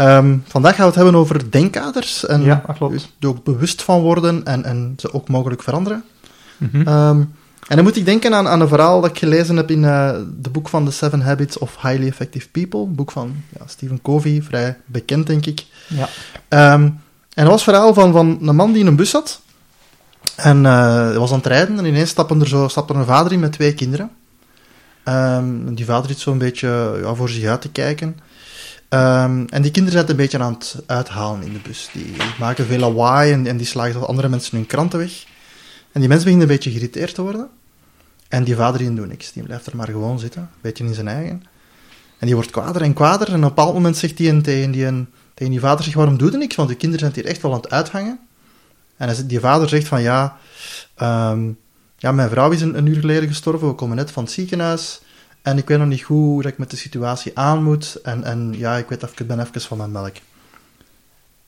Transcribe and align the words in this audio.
Ehm, 0.00 0.36
vandaag 0.46 0.74
gaan 0.74 0.84
we 0.84 0.86
het 0.86 0.94
hebben 0.94 1.14
over 1.14 1.50
denkkaders 1.50 2.26
en 2.26 2.42
Ja, 2.42 2.62
er 3.20 3.28
ook 3.28 3.44
bewust 3.44 3.82
van 3.82 4.00
worden 4.00 4.44
en, 4.44 4.64
en 4.64 4.94
ze 4.96 5.12
ook 5.12 5.28
mogelijk 5.28 5.62
veranderen. 5.62 6.04
Mhm. 6.56 6.88
Ehm, 6.88 7.18
en 7.68 7.76
dan 7.76 7.82
moet 7.82 7.96
ik 7.96 8.04
denken 8.04 8.34
aan, 8.34 8.48
aan 8.48 8.60
een 8.60 8.68
verhaal 8.68 9.00
dat 9.00 9.10
ik 9.10 9.18
gelezen 9.18 9.56
heb 9.56 9.70
in 9.70 9.84
eh 9.84 10.12
de 10.40 10.50
boek 10.50 10.68
van 10.68 10.84
The 10.84 10.90
Seven 10.90 11.20
Habits 11.20 11.58
of 11.58 11.76
Highly 11.82 12.06
Effective 12.06 12.48
People, 12.48 12.80
een 12.80 12.94
boek 12.94 13.10
van 13.10 13.34
ja, 13.58 13.66
Stephen 13.66 14.02
Covey, 14.02 14.42
vrij 14.42 14.76
bekend 14.86 15.26
denk 15.26 15.46
ik. 15.46 15.64
Ja. 15.86 16.08
Ehm, 16.48 16.82
en 17.34 17.44
dat 17.44 17.46
was 17.46 17.64
het 17.64 17.74
verhaal 17.74 17.94
van, 17.94 18.12
van 18.12 18.38
een 18.48 18.56
man 18.56 18.72
die 18.72 18.80
in 18.80 18.86
een 18.86 18.96
bus 18.96 19.10
zat. 19.10 19.40
En 20.36 20.64
hij 20.64 21.18
was 21.18 21.30
aan 21.30 21.36
het 21.36 21.46
rijden 21.46 21.78
en 21.78 21.84
ineens 21.84 22.10
stapte 22.10 22.34
er, 22.34 22.48
zo, 22.48 22.68
stapte 22.68 22.92
er 22.92 22.98
een 22.98 23.06
vader 23.06 23.32
in 23.32 23.40
met 23.40 23.52
twee 23.52 23.74
kinderen. 23.74 24.10
En 25.02 25.74
die 25.74 25.84
vader 25.84 26.10
zit 26.10 26.18
zo 26.18 26.32
een 26.32 26.38
beetje 26.38 26.98
ja, 27.02 27.14
voor 27.14 27.28
zich 27.28 27.44
uit 27.44 27.60
te 27.60 27.70
kijken. 27.70 28.16
Ehm, 28.90 29.44
en 29.48 29.62
die 29.62 29.70
kinderen 29.70 29.90
zijn 29.90 30.02
het 30.02 30.10
een 30.10 30.16
beetje 30.16 30.38
aan 30.38 30.52
het 30.52 30.76
uithalen 30.86 31.42
in 31.42 31.52
de 31.52 31.58
bus. 31.58 31.88
Die 31.92 32.12
maken 32.38 32.66
veel 32.66 32.78
lawaai 32.78 33.32
en, 33.32 33.46
en 33.46 33.56
die 33.56 33.66
slagen 33.66 34.06
andere 34.06 34.28
mensen 34.28 34.56
hun 34.56 34.66
kranten 34.66 34.98
weg. 34.98 35.24
En 35.92 36.00
die 36.00 36.08
mensen 36.08 36.24
beginnen 36.26 36.40
een 36.48 36.54
beetje 36.54 36.70
geïrriteerd 36.70 37.14
te 37.14 37.22
worden. 37.22 37.48
En 38.28 38.44
die 38.44 38.56
vader 38.56 38.78
die 38.78 38.94
doet 38.94 39.08
niks. 39.08 39.32
Die 39.32 39.42
blijft 39.42 39.66
er 39.66 39.76
maar 39.76 39.86
gewoon 39.86 40.18
zitten, 40.18 40.40
een 40.42 40.48
beetje 40.60 40.84
in 40.84 40.94
zijn 40.94 41.08
eigen. 41.08 41.42
En 42.18 42.26
die 42.26 42.34
wordt 42.34 42.50
kwader 42.50 42.82
en 42.82 42.92
kwader. 42.92 43.26
En 43.28 43.34
op 43.34 43.40
een 43.42 43.48
bepaald 43.48 43.74
moment 43.74 43.96
zegt 43.96 44.18
hij 44.18 44.40
tegen 44.40 44.70
die, 44.70 44.84
een- 44.86 45.08
tegen 45.34 45.52
die 45.52 45.60
vader, 45.60 45.84
zegt, 45.84 45.96
waarom 45.96 46.18
doe 46.18 46.30
je 46.30 46.36
niks? 46.36 46.56
Want 46.56 46.68
de 46.68 46.74
kinderen 46.76 47.00
zijn 47.12 47.24
hier 47.24 47.32
echt 47.32 47.42
wel 47.42 47.52
aan 47.52 47.60
het 47.60 47.70
uithangen. 47.70 48.18
En 48.96 49.08
hij 49.08 49.26
die 49.26 49.40
vader 49.40 49.68
zegt 49.68 49.88
van, 49.88 50.02
ja, 50.02 50.36
ehm, 50.94 51.48
ja 51.98 52.12
mijn 52.12 52.28
vrouw 52.30 52.50
is 52.50 52.60
een, 52.60 52.78
een 52.78 52.86
uur 52.86 53.00
geleden 53.00 53.28
gestorven. 53.28 53.68
We 53.68 53.74
komen 53.74 53.96
net 53.96 54.10
van 54.10 54.22
het 54.24 54.32
ziekenhuis. 54.32 55.00
En 55.42 55.58
ik 55.58 55.68
weet 55.68 55.78
nog 55.78 55.86
niet 55.86 56.02
goed 56.02 56.16
hoe 56.16 56.42
dat 56.42 56.52
ik 56.52 56.58
met 56.58 56.70
de 56.70 56.76
situatie 56.76 57.38
aan 57.38 57.62
moet. 57.64 57.98
En, 58.02 58.24
en 58.24 58.54
ja, 58.56 58.76
ik 58.76 58.88
weet 58.88 59.02
even, 59.02 59.14
ik 59.18 59.26
ben 59.26 59.40
even 59.40 59.60
van 59.60 59.76
mijn 59.78 59.90
melk. 59.92 60.14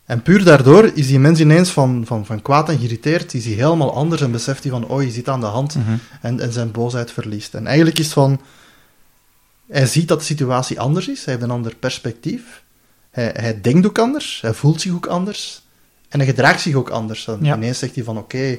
En 0.04 0.22
puur 0.22 0.44
daardoor 0.44 0.90
is 0.94 1.06
die 1.06 1.18
mens 1.18 1.40
ineens 1.40 1.70
van, 1.70 2.02
van, 2.06 2.26
van 2.26 2.42
kwaad 2.42 2.68
en 2.68 2.78
geïrriteerd, 2.78 3.34
is 3.34 3.44
hij 3.44 3.54
helemaal 3.54 3.94
anders 3.94 4.20
en 4.22 4.30
beseft 4.30 4.62
hij 4.62 4.72
van, 4.72 4.86
oh, 4.86 5.02
je 5.02 5.10
zit 5.10 5.28
aan 5.28 5.40
de 5.40 5.46
hand 5.46 5.74
Mhm. 5.74 5.94
en, 6.20 6.40
en 6.40 6.52
zijn 6.52 6.70
boosheid 6.70 7.10
verliest. 7.12 7.54
En 7.54 7.66
eigenlijk 7.66 7.98
is 7.98 8.04
het 8.04 8.14
van, 8.14 8.40
hij 9.68 9.86
ziet 9.86 10.08
dat 10.08 10.18
de 10.18 10.24
situatie 10.24 10.80
anders 10.80 11.08
is, 11.08 11.24
hij 11.24 11.34
heeft 11.34 11.46
een 11.46 11.50
ander 11.54 11.74
perspectief, 11.76 12.62
hij, 13.10 13.30
hij 13.36 13.60
denkt 13.60 13.86
ook 13.86 13.98
anders, 13.98 14.38
hij 14.40 14.54
voelt 14.54 14.80
zich 14.80 14.92
ook 14.92 15.06
anders 15.06 15.62
en 16.08 16.18
hij 16.18 16.28
gedraagt 16.28 16.60
zich 16.60 16.74
ook 16.74 16.90
anders. 16.90 17.26
En 17.26 17.38
Ja. 17.42 17.56
ineens 17.56 17.78
zegt 17.78 17.94
hij 17.94 18.04
van, 18.04 18.18
oké, 18.18 18.58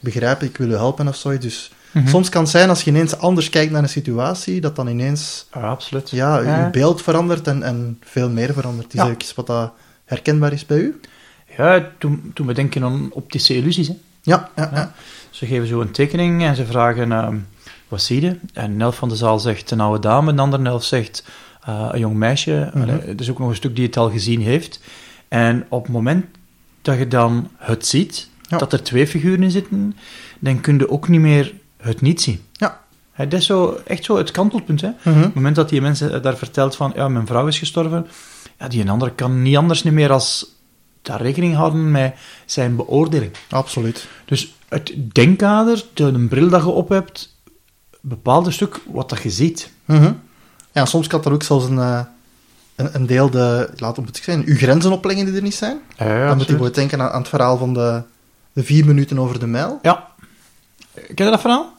begrijp, 0.00 0.42
ik 0.42 0.56
wil 0.56 0.68
u 0.68 0.74
helpen 0.74 1.08
of 1.08 1.16
zoiets. 1.16 1.44
Dus 1.44 1.72
Mhm. 1.92 2.08
soms 2.08 2.28
kan 2.28 2.42
het 2.42 2.50
zijn, 2.50 2.68
als 2.68 2.82
je 2.82 2.90
ineens 2.90 3.18
anders 3.18 3.48
kijkt 3.50 3.72
naar 3.72 3.82
een 3.82 3.88
situatie, 3.88 4.60
dat 4.60 4.76
dan 4.76 4.86
ineens 4.88 5.46
Ja, 5.54 5.60
absoluut. 5.60 6.10
ja, 6.10 6.38
Ja. 6.40 6.64
je 6.64 6.70
beeld 6.70 7.02
verandert 7.02 7.46
en, 7.46 7.62
en 7.62 7.98
veel 8.04 8.30
meer 8.30 8.52
verandert. 8.52 8.94
Is 8.94 9.00
Ja. 9.00 9.10
iets 9.10 9.34
wat 9.34 9.46
dat 9.46 9.72
herkenbaar 10.04 10.52
is 10.52 10.66
bij 10.66 10.78
u? 10.78 11.00
Ja, 11.56 11.88
toen, 11.98 12.30
toen 12.34 12.46
we 12.46 12.52
denken 12.54 12.82
aan 12.84 13.08
optische 13.12 13.56
illusies. 13.56 13.88
Hè. 13.88 13.94
Ja, 14.22 14.50
ja, 14.56 14.68
ja. 14.72 14.76
Ja. 14.78 14.92
Ze 15.30 15.46
geven 15.46 15.66
zo 15.66 15.80
een 15.80 15.90
tekening 15.90 16.42
en 16.42 16.56
ze 16.56 16.66
vragen, 16.66 17.12
ehm, 17.12 17.36
wat 17.88 18.02
zie 18.02 18.20
je? 18.20 18.36
En 18.52 18.70
een 18.70 18.80
helft 18.80 18.98
van 18.98 19.08
de 19.08 19.16
zaal 19.16 19.38
zegt 19.38 19.70
een 19.70 19.80
oude 19.80 20.00
dame, 20.00 20.30
een 20.30 20.38
andere 20.38 20.62
helft 20.62 20.86
zegt 20.86 21.24
eh, 21.64 21.88
een 21.92 21.98
jong 22.00 22.16
meisje. 22.16 22.70
Allee, 22.74 22.98
Er 22.98 23.20
is 23.20 23.30
ook 23.30 23.38
nog 23.38 23.48
een 23.48 23.54
stuk 23.54 23.76
die 23.76 23.86
het 23.86 23.96
al 23.96 24.10
gezien 24.10 24.40
heeft. 24.40 24.80
En 25.28 25.66
op 25.68 25.82
het 25.82 25.92
moment 25.92 26.24
dat 26.82 26.98
je 26.98 27.08
dan 27.08 27.48
het 27.56 27.86
ziet, 27.86 28.28
Ja. 28.48 28.58
dat 28.58 28.72
er 28.72 28.82
twee 28.82 29.06
figuren 29.06 29.42
in 29.42 29.50
zitten, 29.50 29.96
dan 30.38 30.60
kun 30.60 30.78
je 30.78 30.90
ook 30.90 31.08
niet 31.08 31.20
meer 31.20 31.54
het 31.82 32.00
niet 32.00 32.20
zien. 32.20 32.40
Ja. 32.52 32.80
Hè, 33.12 33.28
dat 33.28 33.40
is 33.40 33.46
zo, 33.46 33.80
echt 33.86 34.04
zo 34.04 34.16
het 34.16 34.30
kantelpunt. 34.30 34.80
Hè? 34.80 34.90
Mhm. 35.02 35.16
Op 35.16 35.22
het 35.22 35.34
moment 35.34 35.56
dat 35.56 35.68
die 35.68 35.80
mensen 35.80 36.22
daar 36.22 36.36
vertelt 36.36 36.76
van, 36.76 36.92
ja, 36.94 37.08
mijn 37.08 37.26
vrouw 37.26 37.46
is 37.46 37.58
gestorven, 37.58 38.06
ja, 38.58 38.68
die 38.68 38.80
een 38.80 38.88
andere 38.88 39.12
kan 39.12 39.42
niet 39.42 39.56
anders 39.56 39.82
niet 39.82 39.92
meer 39.92 40.12
als 40.12 40.46
daar 41.02 41.22
rekening 41.22 41.54
houden 41.54 41.90
met 41.90 42.14
zijn 42.46 42.76
beoordeling. 42.76 43.32
Absoluut. 43.50 44.08
Dus 44.24 44.54
het 44.68 44.92
denkkader, 45.12 45.84
de 45.94 46.04
een 46.04 46.28
bril 46.28 46.48
dat 46.48 46.62
je 46.62 46.68
op 46.68 46.88
hebt, 46.88 47.36
bepaalt 48.00 48.46
een 48.46 48.52
stuk 48.52 48.80
wat 48.86 49.08
dat 49.08 49.22
je 49.22 49.30
ziet. 49.30 49.70
Mhm. 49.84 50.12
Ja, 50.72 50.84
soms 50.84 51.06
kan 51.06 51.24
er 51.24 51.32
ook 51.32 51.42
zelfs 51.42 51.64
een, 51.64 51.78
eh, 51.78 52.00
een, 52.76 52.88
een 52.92 53.06
deel 53.06 53.30
de, 53.30 53.70
we 53.76 53.86
het 53.86 54.16
zeggen, 54.16 54.44
uw 54.46 54.56
grenzen 54.56 54.92
opleggen 54.92 55.24
die 55.24 55.34
er 55.34 55.42
niet 55.42 55.54
zijn. 55.54 55.80
Ja, 55.96 56.26
Dan 56.26 56.36
moet 56.36 56.46
bijvoorbeeld 56.46 56.74
denken 56.74 57.00
aan, 57.00 57.10
aan 57.10 57.20
het 57.20 57.28
verhaal 57.28 57.56
van 57.56 57.74
de, 57.74 58.02
de 58.52 58.64
vier 58.64 58.86
minuten 58.86 59.18
over 59.18 59.38
de 59.38 59.46
mijl. 59.46 59.78
Ja. 59.82 60.11
Ken 60.94 61.24
je 61.24 61.30
dat 61.30 61.40
verhaal? 61.40 61.72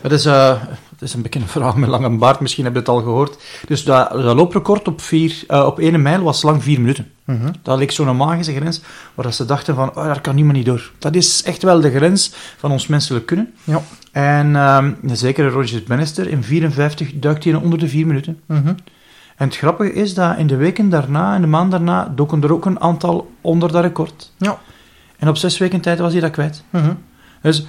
Het 0.00 0.12
is, 0.12 0.24
eh, 0.24 0.62
het 0.90 1.02
is 1.02 1.14
een 1.14 1.22
bekende 1.22 1.46
verhaal 1.46 1.76
met 1.76 1.88
lange 1.88 2.10
baard, 2.10 2.40
misschien 2.40 2.64
heb 2.64 2.72
je 2.72 2.78
het 2.78 2.88
al 2.88 3.02
gehoord. 3.02 3.42
Dus 3.66 3.84
dat, 3.84 4.10
dat 4.10 4.36
looprecord 4.36 4.88
op, 4.88 5.00
vier, 5.00 5.44
eh, 5.46 5.66
op 5.66 5.78
ene 5.78 5.98
mijl 5.98 6.22
was 6.22 6.42
lang 6.42 6.62
vier 6.62 6.80
minuten. 6.80 7.10
Mhm. 7.24 7.52
Dat 7.62 7.78
leek 7.78 7.90
zo'n 7.90 8.16
magische 8.16 8.54
grens, 8.54 8.80
waar 9.14 9.24
dat 9.24 9.34
ze 9.34 9.44
dachten 9.44 9.74
van, 9.74 9.88
oh, 9.88 10.04
daar 10.04 10.20
kan 10.20 10.34
niemand 10.34 10.56
niet 10.56 10.66
door. 10.66 10.90
Dat 10.98 11.14
is 11.14 11.42
echt 11.42 11.62
wel 11.62 11.80
de 11.80 11.90
grens 11.90 12.32
van 12.56 12.70
ons 12.70 12.86
menselijk 12.86 13.26
kunnen. 13.26 13.52
Ja. 13.64 13.82
En 14.12 14.56
ehm 14.56 14.92
een 15.02 15.16
zekere 15.16 15.48
Roger 15.48 15.82
Bannister, 15.86 16.28
in 16.28 16.42
54 16.42 17.12
duikt 17.14 17.44
hij 17.44 17.54
onder 17.54 17.78
de 17.78 17.88
vier 17.88 18.06
minuten. 18.06 18.40
Mhm. 18.46 18.68
En 19.36 19.46
het 19.46 19.56
grappige 19.56 19.92
is 19.92 20.14
dat 20.14 20.38
in 20.38 20.46
de 20.46 20.56
weken 20.56 20.88
daarna, 20.88 21.34
en 21.34 21.40
de 21.40 21.46
maand 21.46 21.70
daarna, 21.70 22.12
doken 22.14 22.42
er 22.42 22.52
ook 22.52 22.64
een 22.64 22.80
aantal 22.80 23.30
onder 23.40 23.72
dat 23.72 23.82
record. 23.82 24.32
Ja. 24.36 24.58
En 25.18 25.28
op 25.28 25.36
zes 25.36 25.58
weken 25.58 25.80
tijd 25.80 25.98
was 25.98 26.12
hij 26.12 26.20
dat 26.20 26.30
kwijt. 26.30 26.62
Mhm. 26.70 26.92
Dus 27.42 27.66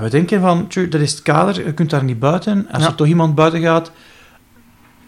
we 0.00 0.08
denken 0.10 0.40
van, 0.40 0.66
dat 0.90 1.00
is 1.00 1.10
het 1.10 1.22
kader, 1.22 1.66
je 1.66 1.74
kunt 1.74 1.90
daar 1.90 2.04
niet 2.04 2.18
buiten. 2.18 2.66
Als 2.70 2.82
Ja. 2.82 2.88
er 2.88 2.94
toch 2.94 3.06
iemand 3.06 3.34
buiten 3.34 3.60
gaat, 3.60 3.90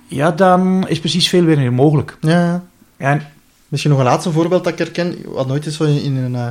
ja, 0.07 0.31
dan 0.31 0.89
is 0.89 1.01
precies 1.01 1.29
veel 1.29 1.45
weer 1.45 1.59
niet 1.59 1.71
mogelijk. 1.71 2.17
Ja. 2.21 2.65
En 2.97 3.23
Misschien 3.69 3.91
nog 3.91 4.01
een 4.01 4.07
laatste 4.07 4.33
voorbeeld 4.33 4.65
dat 4.65 4.73
ik 4.73 4.79
herken. 4.79 5.17
Wat 5.25 5.47
nooit 5.47 5.67
is 5.67 5.77
zo 5.77 5.85
in, 5.85 6.03
in 6.03 6.17
een, 6.17 6.35
eh, 6.35 6.47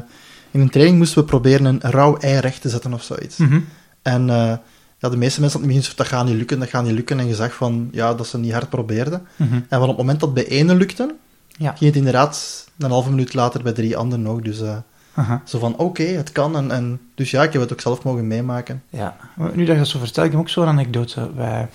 in 0.52 0.60
een 0.60 0.70
training 0.70 0.98
moesten 0.98 1.20
we 1.20 1.26
proberen 1.26 1.66
een 1.66 1.80
rauw 1.92 2.18
ei 2.18 2.40
recht 2.40 2.62
te 2.62 2.70
zetten 2.70 2.94
of 2.94 3.04
zoiets. 3.04 3.38
mhm, 3.38 3.60
En 4.02 4.30
eh, 4.30 4.54
ja, 5.00 5.10
de 5.10 5.18
meeste 5.18 5.40
mensen 5.42 5.60
hadden 5.60 5.78
begin 5.78 5.94
dat 5.96 6.08
gaat 6.08 6.26
niet 6.26 6.36
lukken, 6.36 6.60
dat 6.60 6.70
gaat 6.70 6.84
niet 6.84 6.92
lukken. 6.94 7.20
En 7.20 7.28
je 7.28 7.36
zag 7.36 7.54
van, 7.54 7.90
ja, 7.92 8.14
dat 8.14 8.28
ze 8.28 8.38
niet 8.38 8.52
hard 8.54 8.70
probeerden. 8.70 9.28
mhm. 9.36 9.54
En 9.54 9.64
van 9.70 9.82
op 9.82 9.88
het 9.88 9.98
moment 9.98 10.20
dat 10.20 10.34
bij 10.34 10.48
ene 10.48 10.76
lukte, 10.76 11.16
Ja. 11.48 11.68
ging 11.70 11.80
het 11.90 11.96
inderdaad 11.96 12.66
een 12.78 12.90
halve 12.92 13.10
minuut 13.10 13.34
later 13.34 13.64
bij 13.64 13.72
drie 13.74 13.98
anderen 13.98 14.24
nog. 14.26 14.42
Dus 14.42 14.62
eh, 14.62 14.78
Aha. 15.16 15.42
zo 15.46 15.60
van, 15.60 15.78
oké, 15.78 16.04
het 16.04 16.32
kan. 16.32 16.58
En, 16.58 16.72
en, 16.72 17.00
dus 17.16 17.32
ja, 17.32 17.44
ik 17.44 17.54
heb 17.54 17.62
het 17.62 17.74
ook 17.74 17.82
zelf 17.82 18.04
mogen 18.04 18.28
meemaken. 18.28 18.84
Ja, 18.90 19.16
nu 19.54 19.66
dat 19.66 19.74
je 19.76 19.82
dat 19.82 19.88
zo 19.88 20.00
vertelt, 20.00 20.26
ik 20.26 20.32
heb 20.32 20.42
ook 20.42 20.50
zo'n 20.50 20.68
anekdote. 20.68 21.36
Wij, 21.36 21.68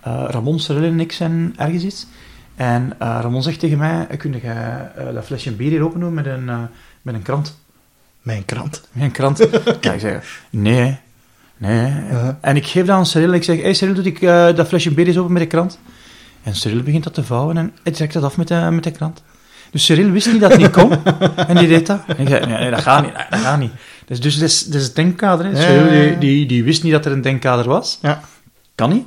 eh 0.00 0.24
Ramon, 0.28 0.60
Cyril 0.60 0.82
en 0.82 1.00
ik 1.00 1.12
zijn 1.12 1.54
ergens 1.56 1.82
iets. 1.84 2.06
En 2.54 2.92
eh, 2.98 3.18
Ramon 3.20 3.42
zegt 3.42 3.58
tegen 3.58 3.78
mij, 3.78 4.06
kun 4.16 4.32
je 4.32 4.38
eh, 4.38 5.14
dat 5.14 5.24
flesje 5.24 5.52
bier 5.52 5.70
hier 5.70 5.84
open 5.84 6.00
doen 6.00 6.14
met 6.14 6.26
een, 6.26 6.48
eh, 6.48 6.62
met 7.02 7.14
een 7.14 7.22
krant? 7.22 7.58
Mijn 8.22 8.44
krant. 8.44 8.88
Met 8.92 9.04
een 9.04 9.10
krant? 9.10 9.38
ja, 9.80 9.92
ik 9.92 10.00
zeg, 10.00 10.40
nee, 10.50 10.98
nee. 11.56 11.92
Uh, 12.10 12.28
En 12.40 12.56
ik 12.56 12.66
geef 12.66 12.86
dat 12.86 12.96
aan 12.96 13.06
Cyril 13.06 13.28
en 13.28 13.34
ik 13.34 13.44
zeg, 13.44 13.62
hey 13.62 13.74
Cyril, 13.74 13.94
doe 13.94 14.04
ik 14.04 14.22
eh, 14.22 14.54
dat 14.54 14.68
flesje 14.68 14.94
bier 14.94 15.06
eens 15.06 15.18
open 15.18 15.32
met 15.32 15.42
de 15.42 15.48
krant? 15.48 15.78
En 16.42 16.54
Cyril 16.54 16.82
begint 16.82 17.04
dat 17.04 17.14
te 17.14 17.24
vouwen 17.24 17.56
en 17.56 17.72
hij 17.82 17.92
trekt 17.92 18.12
dat 18.12 18.22
af 18.22 18.36
met 18.36 18.48
de, 18.48 18.68
met 18.70 18.84
de 18.84 18.90
krant. 18.90 19.22
Dus 19.70 19.84
Cyril 19.84 20.10
wist 20.10 20.32
niet 20.32 20.40
dat 20.40 20.50
het 20.50 20.60
niet 20.60 20.70
kon 20.70 21.04
en 21.36 21.56
die 21.56 21.68
deed 21.68 21.86
dat. 21.86 22.02
En 22.06 22.18
ik 22.18 22.28
zei, 22.28 22.46
nee, 22.46 22.58
nee, 22.58 22.70
dat 22.70 22.80
gaat 22.80 23.02
niet, 23.04 23.14
dat 23.30 23.40
gaat 23.40 23.58
niet. 23.58 23.72
Dus, 24.06 24.20
dus 24.20 24.34
dat 24.34 24.48
is, 24.48 24.64
dat 24.64 24.74
is 24.74 24.86
het 24.86 24.94
denkkader. 24.96 25.46
Hè. 25.46 25.56
Cyril 25.56 25.88
die, 25.88 26.18
die, 26.18 26.46
die 26.46 26.64
wist 26.64 26.82
niet 26.82 26.92
dat 26.92 27.06
er 27.06 27.12
een 27.12 27.20
denkkader 27.20 27.68
was. 27.68 27.98
Ja. 28.02 28.20
Kan 28.74 28.90
niet. 28.90 29.06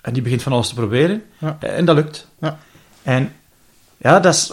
En 0.00 0.12
die 0.12 0.22
begint 0.22 0.42
van 0.42 0.52
alles 0.52 0.68
te 0.68 0.74
proberen. 0.74 1.22
Ja. 1.38 1.56
En 1.60 1.84
dat 1.84 1.96
lukt. 1.96 2.28
Ja. 2.40 2.58
En 3.02 3.32
ja, 3.96 4.20
dat 4.20 4.34
is... 4.34 4.52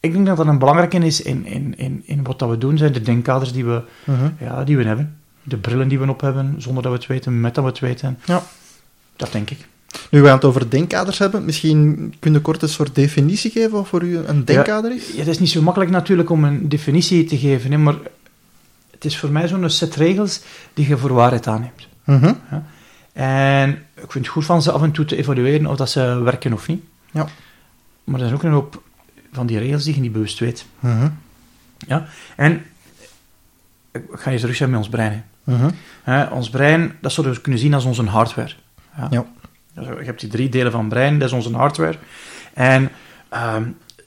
Ik 0.00 0.12
denk 0.12 0.26
dat 0.26 0.36
dat 0.36 0.46
een 0.46 0.58
belangrijke 0.58 0.98
is 0.98 1.22
in, 1.22 1.46
in, 1.46 1.78
in, 1.78 2.02
in 2.04 2.22
wat 2.22 2.38
dat 2.38 2.48
we 2.48 2.58
doen, 2.58 2.78
zijn 2.78 2.92
de 2.92 3.00
denkkaders 3.00 3.52
die 3.52 3.64
we, 3.64 3.82
mhm. 4.04 4.30
ja, 4.40 4.64
die 4.64 4.76
we 4.76 4.84
hebben. 4.84 5.18
De 5.42 5.56
brillen 5.56 5.88
die 5.88 5.98
we 5.98 6.08
op 6.08 6.20
hebben, 6.20 6.54
zonder 6.58 6.82
dat 6.82 6.92
we 6.92 6.98
het 6.98 7.06
weten, 7.06 7.40
met 7.40 7.54
dat 7.54 7.64
we 7.64 7.70
het 7.70 7.78
weten. 7.78 8.18
Ja. 8.24 8.42
Dat 9.16 9.32
denk 9.32 9.50
ik. 9.50 9.66
Nu, 10.10 10.22
we 10.22 10.28
het 10.28 10.44
over 10.44 10.70
denkkaders 10.70 11.18
hebben. 11.18 11.44
Misschien 11.44 12.14
kun 12.18 12.32
je 12.32 12.40
kort 12.40 12.62
een 12.62 12.68
soort 12.68 12.94
definitie 12.94 13.50
geven 13.50 13.70
wat 13.70 13.88
voor 13.88 14.02
u 14.02 14.16
een 14.16 14.44
denkkader 14.44 14.94
is? 14.94 15.08
Ja, 15.12 15.18
het 15.18 15.28
is 15.28 15.38
niet 15.38 15.50
zo 15.50 15.62
makkelijk 15.62 15.90
natuurlijk 15.90 16.30
om 16.30 16.44
een 16.44 16.68
definitie 16.68 17.24
te 17.24 17.38
geven, 17.38 17.70
hè, 17.70 17.78
maar 17.78 17.96
het 18.90 19.04
is 19.04 19.18
voor 19.18 19.30
mij 19.30 19.48
zo'n 19.48 19.70
set 19.70 19.94
regels 19.94 20.40
die 20.74 20.88
je 20.88 20.96
voor 20.96 21.12
waarheid 21.12 21.46
aanneemt. 21.46 21.88
Mhm. 22.04 22.32
En 23.12 23.70
ik 23.94 24.12
vind 24.12 24.24
het 24.24 24.34
goed 24.34 24.44
van 24.44 24.62
ze 24.62 24.72
af 24.72 24.82
en 24.82 24.90
toe 24.90 25.04
te 25.04 25.16
evalueren 25.16 25.66
of 25.66 25.76
dat 25.76 25.90
ze 25.90 26.20
werken 26.22 26.52
of 26.52 26.68
niet. 26.68 26.82
Ja. 27.10 27.28
Maar 28.04 28.20
er 28.20 28.26
zijn 28.26 28.34
ook 28.34 28.42
een 28.42 28.52
hoop 28.52 28.82
van 29.32 29.46
die 29.46 29.58
regels 29.58 29.84
die 29.84 29.94
je 29.94 30.00
niet 30.00 30.12
bewust 30.12 30.38
weet. 30.38 30.66
Mhm. 30.80 31.08
Ja? 31.86 32.06
En 32.36 32.64
ik 33.92 34.02
ga 34.12 34.30
eens 34.30 34.40
terug 34.40 34.56
zijn 34.56 34.70
met 34.70 34.78
ons 34.78 34.88
brein. 34.88 35.24
Hè, 36.02 36.24
ons 36.24 36.50
brein, 36.50 36.96
dat 37.00 37.12
zou 37.12 37.26
je 37.26 37.32
dus 37.32 37.42
kunnen 37.42 37.60
zien 37.60 37.74
als 37.74 37.84
onze 37.84 38.04
hardware. 38.04 38.52
Ja. 38.96 39.08
Dus 39.08 39.20
je 39.80 40.04
hebt 40.04 40.20
die 40.20 40.28
drie 40.28 40.48
delen 40.48 40.72
van 40.72 40.80
het 40.80 40.88
brein, 40.88 41.18
dat 41.18 41.28
is 41.28 41.34
onze 41.34 41.56
hardware. 41.56 41.98
En 42.54 42.90
ehm, 43.28 43.64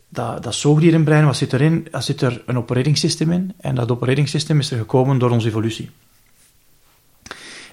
dat, 0.09 0.43
dat 0.43 0.55
zoogdierenbrein, 0.55 1.25
wat 1.25 1.37
zit 1.37 1.53
erin? 1.53 1.87
Daar 1.91 2.03
zit 2.03 2.21
er 2.21 2.41
een 2.45 2.57
operatingsysteem 2.57 3.31
in. 3.31 3.53
En 3.59 3.75
dat 3.75 3.91
operatingsysteem 3.91 4.59
is 4.59 4.71
er 4.71 4.77
gekomen 4.77 5.17
door 5.17 5.29
onze 5.29 5.47
evolutie. 5.47 5.89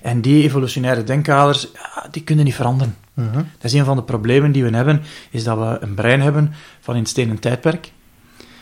En 0.03 0.21
die 0.21 0.43
evolutionaire 0.43 1.05
denkkaders, 1.05 1.69
ja, 1.73 2.09
die 2.11 2.23
kunnen 2.23 2.45
niet 2.45 2.55
veranderen. 2.55 2.97
Mhm. 3.15 3.35
Dat 3.35 3.45
is 3.62 3.73
een 3.73 3.85
van 3.85 3.97
de 3.97 4.03
problemen 4.03 4.53
die 4.53 4.65
we 4.65 4.77
hebben, 4.77 5.03
is 5.31 5.45
dat 5.45 5.59
we 5.59 5.79
een 5.81 5.95
brein 5.95 6.21
hebben 6.21 6.53
van 6.81 6.95
in 6.95 7.00
het 7.00 7.11
stenen 7.11 7.39
tijdperk, 7.39 7.93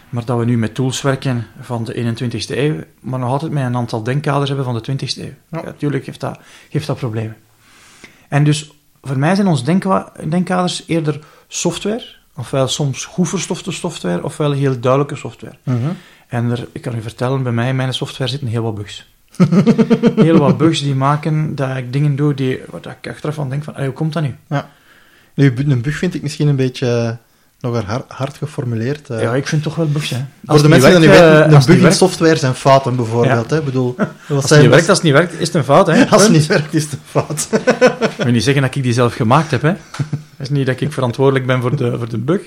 maar 0.09 0.25
dat 0.25 0.39
we 0.39 0.45
nu 0.45 0.59
met 0.59 0.75
tools 0.75 1.03
werken 1.03 1.47
van 1.61 1.85
de 1.85 1.95
21ste 1.95 2.57
eeuw, 2.57 2.77
maar 3.01 3.19
nog 3.19 3.31
altijd 3.31 3.53
met 3.53 3.65
een 3.65 3.77
aantal 3.77 4.03
denkkaders 4.03 4.49
hebben 4.49 4.67
van 4.67 4.83
de 4.83 4.93
20ste 4.93 5.19
eeuw. 5.19 5.25
Ja. 5.25 5.59
Ja. 5.59 5.63
natuurlijk 5.63 6.05
geeft 6.05 6.21
dat, 6.21 6.39
geeft 6.71 6.87
dat 6.87 6.97
problemen. 6.97 7.37
En 8.29 8.45
dus 8.45 8.71
voor 9.07 9.19
mij 9.19 9.35
zijn 9.35 9.47
onze 9.47 9.79
denkkaders 10.29 10.85
eerder 10.87 11.21
software, 11.49 12.05
ofwel 12.37 12.69
soms 12.69 13.05
goed 13.05 13.29
verstofte 13.29 13.73
software, 13.73 14.25
ofwel 14.25 14.53
heel 14.53 14.81
duidelijke 14.81 15.17
software. 15.17 15.57
Mhm. 15.63 15.91
En 16.29 16.51
er, 16.51 16.69
ik 16.73 16.83
kan 16.83 16.97
u 16.97 17.03
vertellen, 17.03 17.43
bij 17.43 17.53
mij 17.53 17.69
in 17.69 17.77
mijn 17.77 17.95
software 17.95 18.31
zitten 18.31 18.49
heel 18.49 18.63
wat 18.63 18.75
bugs. 18.75 19.07
heel 20.17 20.39
wat 20.39 20.59
bugs 20.59 20.83
die 20.83 20.95
maken 20.95 21.55
dat 21.55 21.77
ik 21.77 21.93
dingen 21.93 22.17
doe 22.17 22.35
die, 22.35 22.61
waar 22.71 22.97
ik 23.03 23.11
achteraf 23.11 23.35
van 23.35 23.49
denk 23.51 23.65
van, 23.65 23.75
"Allee, 23.75 23.87
hoe 23.87 23.97
komt 23.97 24.13
dat 24.13 24.23
nu? 24.23 24.35
Nu, 25.35 25.53
een 25.57 25.81
bug 25.81 25.97
vind 25.97 26.15
ik 26.15 26.23
misschien 26.23 26.49
een 26.49 26.57
beetje 26.57 27.19
nog 27.73 27.85
hard, 27.85 28.05
hard 28.13 28.37
geformuleerd. 28.37 29.11
eh. 29.11 29.23
Ja, 29.23 29.35
ik 29.35 29.47
vind 29.47 29.63
toch 29.63 29.75
wel 29.75 29.89
bugs, 29.89 30.11
hè. 30.11 30.25
Voor 30.45 30.63
de 30.63 30.69
mensen 30.69 30.91
die 30.91 30.93
dat 30.99 31.01
niet 31.01 31.11
weten, 31.11 31.45
eh, 31.45 31.57
het 31.57 31.67
bug 31.67 31.77
in 31.77 31.93
software 31.93 32.37
zijn 32.37 32.55
fouten 32.55 32.97
bijvoorbeeld. 32.97 33.51
Hè? 33.51 33.63
Bedoel, 33.63 33.95
wat 33.97 34.09
Als 34.29 34.39
het 34.39 34.47
zijn 34.49 34.61
niet 34.61 34.71
werkt, 34.71 34.89
als 34.89 34.99
het 34.99 35.07
niet 35.07 35.17
werkt, 35.17 35.33
is 35.33 35.47
het 35.47 35.55
een 35.55 35.65
fout, 35.65 35.87
hè. 35.87 36.07
als 36.11 36.23
het 36.23 36.33
niet 36.33 36.47
werkt, 36.47 36.75
is 36.75 36.83
het 36.83 36.93
een 36.93 36.99
fout. 37.05 37.49
Ik 38.19 38.23
wil 38.23 38.33
niet 38.33 38.43
zeggen 38.45 38.63
dat 38.63 38.75
ik 38.75 38.83
die 38.83 38.93
zelf 38.93 39.15
gemaakt 39.15 39.51
heb, 39.51 39.63
hè. 39.63 39.69
Het 39.69 39.79
is 40.39 40.51
niet 40.51 40.67
dat 40.67 40.81
ik 40.81 40.93
verantwoordelijk 40.93 41.47
ben 41.47 41.61
voor 41.61 41.77
de, 41.77 41.99
voor 41.99 42.09
de 42.09 42.19
bug. 42.19 42.41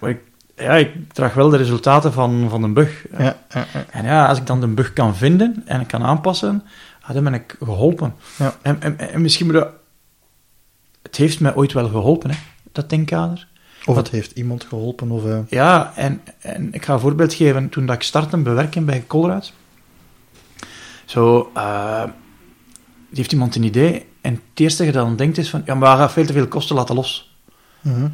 Maar 0.00 0.10
ik, 0.10 0.18
ja, 0.56 0.72
ik 0.74 0.90
draag 1.12 1.34
wel 1.34 1.48
de 1.48 1.56
resultaten 1.56 2.12
van, 2.12 2.46
van 2.50 2.62
een 2.62 2.72
bug. 2.74 3.04
ja, 3.18 3.36
ja, 3.50 3.66
ja. 3.72 3.84
En 3.90 4.04
ja, 4.04 4.26
als 4.26 4.38
ik 4.38 4.46
dan 4.46 4.60
de 4.60 4.66
bug 4.66 4.92
kan 4.92 5.16
vinden 5.16 5.62
en 5.66 5.80
ik 5.80 5.86
kan 5.86 6.02
aanpassen, 6.02 6.62
ah, 7.00 7.14
dan 7.14 7.24
ben 7.24 7.34
ik 7.34 7.56
geholpen. 7.64 8.14
Ja. 8.36 8.54
En, 8.62 8.76
en, 8.82 8.98
en 8.98 9.20
misschien 9.22 9.46
moet 9.46 9.54
dat... 9.54 9.68
Het 11.02 11.16
heeft 11.16 11.40
mij 11.40 11.54
ooit 11.54 11.72
wel 11.72 11.88
geholpen, 11.88 12.30
hè, 12.30 12.36
dat 12.72 12.90
denkkader. 12.90 13.46
Of 13.86 13.96
het 13.96 14.10
heeft 14.10 14.32
iemand 14.32 14.64
geholpen. 14.64 15.10
Of, 15.10 15.24
eh, 15.24 15.38
Ja, 15.48 15.92
en, 15.96 16.20
en 16.38 16.74
ik 16.74 16.84
ga 16.84 16.92
een 16.92 17.00
voorbeeld 17.00 17.34
geven. 17.34 17.68
Toen 17.68 17.86
dat 17.86 17.94
ik 17.94 18.02
startte 18.02 18.36
bewerken 18.36 18.84
bij 18.84 19.04
Colruyt, 19.06 19.52
zo, 21.04 21.50
eh, 21.54 22.04
heeft 23.14 23.32
iemand 23.32 23.56
een 23.56 23.62
idee 23.62 24.06
en 24.20 24.32
het 24.32 24.60
eerste 24.60 24.84
dat 24.84 24.94
je 24.94 24.98
dan 25.00 25.16
denkt 25.16 25.38
is 25.38 25.50
van, 25.50 25.62
ja, 25.64 25.74
maar 25.74 25.90
dat 25.90 25.98
gaat 25.98 26.12
veel 26.12 26.26
te 26.26 26.32
veel 26.32 26.48
kosten, 26.48 26.76
laten 26.76 26.94
los. 26.94 27.36
mhm. 27.80 28.08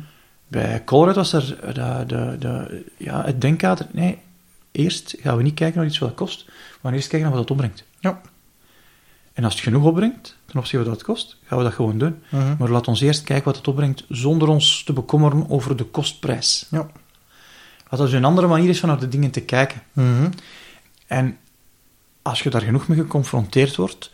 Bij 0.48 0.84
Colruyt 0.84 1.16
was 1.16 1.32
er 1.32 1.74
de, 1.74 2.04
de, 2.06 2.36
de, 2.38 2.84
ja, 2.96 3.24
het 3.24 3.40
denkkader, 3.40 3.86
nee, 3.92 4.18
eerst 4.72 5.14
gaan 5.20 5.36
we 5.36 5.42
niet 5.42 5.54
kijken 5.54 5.78
naar 5.78 5.88
iets 5.88 5.98
wat 5.98 6.08
het 6.08 6.18
kost, 6.18 6.48
maar 6.80 6.92
eerst 6.92 7.08
kijken 7.08 7.28
naar 7.28 7.38
wat 7.38 7.48
het 7.48 7.50
opbrengt. 7.50 7.84
Ja. 8.00 8.20
En 9.32 9.44
als 9.44 9.52
het 9.52 9.62
genoeg 9.62 9.84
opbrengt, 9.84 10.36
ten 10.46 10.58
opzichte 10.58 10.76
van 10.76 10.86
wat 10.86 10.96
het 10.96 11.06
kost, 11.06 11.38
gaan 11.44 11.58
we 11.58 11.64
dat 11.64 11.72
gewoon 11.72 11.98
doen. 11.98 12.22
Mhm. 12.28 12.54
Maar 12.58 12.70
laat 12.70 12.88
ons 12.88 13.00
eerst 13.00 13.22
kijken 13.22 13.44
wat 13.44 13.56
het 13.56 13.68
opbrengt, 13.68 14.04
zonder 14.08 14.48
ons 14.48 14.84
te 14.84 14.92
bekommeren 14.92 15.50
over 15.50 15.76
de 15.76 15.84
kostprijs. 15.84 16.66
Ja. 16.70 16.86
Wat 17.88 18.00
dus 18.00 18.12
een 18.12 18.24
andere 18.24 18.46
manier 18.46 18.68
is 18.68 18.80
van 18.80 18.88
naar 18.88 19.00
de 19.00 19.08
dingen 19.08 19.30
te 19.30 19.40
kijken. 19.40 19.82
Mhm. 19.92 20.30
En 21.06 21.36
als 22.22 22.42
je 22.42 22.50
daar 22.50 22.60
genoeg 22.60 22.88
mee 22.88 22.98
geconfronteerd 22.98 23.76
wordt, 23.76 24.10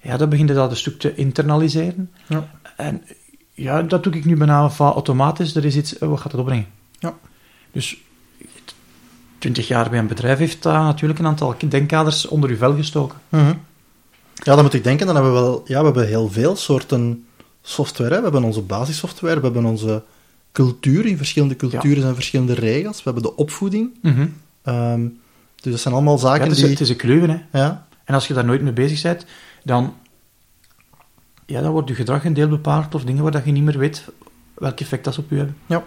ja, 0.00 0.16
dan 0.16 0.28
begin 0.28 0.46
je 0.46 0.52
dat 0.52 0.70
een 0.70 0.76
stuk 0.76 0.98
te 0.98 1.14
internaliseren. 1.14 2.10
Ja. 2.26 2.50
En 2.76 3.02
ja, 3.54 3.82
dat 3.82 4.02
doe 4.02 4.12
ik 4.12 4.24
nu 4.24 4.36
bijna 4.36 4.70
automatisch. 4.78 5.54
Er 5.54 5.64
is 5.64 5.76
iets, 5.76 5.98
eh, 5.98 6.08
wat 6.08 6.20
gaat 6.20 6.32
het 6.32 6.40
opbrengen? 6.40 6.66
Ja. 6.98 7.14
Dus 7.72 7.96
20 9.38 9.68
jaar 9.68 9.90
bij 9.90 9.98
een 9.98 10.06
bedrijf 10.06 10.38
heeft 10.38 10.62
dat 10.62 10.74
natuurlijk 10.74 11.18
een 11.18 11.26
aantal 11.26 11.54
denkkaders 11.68 12.26
onder 12.26 12.50
uw 12.50 12.56
vel 12.56 12.74
gestoken. 12.74 13.18
Mhm. 13.28 13.52
Ja, 14.42 14.54
dan 14.54 14.64
moet 14.64 14.74
ik 14.74 14.84
denken, 14.84 15.06
dan 15.06 15.14
hebben 15.14 15.34
we 15.34 15.40
wel, 15.40 15.62
ja, 15.66 15.78
we 15.78 15.84
hebben 15.84 16.06
heel 16.06 16.28
veel 16.30 16.56
soorten 16.56 17.26
software. 17.62 18.10
Hè. 18.10 18.16
We 18.16 18.22
hebben 18.22 18.44
onze 18.44 18.62
basissoftware, 18.62 19.36
we 19.36 19.44
hebben 19.44 19.64
onze 19.64 20.02
cultuur, 20.52 21.06
in 21.06 21.16
verschillende 21.16 21.56
culturen 21.56 22.02
zijn 22.02 22.14
verschillende 22.14 22.54
regels. 22.54 22.96
We 22.96 23.02
hebben 23.04 23.22
de 23.22 23.36
opvoeding. 23.36 23.90
Ehm, 24.62 25.08
dus 25.60 25.72
dat 25.72 25.80
zijn 25.80 25.94
allemaal 25.94 26.14
Ja, 26.14 26.20
zaken 26.20 26.42
het, 26.42 26.52
is, 26.52 26.58
die... 26.58 26.70
het 26.70 26.80
is 26.80 26.88
een 26.88 26.96
kleuven, 26.96 27.30
hè. 27.30 27.58
Ja, 27.58 27.86
En 28.04 28.14
als 28.14 28.26
je 28.26 28.34
daar 28.34 28.44
nooit 28.44 28.62
mee 28.62 28.72
bezig 28.72 29.02
bent, 29.02 29.24
dan, 29.64 29.94
ja, 31.46 31.60
dan 31.60 31.70
wordt 31.70 31.88
je 31.88 31.94
gedrag 31.94 32.24
een 32.24 32.34
deel 32.34 32.48
bepaald 32.48 32.94
of 32.94 33.04
dingen 33.04 33.22
waar 33.22 33.32
dat 33.32 33.44
je 33.44 33.52
niet 33.52 33.64
meer 33.64 33.78
weet 33.78 34.04
welk 34.54 34.80
effect 34.80 35.04
dat 35.04 35.18
op 35.18 35.30
je 35.30 35.36
hebben. 35.36 35.56
Ja. 35.66 35.82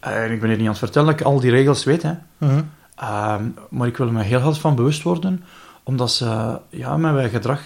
En 0.00 0.32
ik 0.32 0.40
ben 0.40 0.48
hier 0.48 0.58
niet 0.58 0.66
aan 0.66 0.72
het 0.72 0.78
vertellen 0.78 1.10
dat 1.10 1.20
ik 1.20 1.26
al 1.26 1.40
die 1.40 1.50
regels 1.50 1.84
weet, 1.84 2.02
hè. 2.02 2.12
Mhm. 2.38 2.62
Ehm, 2.94 3.44
maar 3.70 3.86
ik 3.86 3.96
wil 3.96 4.06
er 4.06 4.12
me 4.12 4.22
heel 4.22 4.40
hard 4.40 4.58
van 4.58 4.74
bewust 4.74 5.02
worden, 5.02 5.44
omdat 5.82 6.12
ze 6.12 6.60
ja, 6.70 6.96
met 6.96 7.14
mijn 7.14 7.30
gedrag 7.30 7.62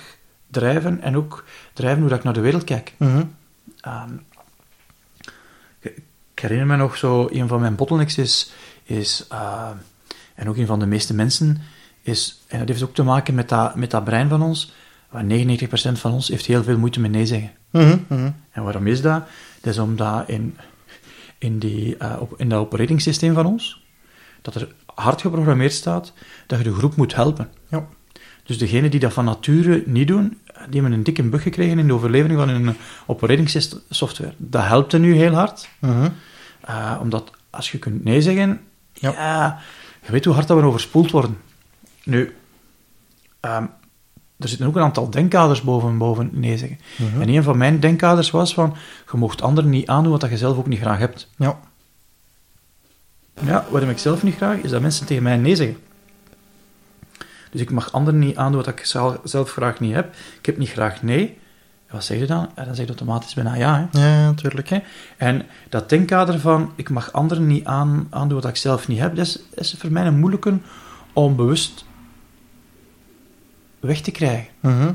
drijven 0.50 1.00
en 1.00 1.16
ook 1.16 1.44
drijven 1.72 2.00
hoe 2.00 2.08
dat 2.08 2.18
ik 2.18 2.24
naar 2.24 2.34
de 2.34 2.40
wereld 2.40 2.64
kijk. 2.64 2.94
Mhm. 2.96 3.22
Ik 5.80 6.02
ik 6.34 6.40
herinner 6.40 6.66
me 6.66 6.76
nog 6.76 6.96
zo, 6.96 7.28
een 7.30 7.48
van 7.48 7.60
mijn 7.60 7.74
bottlenecks 7.74 8.18
is, 8.18 8.52
is 8.82 9.26
eh, 9.28 9.70
en 10.34 10.48
ook 10.48 10.56
een 10.56 10.66
van 10.66 10.78
de 10.78 10.86
meeste 10.86 11.14
mensen, 11.14 11.60
is, 12.02 12.42
en 12.46 12.58
dat 12.58 12.68
heeft 12.68 12.82
ook 12.82 12.94
te 12.94 13.02
maken 13.02 13.34
met 13.34 13.48
dat, 13.48 13.74
met 13.74 13.90
dat 13.90 14.04
brein 14.04 14.28
van 14.28 14.42
ons, 14.42 14.72
waar 15.08 15.24
99% 15.24 15.66
van 15.92 16.12
ons 16.12 16.28
heeft 16.28 16.46
heel 16.46 16.62
veel 16.62 16.78
moeite 16.78 17.00
met 17.00 17.10
nee 17.10 17.26
zeggen. 17.26 17.50
Mhm. 17.70 17.98
Mhm. 18.08 18.30
En 18.50 18.62
waarom 18.62 18.86
is 18.86 19.02
dat? 19.02 19.22
Dat 19.60 19.72
is 19.72 19.78
omdat 19.78 20.28
in, 20.28 20.56
in, 21.38 21.58
die, 21.58 22.18
op, 22.20 22.34
in 22.40 22.48
dat 22.48 22.60
operatingsysteem 22.60 23.34
van 23.34 23.46
ons, 23.46 23.82
dat 24.42 24.54
er 24.54 24.74
hard 24.94 25.20
geprogrammeerd 25.20 25.72
staat 25.72 26.12
dat 26.46 26.58
je 26.58 26.64
de 26.64 26.74
groep 26.74 26.96
moet 26.96 27.14
helpen. 27.14 27.50
Ja. 27.68 27.86
Dus 28.44 28.58
degenen 28.58 28.90
die 28.90 29.00
dat 29.00 29.12
van 29.12 29.24
nature 29.24 29.82
niet 29.86 30.08
doen, 30.08 30.38
die 30.70 30.80
hebben 30.80 30.92
een 30.92 31.02
dikke 31.02 31.22
bug 31.22 31.42
gekregen 31.42 31.78
in 31.78 31.86
de 31.86 31.92
overlevering 31.94 32.38
van 32.38 32.48
hun 32.48 32.76
operatingsoftware. 33.06 34.32
Dat 34.36 34.64
helpt 34.64 34.92
hen 34.92 35.00
nu 35.00 35.14
heel 35.14 35.32
hard, 35.32 35.68
Mhm. 35.78 36.08
eh, 36.60 36.98
omdat 37.00 37.30
als 37.50 37.72
je 37.72 37.78
kunt 37.78 38.04
nee 38.04 38.22
zeggen, 38.22 38.60
Ja. 38.92 39.10
ja. 39.10 39.58
je 40.06 40.12
weet 40.12 40.24
hoe 40.24 40.34
hard 40.34 40.48
dat 40.48 40.58
we 40.58 40.64
overspoeld 40.64 41.10
worden. 41.10 41.38
Nu, 42.04 42.36
ehm, 43.40 43.64
er 44.38 44.48
zitten 44.48 44.66
ook 44.66 44.76
een 44.76 44.82
aantal 44.82 45.10
denkkaders 45.10 45.62
boven, 45.62 45.98
boven 45.98 46.30
nee 46.32 46.58
zeggen. 46.58 46.78
Mhm. 46.96 47.20
En 47.22 47.28
een 47.28 47.42
van 47.42 47.58
mijn 47.58 47.80
denkkaders 47.80 48.30
was 48.30 48.54
van, 48.54 48.76
je 49.12 49.16
mocht 49.18 49.42
anderen 49.42 49.70
niet 49.70 49.86
aandoen 49.86 50.12
wat 50.18 50.30
je 50.30 50.36
zelf 50.36 50.56
ook 50.58 50.66
niet 50.66 50.80
graag 50.80 50.98
hebt. 50.98 51.28
Ja. 51.36 51.58
Ja, 53.44 53.66
wat 53.70 53.82
ik 53.82 53.98
zelf 53.98 54.22
niet 54.22 54.34
graag, 54.36 54.56
is 54.56 54.70
dat 54.70 54.80
mensen 54.80 55.06
tegen 55.06 55.22
mij 55.22 55.36
nee 55.36 55.56
zeggen. 55.56 55.76
Dus 57.54 57.62
ik 57.62 57.70
mag 57.70 57.92
anderen 57.92 58.20
niet 58.20 58.36
aandoen 58.36 58.62
wat 58.64 58.78
ik 58.78 58.84
zelf, 59.24 59.50
graag 59.50 59.80
niet 59.80 59.94
heb. 59.94 60.14
Ik 60.38 60.46
heb 60.46 60.58
niet 60.58 60.70
graag 60.70 61.02
nee. 61.02 61.38
En 61.86 61.94
wat 61.94 62.04
zeg 62.04 62.18
je 62.18 62.26
dan? 62.26 62.50
Ja, 62.56 62.64
dan 62.64 62.74
zeg 62.74 62.84
je 62.84 62.90
automatisch 62.90 63.34
bijna 63.34 63.54
ja. 63.54 63.88
Hè? 63.92 64.00
Ja, 64.00 64.24
natuurlijk. 64.24 64.80
En 65.16 65.46
dat 65.68 65.88
denkkader 65.88 66.40
van, 66.40 66.72
ik 66.74 66.90
mag 66.90 67.12
anderen 67.12 67.46
niet 67.46 67.64
aan, 67.64 68.06
aandoen 68.10 68.40
wat 68.40 68.50
ik 68.50 68.56
zelf 68.56 68.88
niet 68.88 68.98
heb, 68.98 69.16
dat 69.16 69.40
is, 69.54 69.74
voor 69.78 69.92
mij 69.92 70.06
een 70.06 70.18
moeilijke 70.18 70.58
om 71.12 71.36
bewust 71.36 71.84
weg 73.80 74.00
te 74.00 74.10
krijgen. 74.10 74.46
Mhm. 74.60 74.92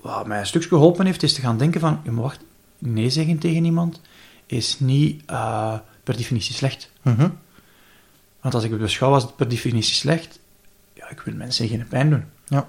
Wat 0.00 0.26
mij 0.26 0.38
een 0.38 0.46
stukje 0.46 0.68
geholpen 0.68 1.06
heeft, 1.06 1.22
is 1.22 1.32
te 1.32 1.40
gaan 1.40 1.58
denken 1.58 1.80
van, 1.80 2.00
maar 2.04 2.22
wacht, 2.22 2.40
nee 2.78 3.10
zeggen 3.10 3.38
tegen 3.38 3.64
iemand 3.64 4.00
is 4.46 4.80
niet 4.80 5.22
eh, 5.26 5.74
per 6.02 6.16
definitie 6.16 6.54
slecht. 6.54 6.90
Mhm. 7.02 7.28
Want 8.40 8.54
als 8.54 8.64
ik 8.64 8.70
het 8.70 8.80
beschouw 8.80 9.12
als 9.12 9.22
het 9.22 9.36
per 9.36 9.48
definitie 9.48 9.94
slecht, 9.94 10.38
ik 11.14 11.20
wil 11.20 11.34
mensen 11.34 11.68
geen 11.68 11.88
pijn 11.88 12.10
doen. 12.10 12.24
Ja. 12.46 12.66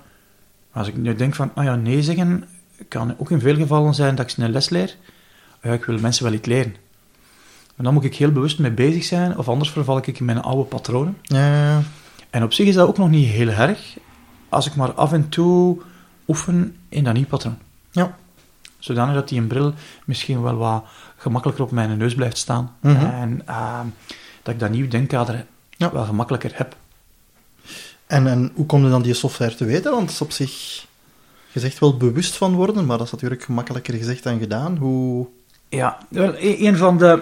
Maar 0.72 0.84
als 0.84 0.88
ik 0.88 0.98
nu 0.98 1.16
denk 1.16 1.36
van, 1.36 1.52
ah 1.54 1.64
ja, 1.64 1.76
nee 1.76 2.04
zeggen 2.04 2.48
kan 2.88 3.16
ook 3.18 3.32
in 3.32 3.40
veel 3.40 3.56
gevallen 3.56 3.94
zijn 3.94 4.16
dat 4.16 4.26
ik 4.26 4.32
snel 4.32 4.50
les 4.50 4.70
leer. 4.70 4.96
Ja, 5.62 5.74
ik 5.74 5.86
wil 5.86 6.00
mensen 6.00 6.24
wel 6.24 6.34
iets 6.34 6.48
leren. 6.48 6.76
Maar 7.76 7.86
dan 7.86 7.94
moet 7.94 8.04
ik 8.04 8.16
heel 8.16 8.32
bewust 8.32 8.60
mee 8.60 8.72
bezig 8.72 9.04
zijn, 9.04 9.38
of 9.38 9.50
anders 9.50 9.70
verval 9.70 9.98
ik 9.98 10.20
in 10.20 10.26
mijn 10.26 10.42
oude 10.42 10.64
patronen. 10.64 11.18
Ja, 11.22 11.48
ja, 11.48 11.70
ja. 11.70 11.82
En 12.30 12.44
op 12.44 12.54
zich 12.54 12.68
is 12.68 12.76
dat 12.76 12.88
ook 12.88 12.98
nog 12.98 13.10
niet 13.10 13.30
heel 13.30 13.48
erg, 13.48 13.98
als 14.50 14.66
ik 14.66 14.76
maar 14.76 14.94
af 14.94 15.12
en 15.14 15.30
toe 15.30 15.82
oefen 16.28 16.76
in 16.90 17.04
dat 17.04 17.14
nieuw 17.14 17.26
patroon. 17.26 17.58
Ja. 17.92 18.16
Zodanig 18.80 19.16
dat 19.16 19.30
die 19.30 19.40
een 19.40 19.48
bril 19.48 19.74
misschien 20.06 20.42
wel 20.42 20.56
wat 20.56 20.84
gemakkelijker 21.18 21.64
op 21.64 21.72
mijn 21.72 21.98
neus 21.98 22.16
blijft 22.16 22.38
staan. 22.38 22.76
Mhm. 22.80 23.06
En 23.06 23.42
ehm, 23.46 23.86
dat 24.44 24.54
ik 24.54 24.60
dat 24.60 24.70
nieuw 24.70 24.88
denkkader 24.88 25.46
Ja. 25.78 25.92
wel 25.92 26.06
gemakkelijker 26.06 26.52
heb. 26.54 26.76
En, 28.08 28.28
en 28.28 28.52
hoe 28.56 28.66
kom 28.66 28.84
je 28.84 28.90
dan 28.90 29.02
die 29.02 29.14
software 29.14 29.56
te 29.56 29.66
weten? 29.66 29.92
Want 29.92 30.02
het 30.04 30.12
is 30.12 30.22
op 30.22 30.32
zich 30.32 30.86
gezegd 31.52 31.80
wel 31.80 31.98
bewust 31.98 32.36
van 32.36 32.54
worden, 32.56 32.86
maar 32.86 32.98
dat 32.98 33.06
is 33.06 33.12
natuurlijk 33.12 33.44
gemakkelijker 33.44 33.94
gezegd 33.94 34.24
dan 34.24 34.40
gedaan. 34.40 34.78
Hoe... 34.78 35.28
Ja, 35.70 35.98
wel, 36.10 36.34
e- 36.38 36.66
een 36.68 36.78
van 36.78 36.98
de 36.98 37.22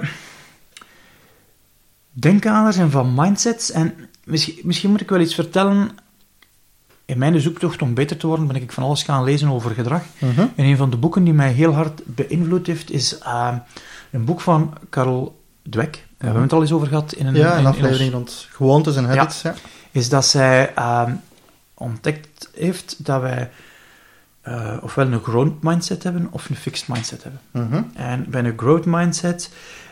denkkaders 2.11 2.77
en 2.77 2.91
van 2.91 3.13
mindsets, 3.15 3.71
en 3.71 3.93
misschien, 4.23 4.55
misschien 4.63 4.89
moet 4.89 5.01
ik 5.01 5.09
wel 5.09 5.19
iets 5.19 5.35
vertellen 5.35 5.89
in 7.05 7.17
mijn 7.17 7.39
zoektocht 7.41 7.81
om 7.81 7.93
beter 7.93 8.17
te 8.17 8.27
worden 8.27 8.47
ben 8.47 8.55
ik 8.55 8.71
van 8.71 8.83
alles 8.83 9.03
gaan 9.03 9.23
lezen 9.23 9.49
over 9.49 9.71
gedrag. 9.71 10.01
Mhm. 10.19 10.39
En 10.55 10.65
een 10.65 10.77
van 10.77 10.89
de 10.89 10.97
boeken 10.97 11.23
die 11.23 11.33
mij 11.33 11.51
heel 11.51 11.73
hard 11.73 12.01
beïnvloed 12.05 12.67
heeft, 12.67 12.91
is 12.91 13.17
eh, 13.17 13.55
een 14.11 14.25
boek 14.25 14.41
van 14.41 14.73
Carol 14.89 15.41
Dweck. 15.69 15.91
Daar 15.93 16.03
hebben 16.17 16.35
we 16.35 16.41
het 16.41 16.53
al 16.53 16.61
eens 16.61 16.71
over 16.71 16.87
gehad 16.87 17.13
in 17.13 17.25
een, 17.25 17.35
Ja, 17.35 17.47
in- 17.51 17.53
een 17.53 17.59
in 17.59 17.65
aflevering 17.65 18.13
ons- 18.13 18.31
rond 18.41 18.47
gewoontes 18.51 18.95
en 18.95 19.05
habits. 19.05 19.41
Ja. 19.41 19.55
Is 19.93 20.09
dat 20.09 20.25
zij 20.25 20.73
ehm, 20.73 21.15
ontdekt 21.73 22.49
heeft 22.53 23.05
dat 23.05 23.21
wij 23.21 23.49
eh, 24.41 24.77
ofwel 24.81 25.11
een 25.11 25.23
growth 25.23 25.63
mindset 25.63 26.03
hebben 26.03 26.27
of 26.31 26.49
een 26.49 26.55
fixed 26.55 26.87
mindset 26.87 27.23
hebben. 27.23 27.41
Mhm. 27.51 27.83
En 27.93 28.29
bij 28.29 28.43
een 28.43 28.57
growth 28.57 28.85
mindset, 28.85 29.49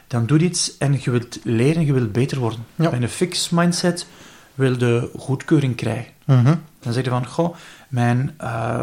dan 0.08 0.26
doe 0.26 0.40
je 0.40 0.46
iets 0.46 0.78
en 0.78 1.00
je 1.02 1.12
wilt 1.12 1.40
leren, 1.44 1.86
je 1.86 1.94
wilt 1.94 2.12
beter 2.12 2.40
worden. 2.40 2.66
Ja. 2.76 2.90
Bij 2.90 3.02
een 3.02 3.10
fixed 3.10 3.52
mindset 3.52 4.08
wil 4.56 4.80
je 4.80 5.12
goedkeuring 5.18 5.76
krijgen. 5.76 6.12
Mhm. 6.26 6.56
Dan 6.80 6.94
zeg 6.94 7.04
je 7.04 7.10
van, 7.10 7.28
goh, 7.28 7.56
mijn, 7.88 8.34
eh, 8.38 8.82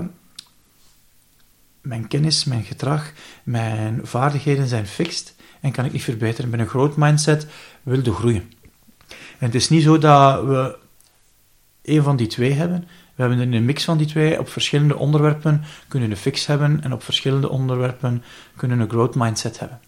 mijn 1.81 2.09
kennis, 2.09 2.45
mijn 2.45 2.65
gedrag, 2.65 3.13
mijn 3.43 4.01
vaardigheden 4.03 4.67
zijn 4.67 4.87
fixed 4.87 5.35
en 5.61 5.73
kan 5.73 5.85
ik 5.85 5.93
niet 5.93 6.03
verbeteren. 6.03 6.51
Bij 6.51 6.61
een 6.61 6.69
growth 6.69 6.97
mindset 6.97 7.47
wil 7.83 8.05
je 8.05 8.13
groeien. 8.13 8.53
En 9.09 9.47
het 9.47 9.55
is 9.55 9.69
niet 9.69 9.83
zo 9.83 9.99
dat 9.99 10.45
we 10.45 10.79
één 11.89 12.03
van 12.03 12.17
die 12.17 12.27
twee 12.27 12.53
hebben. 12.53 12.85
We 13.15 13.23
hebben 13.25 13.53
een 13.53 13.65
mix 13.65 13.85
van 13.85 13.99
die 13.99 14.07
twee. 14.07 14.39
Op 14.39 14.49
verschillende 14.49 14.97
onderwerpen 14.97 15.63
kunnen 15.89 16.09
we 16.09 16.15
een 16.15 16.21
fix 16.21 16.47
hebben 16.47 16.81
en 16.83 16.93
op 16.93 17.03
verschillende 17.03 17.49
onderwerpen 17.49 18.23
kunnen 18.57 18.77
we 18.77 18.83
een 18.83 18.91
growth 18.91 19.15
mindset 19.15 19.59
hebben. 19.59 19.79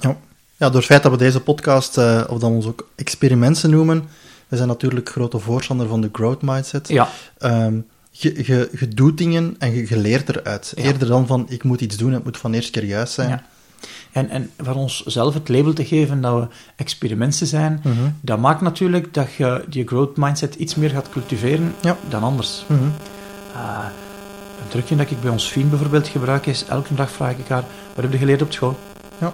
Ja, 0.57 0.66
door 0.66 0.76
het 0.76 0.85
feit 0.85 1.02
dat 1.02 1.12
we 1.12 1.19
deze 1.19 1.40
podcast, 1.40 1.99
eh, 1.99 2.25
of 2.28 2.38
dat 2.38 2.50
we 2.50 2.57
ons 2.57 2.66
ook 2.66 2.88
experimenten 2.95 3.71
noemen, 3.71 4.04
we 4.49 4.57
zijn 4.57 4.69
natuurlijk 4.69 5.09
grote 5.09 5.38
voorstander 5.38 5.88
van 5.88 6.00
de 6.00 6.09
growth 6.12 6.42
mindset. 6.42 6.88
Ja, 6.88 7.09
Ehm, 7.38 7.75
je, 8.11 8.42
je, 8.47 8.69
je 8.78 8.88
doet 8.88 9.19
dingen 9.19 9.54
en 9.59 9.75
je, 9.75 9.88
je 9.88 9.97
leert 9.97 10.28
eruit. 10.28 10.73
Ja. 10.76 10.83
Eerder 10.83 11.09
dan 11.09 11.26
van, 11.26 11.47
ik 11.49 11.64
moet 11.64 11.80
iets 11.80 11.97
doen, 11.97 12.12
het 12.12 12.25
moet 12.25 12.37
van 12.37 12.50
de 12.50 12.57
eerste 12.57 12.73
keer 12.73 12.85
juist 12.85 13.12
zijn. 13.12 13.28
Ja. 13.28 13.45
En, 14.12 14.28
en 14.28 14.50
voor 14.58 14.75
onszelf 14.75 15.34
het 15.34 15.49
label 15.49 15.72
te 15.72 15.84
geven 15.84 16.20
dat 16.20 16.40
we 16.40 16.46
experimenten 16.76 17.46
zijn, 17.46 17.80
Mhm. 17.84 17.94
dat 18.20 18.38
maakt 18.38 18.60
natuurlijk 18.60 19.14
dat 19.14 19.32
je 19.32 19.64
die 19.68 19.87
growth 19.87 20.16
mindset 20.16 20.54
iets 20.54 20.75
meer 20.75 20.90
gaat 20.90 21.08
cultiveren 21.08 21.75
Ja. 21.82 21.96
dan 22.08 22.22
anders. 22.22 22.64
Mhm. 22.68 22.80
Uh, 23.54 23.84
een 24.62 24.68
trucje 24.68 24.96
dat 24.96 25.10
ik 25.10 25.20
bij 25.20 25.30
ons 25.30 25.49
vriend 25.50 25.70
bijvoorbeeld 25.70 26.08
gebruik 26.08 26.46
is, 26.46 26.64
elke 26.64 26.94
dag 26.94 27.10
vraag 27.10 27.37
ik 27.37 27.49
haar, 27.49 27.64
wat 27.94 28.02
heb 28.04 28.12
je 28.12 28.18
geleerd 28.18 28.42
op 28.42 28.52
school? 28.52 28.78
Ja. 29.18 29.26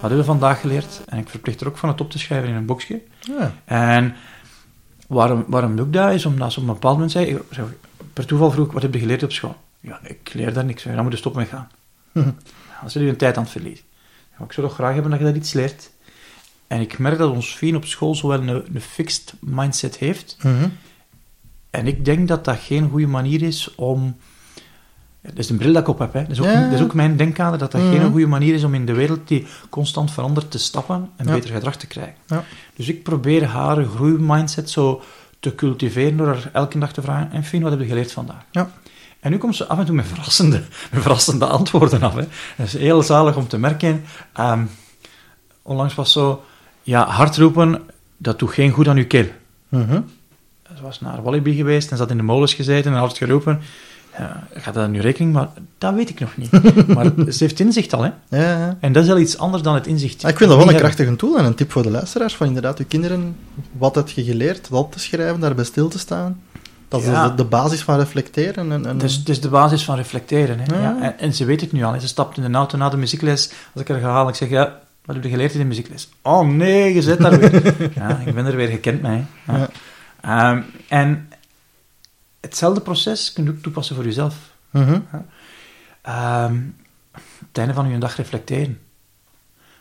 Wat 0.00 0.10
hebben 0.10 0.18
we 0.18 0.24
vandaag 0.24 0.60
geleerd? 0.60 1.00
En 1.06 1.18
ik 1.18 1.28
verplicht 1.28 1.60
er 1.60 1.66
ook 1.68 1.76
van 1.78 1.88
het 1.88 2.00
op 2.00 2.10
te 2.10 2.18
schrijven 2.18 2.48
in 2.48 2.54
een 2.54 2.66
boekje. 2.66 3.02
Ja. 3.20 3.52
En 3.64 4.14
waarom, 5.06 5.44
waarom 5.46 5.76
doe 5.76 5.86
ik 5.86 5.92
dat? 5.92 6.12
Is 6.12 6.26
omdat 6.26 6.52
ze 6.52 6.60
op 6.60 6.66
een 6.66 6.72
bepaald 6.72 6.94
moment 6.94 7.12
zei, 7.12 7.38
per 8.12 8.26
toeval 8.26 8.50
vroeg, 8.50 8.72
wat 8.72 8.82
heb 8.82 8.94
je 8.94 9.00
geleerd 9.00 9.22
op 9.22 9.32
school? 9.32 9.56
Ja, 9.80 9.98
ik 10.02 10.30
leer 10.34 10.52
daar 10.52 10.64
niks 10.64 10.82
van, 10.82 10.94
dan 10.94 11.02
moet 11.02 11.12
je 11.12 11.18
stoppen 11.18 11.40
met 11.40 11.50
gaan. 11.50 11.68
Mhm. 12.12 12.30
Dan 12.80 12.90
zit 12.90 13.02
je 13.02 13.08
een 13.08 13.16
tijd 13.16 13.36
aan 13.36 13.42
het 13.42 13.52
verliezen. 13.52 13.84
Ja, 14.38 14.44
ik 14.44 14.52
zou 14.52 14.66
toch 14.66 14.74
graag 14.76 14.92
hebben 14.92 15.10
dat 15.10 15.20
je 15.20 15.26
dat 15.26 15.36
iets 15.36 15.52
leert. 15.52 15.90
En 16.66 16.80
ik 16.80 16.98
merk 16.98 17.18
dat 17.18 17.30
ons 17.30 17.56
vriend 17.56 17.76
op 17.76 17.84
school 17.84 18.14
zowel 18.14 18.40
een, 18.40 18.48
een 18.74 18.80
fixed 18.80 19.34
mindset 19.40 19.96
heeft, 19.96 20.36
Mhm. 20.42 20.68
en 21.70 21.86
ik 21.86 22.04
denk 22.04 22.28
dat 22.28 22.44
dat 22.44 22.58
geen 22.58 22.88
goede 22.90 23.06
manier 23.06 23.42
is 23.42 23.74
om. 23.74 24.16
Dat 25.22 25.38
is 25.38 25.50
een 25.50 25.56
bril 25.56 25.72
dat 25.72 25.82
ik 25.82 25.88
op 25.88 25.98
heb. 25.98 26.12
Hè. 26.12 26.20
Dat, 26.22 26.30
is 26.30 26.38
ook, 26.40 26.44
Ja. 26.46 26.64
dat 26.64 26.72
is 26.72 26.80
ook 26.80 26.94
mijn 26.94 27.16
denkkader, 27.16 27.58
dat 27.58 27.72
dat 27.72 27.80
Mhm. 27.82 27.90
geen 27.90 28.10
goede 28.10 28.26
manier 28.26 28.54
is 28.54 28.64
om 28.64 28.74
in 28.74 28.86
de 28.86 28.92
wereld 28.92 29.28
die 29.28 29.46
constant 29.68 30.10
verandert 30.10 30.50
te 30.50 30.58
stappen 30.58 31.10
en 31.16 31.26
Ja. 31.26 31.32
beter 31.32 31.50
gedrag 31.50 31.76
te 31.76 31.86
krijgen. 31.86 32.14
Ja. 32.26 32.44
Dus 32.76 32.88
ik 32.88 33.02
probeer 33.02 33.44
haar 33.44 33.84
groeimindset 33.84 34.70
zo 34.70 35.02
te 35.40 35.54
cultiveren 35.54 36.16
door 36.16 36.26
haar 36.26 36.50
elke 36.52 36.78
dag 36.78 36.92
te 36.92 37.02
vragen: 37.02 37.32
En 37.32 37.44
Fien, 37.44 37.62
wat 37.62 37.70
heb 37.70 37.80
je 37.80 37.86
geleerd 37.86 38.12
vandaag? 38.12 38.42
Ja. 38.50 38.70
En 39.20 39.30
nu 39.30 39.38
komt 39.38 39.56
ze 39.56 39.66
af 39.66 39.78
en 39.78 39.84
toe 39.84 39.94
met 39.94 40.06
verrassende, 40.06 40.62
met 40.92 41.02
verrassende 41.02 41.46
antwoorden 41.46 42.02
af. 42.02 42.14
Hè. 42.14 42.24
Dat 42.56 42.66
is 42.66 42.72
heel 42.72 43.02
zalig 43.02 43.36
om 43.36 43.48
te 43.48 43.58
merken. 43.58 44.04
Ehm, 44.32 44.64
onlangs 45.62 45.94
was 45.94 46.12
zo: 46.12 46.44
Ja, 46.82 47.06
hard 47.06 47.36
roepen, 47.36 47.82
dat 48.16 48.38
doet 48.38 48.50
geen 48.50 48.70
goed 48.70 48.88
aan 48.88 48.96
uw 48.96 49.06
keel. 49.06 49.26
Mhm. 49.68 50.00
Ze 50.76 50.82
was 50.82 51.00
naar 51.00 51.22
Walibi 51.22 51.54
geweest 51.54 51.90
en 51.90 51.96
zat 51.96 52.10
in 52.10 52.16
de 52.16 52.22
molens 52.22 52.54
gezeten 52.54 52.92
en 52.92 52.98
had 52.98 53.18
geroepen. 53.18 53.60
Ja, 54.18 54.46
gaat 54.52 54.74
dat 54.74 54.88
nu 54.90 55.00
rekening? 55.00 55.32
Maar 55.32 55.48
dat 55.78 55.94
weet 55.94 56.08
ik 56.08 56.20
nog 56.20 56.36
niet. 56.36 56.50
maar 56.94 57.12
ze 57.32 57.44
heeft 57.44 57.60
inzicht 57.60 57.92
al, 57.92 58.02
hè. 58.02 58.10
Ja, 58.28 58.58
ja. 58.58 58.76
En 58.80 58.92
dat 58.92 59.02
is 59.02 59.08
wel 59.08 59.18
iets 59.18 59.38
anders 59.38 59.62
dan 59.62 59.74
het 59.74 59.86
inzicht. 59.86 60.24
Ah, 60.24 60.30
ik 60.30 60.36
vind 60.36 60.50
dat 60.50 60.58
wel 60.58 60.68
een 60.68 60.76
krachtige 60.76 61.16
tool 61.16 61.38
en 61.38 61.44
een 61.44 61.54
tip 61.54 61.70
voor 61.70 61.82
de 61.82 61.90
luisteraars. 61.90 62.36
Van 62.36 62.46
inderdaad, 62.46 62.78
uw 62.78 62.84
kinderen, 62.88 63.36
wat 63.72 63.94
heb 63.94 64.08
je 64.08 64.24
geleerd, 64.24 64.68
dat 64.68 64.78
op 64.78 64.92
te 64.92 64.98
schrijven, 64.98 65.40
daarbij 65.40 65.64
stil 65.64 65.88
te 65.88 65.98
staan. 65.98 66.40
Dat 66.88 67.00
is 67.00 67.06
Ja. 67.06 67.28
de, 67.28 67.34
de 67.34 67.44
basis 67.44 67.82
van 67.82 67.98
reflecteren. 67.98 68.72
En, 68.72 68.86
en, 68.86 68.94
Het 68.94 69.02
is, 69.02 69.14
het 69.16 69.28
is 69.28 69.40
de 69.40 69.48
basis 69.48 69.84
van 69.84 69.96
reflecteren. 69.96 70.58
Hè. 70.60 70.74
Ja. 70.74 70.80
Ja. 70.80 71.02
En, 71.02 71.18
en 71.18 71.34
ze 71.34 71.44
weet 71.44 71.60
het 71.60 71.72
nu 71.72 71.82
al. 71.84 71.92
Hè. 71.92 72.00
Ze 72.00 72.06
stapt 72.08 72.36
in 72.36 72.52
de 72.52 72.58
auto 72.58 72.76
na 72.76 72.88
de 72.88 72.96
muziekles. 72.96 73.52
Als 73.72 73.82
ik 73.82 73.88
haar 73.88 74.00
ga 74.00 74.08
halen, 74.10 74.28
ik 74.28 74.34
zeg, 74.34 74.48
ja, 74.48 74.80
wat 75.04 75.14
heb 75.14 75.24
je 75.24 75.30
geleerd 75.30 75.52
in 75.52 75.58
de 75.58 75.64
muziekles? 75.64 76.08
Oh 76.22 76.48
nee, 76.48 76.94
je 76.94 77.02
zit 77.02 77.18
daar 77.18 77.38
weer. 77.38 77.76
ja, 78.00 78.18
ik 78.18 78.34
ben 78.34 78.46
er 78.46 78.56
weer 78.56 78.68
gekend 78.68 79.02
mee. 79.02 79.24
Ja. 79.46 79.68
Ehm, 80.20 80.62
en 80.88 81.28
hetzelfde 82.40 82.80
proces 82.80 83.32
kun 83.32 83.44
je 83.44 83.50
ook 83.50 83.62
toepassen 83.62 83.94
voor 83.94 84.04
jezelf. 84.04 84.34
Mhm. 84.70 85.00
Ehm, 86.02 86.60
het 87.48 87.58
einde 87.58 87.74
van 87.74 87.88
je 87.90 87.98
dag 87.98 88.16
reflecteren. 88.16 88.78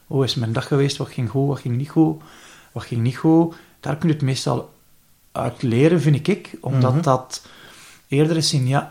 Hoe 0.05 0.23
is 0.23 0.35
mijn 0.35 0.53
dag 0.53 0.67
geweest? 0.67 0.97
Wat 0.97 1.09
ging 1.09 1.29
goed? 1.29 1.47
Wat 1.47 1.59
ging 1.59 1.75
niet 1.77 1.89
goed? 1.89 2.21
Wat 2.71 2.83
ging 2.83 3.01
niet 3.01 3.17
goed? 3.17 3.55
Daar 3.79 3.95
kun 3.97 4.07
je 4.07 4.13
het 4.13 4.23
meestal 4.23 4.73
uit 5.37 5.61
leren, 5.61 6.01
vind 6.01 6.27
ik. 6.27 6.51
Omdat 6.61 6.93
Mhm. 6.93 7.01
dat 7.01 7.47
eerder 8.07 8.35
een 8.35 8.43
signaal... 8.43 8.89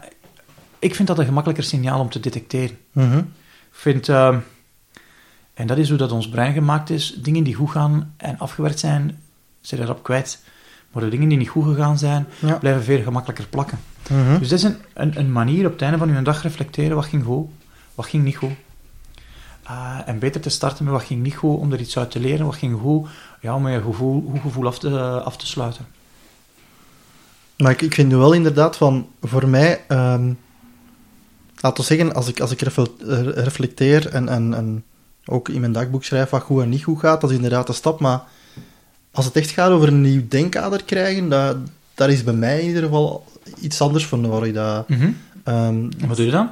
Ik 0.78 0.94
vind 0.94 1.08
dat 1.08 1.18
een 1.18 1.24
gemakkelijker 1.24 1.64
signaal 1.64 2.00
om 2.00 2.10
te 2.10 2.20
detecteren. 2.20 2.78
Mhm. 2.92 3.18
Ik 3.18 3.24
vind... 3.70 4.08
ehm, 4.08 4.38
en 5.54 5.66
dat 5.66 5.78
is 5.78 5.88
hoe 5.88 5.98
dat 5.98 6.12
ons 6.12 6.28
brein 6.28 6.52
gemaakt 6.52 6.90
is. 6.90 7.14
Dingen 7.22 7.44
die 7.44 7.54
goed 7.54 7.70
gaan 7.70 8.14
en 8.16 8.38
afgewerkt 8.38 8.78
zijn, 8.78 9.22
zijn 9.60 9.80
erop 9.82 10.02
kwijt. 10.02 10.42
Maar 10.92 11.02
de 11.02 11.08
dingen 11.10 11.28
die 11.28 11.38
niet 11.38 11.48
goed 11.48 11.64
gegaan 11.64 11.98
zijn, 11.98 12.26
Ja. 12.38 12.54
blijven 12.58 12.82
veel 12.82 13.02
gemakkelijker 13.02 13.46
plakken. 13.46 13.78
Mhm. 14.10 14.38
Dus 14.38 14.48
dat 14.48 14.58
is 14.58 14.64
een, 14.64 14.76
een, 14.94 15.18
een 15.18 15.32
manier 15.32 15.66
op 15.66 15.72
het 15.72 15.82
einde 15.82 15.98
van 15.98 16.14
je 16.14 16.22
dag 16.22 16.42
reflecteren. 16.42 16.96
Wat 16.96 17.04
ging 17.06 17.24
goed? 17.24 17.50
Wat 17.94 18.06
ging 18.06 18.24
niet 18.24 18.36
goed? 18.36 18.52
Ah, 19.62 19.98
en 20.06 20.18
beter 20.18 20.40
te 20.40 20.48
starten 20.48 20.84
met 20.84 20.92
wat 20.92 21.02
ging 21.02 21.22
niet 21.22 21.34
goed, 21.34 21.58
om 21.58 21.72
er 21.72 21.80
iets 21.80 21.98
uit 21.98 22.10
te 22.10 22.20
leren. 22.20 22.46
Wat 22.46 22.54
ging 22.54 22.80
goed? 22.80 23.08
Ja, 23.40 23.54
om 23.54 23.68
je 23.68 23.82
gevoel, 23.82 24.28
goed 24.30 24.40
gevoel 24.40 24.66
af 24.66 24.78
te, 24.78 25.00
af 25.22 25.36
te 25.36 25.46
sluiten. 25.46 25.86
Maar 27.56 27.70
ik, 27.72 27.82
ik 27.82 27.94
vind 27.94 28.12
wel 28.12 28.32
inderdaad 28.32 28.76
van, 28.76 29.08
voor 29.22 29.48
mij, 29.48 29.84
ehm 29.88 30.32
laten 31.60 31.80
we 31.84 31.94
zeggen, 31.94 32.14
als 32.14 32.28
ik, 32.28 32.40
als 32.40 32.50
ik 32.50 32.60
eh, 32.60 33.20
reflecteer 33.20 34.08
en, 34.08 34.28
en, 34.28 34.54
en 34.54 34.84
ook 35.24 35.48
in 35.48 35.60
mijn 35.60 35.72
dagboek 35.72 36.04
schrijf 36.04 36.30
wat 36.30 36.42
goed 36.42 36.62
en 36.62 36.68
niet 36.68 36.84
goed 36.84 36.98
gaat, 36.98 37.20
dat 37.20 37.30
is 37.30 37.36
inderdaad 37.36 37.68
een 37.68 37.74
stap. 37.74 38.00
Maar 38.00 38.22
als 39.10 39.24
het 39.24 39.36
echt 39.36 39.50
gaat 39.50 39.70
over 39.70 39.88
een 39.88 40.00
nieuw 40.00 40.22
denkkader 40.28 40.84
krijgen, 40.84 41.28
dat, 41.28 41.56
daar 41.94 42.10
is 42.10 42.24
bij 42.24 42.34
mij 42.34 42.60
in 42.60 42.66
ieder 42.66 42.82
geval 42.82 43.24
iets 43.60 43.80
anders 43.80 44.06
van 44.06 44.20
ik 44.44 44.54
dat... 44.54 44.86
ehm, 44.88 45.90
En 45.98 46.08
wat 46.08 46.16
doe 46.16 46.26
je 46.26 46.32
dan? 46.32 46.50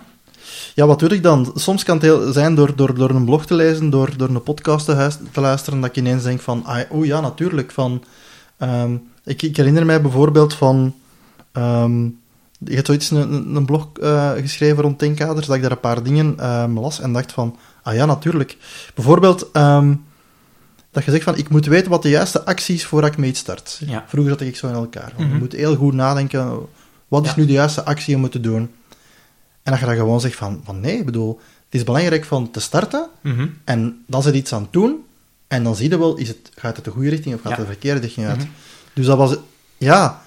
ja, 0.75 0.87
wat 0.87 0.99
doe 0.99 1.09
ik 1.09 1.23
dan? 1.23 1.53
Soms 1.55 1.83
kan 1.83 1.95
het 1.95 2.05
heel 2.05 2.33
zijn 2.33 2.55
door, 2.55 2.77
door, 2.77 2.95
door 2.95 3.11
een 3.11 3.25
blog 3.25 3.47
te 3.47 3.55
lezen, 3.55 3.91
door, 3.91 4.17
door 4.17 4.29
een 4.29 4.43
podcast 4.43 4.87
te 5.33 5.41
luisteren, 5.41 5.81
dat 5.81 5.91
ik 5.91 5.97
ineens 5.97 6.23
denk 6.23 6.41
van, 6.41 6.65
ah, 6.65 6.81
oh 6.91 7.05
ja, 7.05 7.21
natuurlijk. 7.21 7.71
Van, 7.71 8.05
ehm, 8.57 8.97
ik, 9.25 9.43
ik 9.43 9.57
herinner 9.57 9.87
mij 9.87 10.01
bijvoorbeeld 10.03 10.55
van, 10.55 10.95
ehm, 11.53 12.03
je 12.59 12.75
hebt 12.75 12.87
zoiets 12.87 13.11
een, 13.11 13.57
een- 13.57 13.65
blog 13.65 13.89
eh, 14.03 14.31
geschreven 14.33 14.83
rond 14.83 14.99
denkaders, 14.99 15.47
dat 15.47 15.57
ik 15.57 15.63
daar 15.63 15.71
een 15.71 15.81
paar 15.81 16.03
dingen 16.03 16.39
ehm, 16.39 16.79
las 16.79 17.01
en 17.01 17.13
dacht 17.13 17.33
van, 17.33 17.57
ah 17.83 17.95
ja, 17.95 18.05
natuurlijk. 18.07 18.57
Bijvoorbeeld, 18.95 19.49
dat 20.91 21.05
je 21.05 21.11
zegt 21.11 21.25
van, 21.25 21.37
ik 21.37 21.49
moet 21.49 21.67
weten 21.67 21.91
wat 21.91 22.03
de 22.03 22.09
juiste 22.09 22.45
actie 22.45 22.75
is 22.75 22.87
voordat 22.87 23.13
ik 23.19 23.25
iets 23.25 23.41
start. 23.41 23.81
Ja. 23.87 24.05
Vroeger 24.09 24.33
zat 24.33 24.41
ik 24.41 24.57
zo 24.57 24.67
in 24.69 24.75
elkaar. 24.75 25.13
van, 25.15 25.25
Je 25.25 25.31
Mhm. 25.31 25.39
moet 25.39 25.53
heel 25.53 25.77
goed 25.77 25.93
nadenken, 25.95 26.59
wat 27.09 27.27
is 27.27 27.35
nu 27.37 27.47
de 27.47 27.53
juiste 27.53 27.85
actie 27.85 28.17
om 28.17 28.23
het 28.23 28.33
te 28.33 28.41
doen? 28.41 28.71
En 29.63 29.71
dat 29.73 29.79
je 29.81 29.87
dan 29.87 29.95
gewoon 29.97 30.21
zegt 30.21 30.37
van, 30.37 30.61
van 30.65 30.81
nee, 30.81 30.99
ik 30.99 31.05
bedoel, 31.05 31.41
het 31.65 31.75
is 31.75 31.85
belangrijk 31.85 32.25
van 32.25 32.51
te 32.51 32.61
starten 32.61 33.09
Mhm. 33.21 33.47
en 33.65 34.05
dan 34.07 34.23
zit 34.23 34.35
iets 34.35 34.53
aan 34.53 34.63
het 34.63 34.73
doen 34.73 35.05
en 35.55 35.63
dan 35.65 35.77
zie 35.77 35.91
je 35.91 35.99
wel, 35.99 36.17
is 36.17 36.29
het, 36.29 36.39
gaat 36.57 36.77
het 36.77 36.85
de 36.85 36.91
goede 36.91 37.09
richting 37.11 37.35
of 37.35 37.41
gaat 37.41 37.51
Ja. 37.51 37.57
het 37.59 37.67
de 37.67 37.73
verkeerde 37.73 38.01
richting 38.01 38.27
uit? 38.27 38.37
Mhm. 38.39 38.47
Dus 38.93 39.07
dat 39.07 39.17
was, 39.17 39.37
ja, 39.79 40.23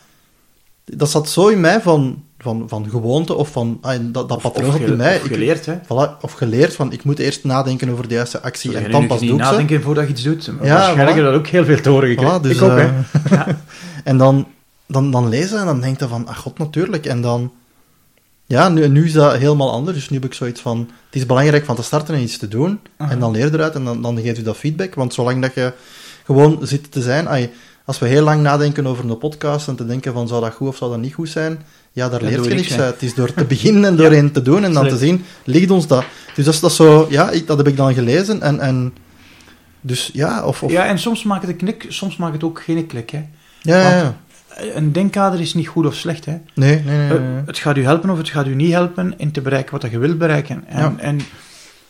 dat 0.85 1.09
zat 1.09 1.29
zo 1.29 1.47
in 1.47 1.59
mij 1.59 1.81
van, 1.81 2.23
van, 2.37 2.63
van 2.67 2.89
gewoonte 2.89 3.33
of 3.35 3.51
van, 3.51 3.77
ah, 3.81 3.95
dat, 4.01 4.29
dat 4.29 4.41
patroon 4.41 4.71
gele- 4.71 4.85
in 4.85 4.97
mij. 4.97 5.15
of 5.15 5.27
geleerd, 5.27 5.65
hè. 5.65 5.75
voilà, 5.83 6.21
of 6.21 6.31
geleerd 6.31 6.75
van, 6.75 6.91
ik 6.91 7.03
moet 7.03 7.19
eerst 7.19 7.43
nadenken 7.43 7.89
over 7.89 8.07
de 8.07 8.13
juiste 8.13 8.41
actie 8.41 8.77
en 8.77 8.91
dan 8.91 8.99
moet 8.99 9.09
pas 9.09 9.19
doe 9.19 9.27
ik 9.29 9.33
ze. 9.35 9.41
nadenken 9.41 9.81
voordat 9.81 10.03
je 10.05 10.09
iets 10.11 10.23
doet. 10.23 10.45
Ja, 10.45 10.51
Waarschijnlijk 10.53 10.95
voilà. 10.95 11.05
heb 11.07 11.15
je 11.15 11.21
dat 11.21 11.33
ook 11.33 11.47
heel 11.47 11.65
veel 11.65 11.81
te 11.81 11.89
horen 11.89 12.09
gekregen. 12.09 12.39
Voilà, 12.39 12.41
dus, 12.43 12.55
ik 12.55 12.61
ook, 12.61 12.69
hè. 12.77 12.85
eh, 12.85 13.31
Ja. 13.31 13.47
En 14.03 14.17
dan, 14.17 14.47
dan, 14.85 15.11
dan 15.11 15.29
lezen 15.29 15.59
en 15.59 15.65
dan 15.65 15.81
denkt 15.81 15.99
je 15.99 16.07
van, 16.07 16.27
ach 16.27 16.37
god, 16.39 16.57
natuurlijk. 16.57 17.05
En 17.05 17.21
dan, 17.21 17.51
ja, 18.47 18.69
nu, 18.69 18.87
nu 18.87 19.05
is 19.05 19.13
dat 19.13 19.37
helemaal 19.37 19.71
anders. 19.71 19.97
Dus 19.97 20.09
nu 20.09 20.15
heb 20.15 20.25
ik 20.25 20.33
zoiets 20.33 20.61
van, 20.61 20.79
het 21.05 21.15
is 21.15 21.25
belangrijk 21.25 21.65
van 21.65 21.75
te 21.75 21.83
starten 21.83 22.15
en 22.15 22.21
iets 22.21 22.37
te 22.37 22.47
doen. 22.47 22.79
Aha. 22.97 23.11
En 23.11 23.19
dan 23.19 23.31
leer 23.31 23.45
je 23.45 23.53
eruit 23.53 23.75
en 23.75 23.83
dan, 23.83 24.01
dan 24.01 24.19
geeft 24.19 24.39
u 24.39 24.41
dat 24.41 24.57
feedback. 24.57 24.95
Want 24.95 25.13
zolang 25.13 25.41
dat 25.41 25.53
je 25.53 25.73
gewoon 26.25 26.59
zit 26.61 26.91
te 26.91 27.01
zijn, 27.01 27.27
als 27.85 27.99
we 27.99 28.07
heel 28.07 28.23
lang 28.23 28.41
nadenken 28.41 28.87
over 28.87 29.09
een 29.09 29.17
podcast 29.17 29.67
en 29.67 29.75
te 29.75 29.85
denken 29.85 30.13
van 30.13 30.27
zou 30.27 30.41
dat 30.41 30.53
goed 30.53 30.67
of 30.67 30.77
zou 30.77 30.91
dat 30.91 30.99
niet 30.99 31.13
goed 31.13 31.29
zijn, 31.29 31.63
ja, 31.91 32.09
daar 32.09 32.21
leert 32.21 32.45
je 32.45 32.53
niks 32.53 32.79
uit. 32.79 32.93
Het 32.93 33.03
is 33.03 33.13
door 33.13 33.33
te 33.33 33.45
beginnen 33.55 33.85
en 33.85 33.95
door 33.95 34.11
een 34.11 34.31
te 34.31 34.41
doen 34.41 34.63
en 34.63 34.73
dan 34.73 34.87
te 34.87 34.97
zien, 34.97 35.25
ligt 35.43 35.71
ons 35.71 35.87
dat. 35.87 36.03
Dus 36.35 36.45
dat 36.45 36.53
is, 36.53 36.59
dat 36.59 36.71
zo, 36.71 37.07
ja, 37.09 37.29
ik, 37.29 37.47
dat 37.47 37.57
heb 37.57 37.67
ik 37.67 37.77
dan 37.77 37.93
gelezen 37.93 38.41
en, 38.41 38.59
en 38.59 38.93
dus 39.81 40.09
ja, 40.13 40.45
of, 40.45 40.63
of 40.63 40.71
Ja, 40.71 40.85
en 40.85 40.99
soms 40.99 41.23
maakt 41.23 41.41
het 41.41 41.51
een 41.51 41.57
klik, 41.57 41.85
soms 41.87 42.17
maakt 42.17 42.33
het 42.33 42.43
ook 42.43 42.61
geen 42.61 42.87
klik. 42.87 43.09
Hè. 43.09 43.25
ja, 43.61 43.81
ja, 43.81 43.97
ja. 43.97 44.17
Een 44.73 44.91
denkkader 44.91 45.39
is 45.39 45.53
niet 45.53 45.67
goed 45.67 45.85
of 45.85 45.95
slecht. 45.95 46.25
Hè. 46.25 46.37
Nee, 46.53 46.83
nee, 46.83 46.97
nee. 46.97 47.07
nee. 47.07 47.17
Eh, 47.17 47.45
Het 47.45 47.57
gaat 47.57 47.77
u 47.77 47.83
helpen 47.83 48.09
of 48.09 48.17
het 48.17 48.29
gaat 48.29 48.47
u 48.47 48.55
niet 48.55 48.71
helpen 48.71 49.13
in 49.17 49.31
te 49.31 49.41
bereiken 49.41 49.79
wat 49.81 49.91
je 49.91 49.97
wilt 49.99 50.17
bereiken. 50.17 50.63
En, 50.67 50.79
Ja. 50.81 50.93
en, 50.97 51.19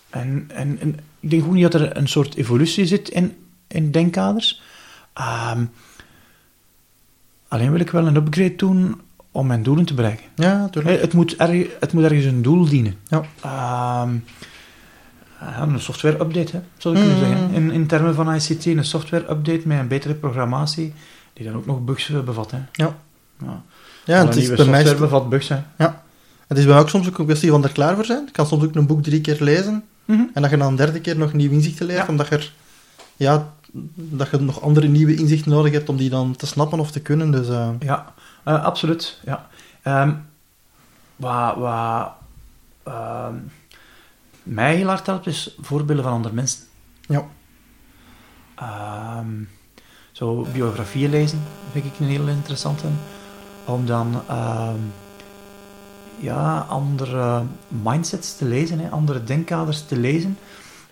en, 0.10 0.50
en, 0.54 0.78
en 0.82 1.00
ik 1.20 1.30
denk 1.30 1.44
ook 1.46 1.54
niet 1.54 1.72
dat 1.72 1.82
er 1.82 1.98
een 1.98 2.08
soort 2.08 2.36
evolutie 2.36 2.86
zit 2.86 3.10
in, 3.10 3.36
in 3.68 3.92
denkkaders. 3.92 4.62
Ehm, 5.14 5.66
alleen 7.48 7.72
wil 7.72 7.80
ik 7.80 7.90
wel 7.92 8.08
een 8.08 8.16
upgrade 8.16 8.56
doen 8.56 9.02
om 9.32 9.48
mijn 9.48 9.64
doelen 9.64 9.86
te 9.86 9.94
bereiken. 9.94 10.26
Ja, 10.36 10.58
natuurlijk. 10.58 10.96
Eh, 10.96 11.02
Het 11.02 11.14
moet, 11.14 11.36
erg, 11.36 11.68
het 11.80 11.94
moet 11.94 12.04
ergens 12.04 12.26
een 12.26 12.42
doel 12.42 12.66
dienen. 12.70 12.96
Ja. 13.08 13.22
Ehm, 13.42 14.16
een 15.72 15.80
software-update, 15.80 16.62
zou 16.78 16.96
ik 16.98 17.02
kunnen 17.04 17.20
Mm. 17.20 17.26
zeggen. 17.30 17.54
In, 17.54 17.72
in 17.72 17.88
termen 17.88 18.16
van 18.16 18.34
ICT, 18.36 18.66
een 18.66 18.86
software-update 18.86 19.62
met 19.68 19.80
een 19.80 19.88
betere 19.88 20.14
programmatie, 20.14 20.94
die 21.38 21.46
dan 21.46 21.56
ook 21.56 21.66
nog 21.66 21.84
bugs 21.84 22.10
eh, 22.10 22.20
bevat. 22.20 22.52
Hè. 22.52 22.58
Ja. 22.72 22.96
Ja. 23.40 23.62
Ja, 24.06 24.26
het 24.26 24.36
is 24.36 24.48
nieuwe 24.48 24.56
bij 24.56 24.84
mij 24.84 24.96
bevat 24.98 25.30
bugs, 25.30 25.48
hè. 25.48 25.60
het 26.48 26.58
is 26.58 26.64
bij 26.64 26.74
mij 26.74 26.82
ook 26.82 26.90
soms 26.90 27.08
ook 27.08 27.18
een 27.18 27.26
kwestie 27.26 27.50
van 27.50 27.64
er 27.64 27.72
klaar 27.72 27.96
voor 27.96 28.06
zijn. 28.06 28.28
Ik 28.28 28.34
kan 28.34 28.46
soms 28.48 28.64
ook 28.64 28.76
een 28.76 28.88
boek 28.88 29.04
drie 29.04 29.22
keer 29.22 29.38
lezen 29.40 29.84
Mhm. 30.06 30.22
en 30.34 30.42
dat 30.42 30.52
je 30.52 30.58
dan 30.58 30.68
een 30.68 30.76
derde 30.76 31.02
keer 31.02 31.18
nog 31.18 31.34
nieuw 31.34 31.52
inzichten 31.52 31.86
leert, 31.86 32.00
Ja. 32.02 32.08
omdat 32.08 32.28
je 32.28 32.36
er, 32.36 32.54
ja, 33.16 33.54
dat 33.94 34.30
je 34.30 34.38
nog 34.38 34.62
andere 34.62 34.88
nieuwe 34.88 35.16
inzichten 35.16 35.52
nodig 35.52 35.72
hebt 35.72 35.90
om 35.90 35.98
die 35.98 36.10
dan 36.10 36.36
te 36.36 36.46
snappen 36.46 36.80
of 36.80 36.92
te 36.92 37.00
kunnen. 37.00 37.32
Dus 37.32 37.50
eh, 37.50 37.70
Ja, 37.80 38.14
eh, 38.44 38.64
absoluut. 38.64 39.20
Ja. 39.26 39.48
Ehm, 39.82 40.14
wat 41.16 41.56
wat 41.56 42.12
ehm, 42.84 43.34
mij 44.44 44.76
heel 44.76 44.88
hard 44.88 45.06
helpt, 45.06 45.28
is 45.28 45.56
voorbeelden 45.62 46.04
van 46.04 46.14
andere 46.14 46.34
mensen. 46.34 46.60
ja. 47.08 47.26
Ehm, 48.56 49.28
zo 50.18 50.48
biografieën 50.54 51.10
lezen 51.10 51.42
vind 51.72 51.86
ik 51.86 52.00
een 52.00 52.08
heel 52.08 52.28
interessante. 52.28 52.88
Om 53.66 53.86
dan 53.86 54.22
ehm, 54.28 54.80
ja, 56.20 56.60
andere 56.60 57.44
mindsets 57.68 58.38
te 58.38 58.46
lezen, 58.46 58.80
hè, 58.80 58.90
andere 58.90 59.24
denkkaders 59.24 59.86
te 59.86 59.98
lezen. 59.98 60.38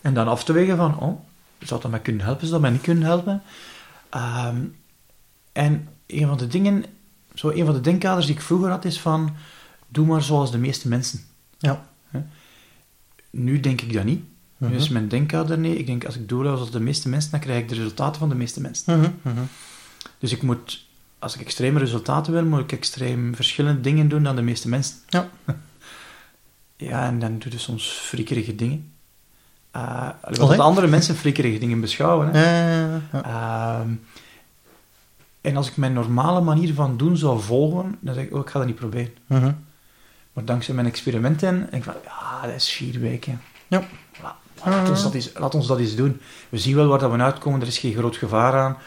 En 0.01 0.13
dan 0.13 0.27
af 0.27 0.44
te 0.44 0.53
wegen 0.53 0.77
van, 0.77 1.00
oh, 1.00 1.20
zou 1.60 1.82
dat 1.82 1.91
mij 1.91 2.00
kunnen 2.00 2.25
helpen, 2.25 2.48
zou 2.48 2.51
dat 2.51 2.62
mij 2.62 2.72
niet 2.72 2.82
kunnen 2.82 3.03
helpen? 3.03 3.41
Ehm, 4.10 4.58
en 5.51 5.88
een 6.08 6.27
van 6.27 6.38
de 6.38 6.48
dingen, 6.48 6.86
zo 7.34 7.50
een 7.50 7.65
van 7.65 7.74
de 7.74 7.82
denkkaders 7.82 8.25
die 8.25 8.36
ik 8.36 8.41
vroeger 8.41 8.70
had, 8.70 8.86
is 8.86 9.01
van, 9.01 9.36
doe 9.88 10.05
maar 10.05 10.22
zoals 10.22 10.51
de 10.51 10.58
meeste 10.58 10.88
mensen. 10.88 11.20
Ja. 11.58 11.86
Nu 13.29 13.60
denk 13.60 13.82
ik 13.82 13.94
dat 13.94 14.03
niet. 14.03 14.24
Nu 14.67 14.74
Mhm. 14.74 14.84
is 14.84 14.89
mijn 14.89 15.07
denkkader 15.07 15.57
nee. 15.57 15.77
Ik 15.77 15.86
denk, 15.86 16.05
als 16.05 16.15
ik 16.15 16.29
doe 16.29 16.43
zoals 16.43 16.72
de 16.72 16.79
meeste 16.79 17.10
mensen, 17.10 17.31
dan 17.31 17.39
krijg 17.39 17.60
ik 17.62 17.69
de 17.69 17.75
resultaten 17.75 18.19
van 18.19 18.29
de 18.29 18.36
meeste 18.36 18.62
mensen. 18.62 19.00
Mhm, 19.00 19.10
mhm. 19.22 19.43
Dus 20.19 20.31
ik 20.31 20.41
moet, 20.41 20.86
als 21.19 21.36
ik 21.36 21.41
extreme 21.41 21.79
resultaten 21.79 22.34
wil, 22.34 22.45
moet 22.45 22.60
ik 22.60 22.72
extreem 22.72 23.36
verschillende 23.36 23.81
dingen 23.81 24.07
doen 24.07 24.24
dan 24.24 24.36
de 24.36 24.41
meeste 24.41 24.69
mensen. 24.69 24.95
Ja. 25.10 25.29
Ja, 26.77 27.05
en 27.05 27.19
dan 27.19 27.39
doe 27.39 27.51
je 27.51 27.57
soms 27.57 27.88
frikkerige 27.88 28.55
dingen. 28.55 28.91
Uh, 29.75 30.10
Allee. 30.22 30.39
wat 30.39 30.60
andere 30.60 30.88
mensen 30.88 31.15
frikkerige 31.15 31.57
dingen 31.57 31.79
beschouwen. 31.81 32.29
Hè. 32.31 32.43
Ja, 32.60 32.69
ja, 32.69 32.79
ja, 32.88 33.01
ja. 33.12 33.79
Ehm, 33.81 33.89
en 35.41 35.57
als 35.57 35.67
ik 35.67 35.77
mijn 35.77 35.93
normale 35.93 36.41
manier 36.41 36.74
van 36.74 36.98
doen 36.98 37.17
zou 37.17 37.41
volgen, 37.41 37.98
dan 38.00 38.13
zeg 38.13 38.24
ik, 38.24 38.34
oh, 38.34 38.39
ik 38.39 38.50
ga 38.50 38.57
dat 38.60 38.67
niet 38.67 38.75
proberen. 38.75 39.13
Maar 40.34 40.45
dankzij 40.45 40.73
mijn 40.73 40.88
experimenten, 40.88 41.58
denk 41.60 41.73
ik 41.73 41.84
van, 41.84 41.93
ja, 42.06 42.41
dat 42.47 42.56
is 42.56 42.67
schierweek. 42.67 43.25
hè. 43.25 43.34
Ja. 43.67 43.84
La- 44.65 44.71
Laat, 44.71 44.89
ons 44.89 45.04
dat 45.04 45.13
eens, 45.13 45.32
laat 45.38 45.56
ons 45.56 45.67
dat 45.67 45.80
eens 45.80 45.95
doen. 45.95 46.21
We 46.49 46.58
zien 46.58 46.75
wel 46.75 46.88
waar 46.88 46.99
dat 46.99 47.12
we 47.12 47.17
uitkomen, 47.17 47.62
er 47.62 47.67
is 47.67 47.78
geen 47.78 47.93
groot 47.93 48.15
gevaar 48.15 48.54
aan. 48.54 48.78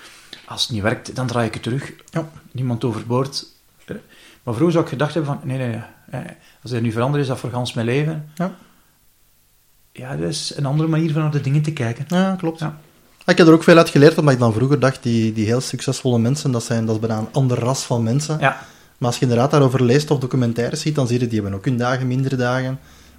Als 0.46 0.62
het 0.62 0.70
niet 0.70 0.82
werkt, 0.82 1.16
dan 1.16 1.26
draai 1.26 1.46
ik 1.46 1.54
het 1.54 1.62
terug. 1.62 1.92
Ja. 2.10 2.28
Niemand 2.52 2.84
overboord. 2.84 3.46
Maar 4.42 4.54
vroeger 4.54 4.72
zou 4.72 4.84
ik 4.84 4.90
gedacht 4.90 5.14
hebben 5.14 5.34
van, 5.38 5.48
nee, 5.48 5.58
nee, 5.58 5.68
nee. 5.68 5.80
eh, 6.22 6.30
Als 6.62 6.72
er 6.72 6.80
nu 6.80 6.92
verandert, 6.92 7.22
is 7.22 7.28
dat 7.28 7.38
voor 7.38 7.50
gans 7.50 7.72
mijn 7.72 7.86
leven. 7.86 8.30
Ja. 8.34 8.54
Ja, 9.92 10.16
dat 10.16 10.28
is 10.28 10.52
een 10.56 10.66
andere 10.66 10.88
manier 10.88 11.12
van 11.12 11.22
naar 11.22 11.30
de 11.30 11.40
dingen 11.40 11.62
te 11.62 11.72
kijken. 11.72 12.04
Ja, 12.08 12.34
klopt. 12.38 12.58
Ja. 12.58 12.78
Ik 13.26 13.38
heb 13.38 13.46
er 13.46 13.52
ook 13.52 13.62
veel 13.62 13.76
uit 13.76 13.88
geleerd, 13.88 14.18
omdat 14.18 14.34
ik 14.34 14.40
dan 14.40 14.52
vroeger 14.52 14.80
dacht, 14.80 15.02
die, 15.02 15.32
die 15.32 15.46
heel 15.46 15.60
succesvolle 15.60 16.18
mensen, 16.18 16.50
dat, 16.50 16.62
zijn, 16.64 16.86
dat 16.86 16.94
is 16.94 17.00
bijna 17.00 17.18
een 17.18 17.32
ander 17.32 17.58
ras 17.58 17.82
van 17.84 18.02
mensen. 18.02 18.38
Ja, 18.40 18.66
Maar 18.98 19.08
als 19.08 19.16
je 19.18 19.22
inderdaad 19.22 19.50
daarover 19.50 19.82
leest 19.84 20.10
of 20.10 20.18
documentaires 20.18 20.80
ziet, 20.80 20.94
dan 20.94 21.06
zie 21.06 21.20
je, 21.20 21.26
die 21.26 21.40
hebben 21.40 21.58
ook 21.58 21.64
hun 21.64 21.76
dagen, 21.76 22.06
mindere 22.06 22.36
dagen. 22.36 22.78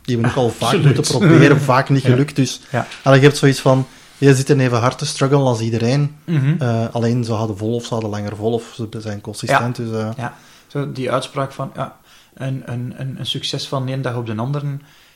Die 0.09 0.17
hebben 0.19 0.37
ook 0.37 0.43
al 0.43 0.49
vaak 0.49 0.61
Absoluut. 0.73 0.95
moeten 0.95 1.17
proberen, 1.17 1.61
vaak 1.73 1.89
niet 1.89 2.03
Ja. 2.03 2.09
gelukt. 2.09 2.35
Dus 2.35 2.61
ja. 2.71 2.87
je 3.03 3.09
hebt 3.19 3.37
zoiets 3.37 3.59
van, 3.59 3.87
je 4.17 4.35
zit 4.35 4.49
er 4.49 4.59
even 4.59 4.77
hard 4.79 4.97
te 4.97 5.05
strugglen 5.05 5.39
als 5.45 5.59
iedereen. 5.59 6.15
Mhm. 6.25 6.55
Eh, 6.59 6.85
alleen 6.91 7.23
ze 7.23 7.33
hadden 7.33 7.57
vol 7.57 7.73
of 7.75 7.85
ze 7.85 7.93
hadden 7.93 8.09
langer 8.09 8.35
vol 8.35 8.53
of 8.53 8.73
ze 8.75 8.87
zijn 8.97 9.21
consistent. 9.21 9.75
Dus, 9.75 9.91
eh, 9.91 10.09
Ja, 10.17 10.33
zo 10.67 10.91
die 10.91 11.11
uitspraak 11.11 11.51
van 11.51 11.71
ja, 11.75 11.97
een, 12.33 12.61
een, 12.65 12.93
een, 12.97 13.15
een 13.19 13.25
succes 13.25 13.67
van 13.67 13.85
de 13.85 13.91
ene 13.91 14.01
dag 14.01 14.15
op 14.15 14.25
de 14.25 14.35
andere, 14.35 14.65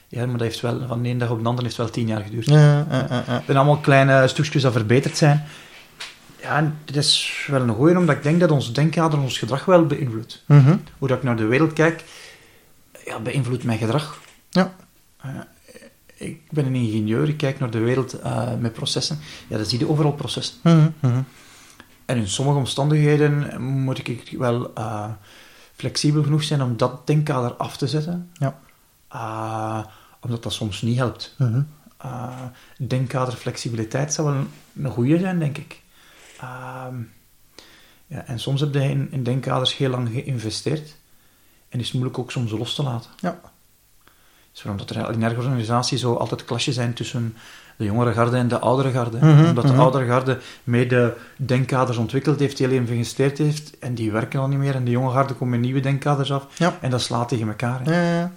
ja, 0.07 0.25
maar 0.25 0.37
dat 0.37 0.41
heeft 0.47 0.61
wel, 0.61 0.81
van 0.87 1.01
de 1.03 1.09
ene 1.09 1.19
dag 1.19 1.29
op 1.29 1.41
de 1.41 1.47
andere 1.47 1.65
heeft 1.65 1.77
wel 1.77 1.89
tien 1.89 2.07
jaar 2.07 2.21
geduurd. 2.21 2.45
ja, 2.45 2.59
ja, 2.59 2.85
ja, 2.89 3.05
ja. 3.09 3.23
Het 3.33 3.43
zijn 3.45 3.57
allemaal 3.57 3.77
kleine 3.77 4.27
stukjes 4.27 4.61
dat 4.61 4.71
verbeterd 4.73 5.17
zijn. 5.17 5.43
Ja, 6.41 6.71
dit 6.85 6.95
is 6.95 7.45
wel 7.51 7.61
een 7.61 7.69
goeie, 7.75 7.97
omdat 7.97 8.15
ik 8.15 8.23
denk 8.23 8.39
dat 8.39 8.51
ons 8.51 8.73
denkkader 8.73 9.19
ons 9.19 9.37
gedrag 9.37 9.65
wel 9.65 9.85
beïnvloedt. 9.85 10.43
Mhm. 10.45 10.75
Hoe 10.97 11.07
dat 11.07 11.17
ik 11.17 11.23
naar 11.23 11.35
de 11.35 11.45
wereld 11.45 11.73
kijk, 11.73 12.03
ja, 13.05 13.19
beïnvloedt 13.19 13.63
mijn 13.63 13.77
gedrag. 13.77 14.19
Ja. 14.49 14.73
Eh, 15.23 15.29
ik 16.29 16.51
ben 16.51 16.65
een 16.65 16.75
ingenieur, 16.75 17.29
ik 17.29 17.37
kijk 17.37 17.59
naar 17.59 17.71
de 17.71 17.79
wereld 17.79 18.13
eh, 18.13 18.55
met 18.55 18.73
processen. 18.73 19.19
Ja, 19.47 19.57
dan 19.57 19.65
zie 19.65 19.79
je 19.79 19.89
overal 19.89 20.13
processen. 20.13 20.55
Mhm, 20.63 20.89
mhm. 20.99 21.21
En 22.05 22.17
in 22.17 22.27
sommige 22.27 22.57
omstandigheden 22.57 23.61
moet 23.61 24.07
ik 24.07 24.35
wel 24.37 24.73
eh, 24.73 25.11
flexibel 25.75 26.23
genoeg 26.23 26.43
zijn 26.43 26.61
om 26.61 26.77
dat 26.77 27.07
denkkader 27.07 27.53
af 27.53 27.77
te 27.77 27.87
zetten. 27.87 28.31
Ja. 28.33 28.59
Omdat 30.19 30.43
dat 30.43 30.53
soms 30.53 30.81
niet 30.81 30.97
helpt. 30.97 31.35
Uh, 32.05 32.41
denkkader 32.77 33.33
flexibiliteit 33.33 34.13
zou 34.13 34.27
wel 34.27 34.37
een, 34.37 34.49
een 34.83 34.91
goede 34.91 35.19
zijn, 35.19 35.39
denk 35.39 35.57
ik. 35.57 35.81
Ehm, 36.39 36.95
ja, 38.07 38.25
en 38.25 38.39
soms 38.39 38.59
heb 38.59 38.73
je 38.73 38.89
in, 38.89 39.07
in 39.11 39.23
denkkaders 39.23 39.77
heel 39.77 39.89
lang 39.89 40.09
geïnvesteerd. 40.09 40.95
En 41.69 41.79
is 41.79 41.85
het 41.85 41.93
moeilijk 41.93 42.19
ook 42.19 42.31
soms 42.31 42.51
los 42.51 42.75
te 42.75 42.83
laten. 42.83 43.11
Ja. 43.19 43.52
Dus 44.53 44.63
waarom 44.63 44.85
dat 44.85 44.95
er 44.95 45.13
in 45.13 45.23
elke 45.23 45.39
organisatie 45.39 45.97
zo 45.97 46.13
altijd 46.13 46.45
klasjes 46.45 46.75
zijn 46.75 46.93
tussen 46.93 47.35
de 47.77 47.83
jongere 47.83 48.13
garde 48.13 48.37
en 48.37 48.47
de 48.47 48.59
oudere 48.59 48.91
garde. 48.91 49.17
Mhm, 49.17 49.45
Omdat 49.45 49.63
de 49.65 49.71
mhm. 49.71 49.79
oudere 49.79 50.05
garde 50.05 50.37
mee 50.63 50.87
de 50.87 51.13
denkkaders 51.35 51.97
ontwikkeld 51.97 52.39
heeft, 52.39 52.57
heel 52.59 52.69
even 52.69 52.87
geïnvesteerd 52.87 53.37
heeft, 53.37 53.77
en 53.79 53.93
die 53.95 54.11
werken 54.11 54.39
al 54.39 54.47
niet 54.47 54.57
meer. 54.59 54.75
En 54.75 54.83
de 54.85 54.91
jonge 54.91 55.11
garde 55.11 55.33
komt 55.33 55.49
met 55.49 55.59
nieuwe 55.59 55.79
denkkaders 55.79 56.31
af. 56.31 56.47
Ja. 56.57 56.77
En 56.81 56.89
dat 56.89 57.01
slaat 57.01 57.29
tegen 57.29 57.47
elkaar. 57.47 57.79
hè. 57.83 57.91
Ja, 58.01 58.13
ja, 58.19 58.31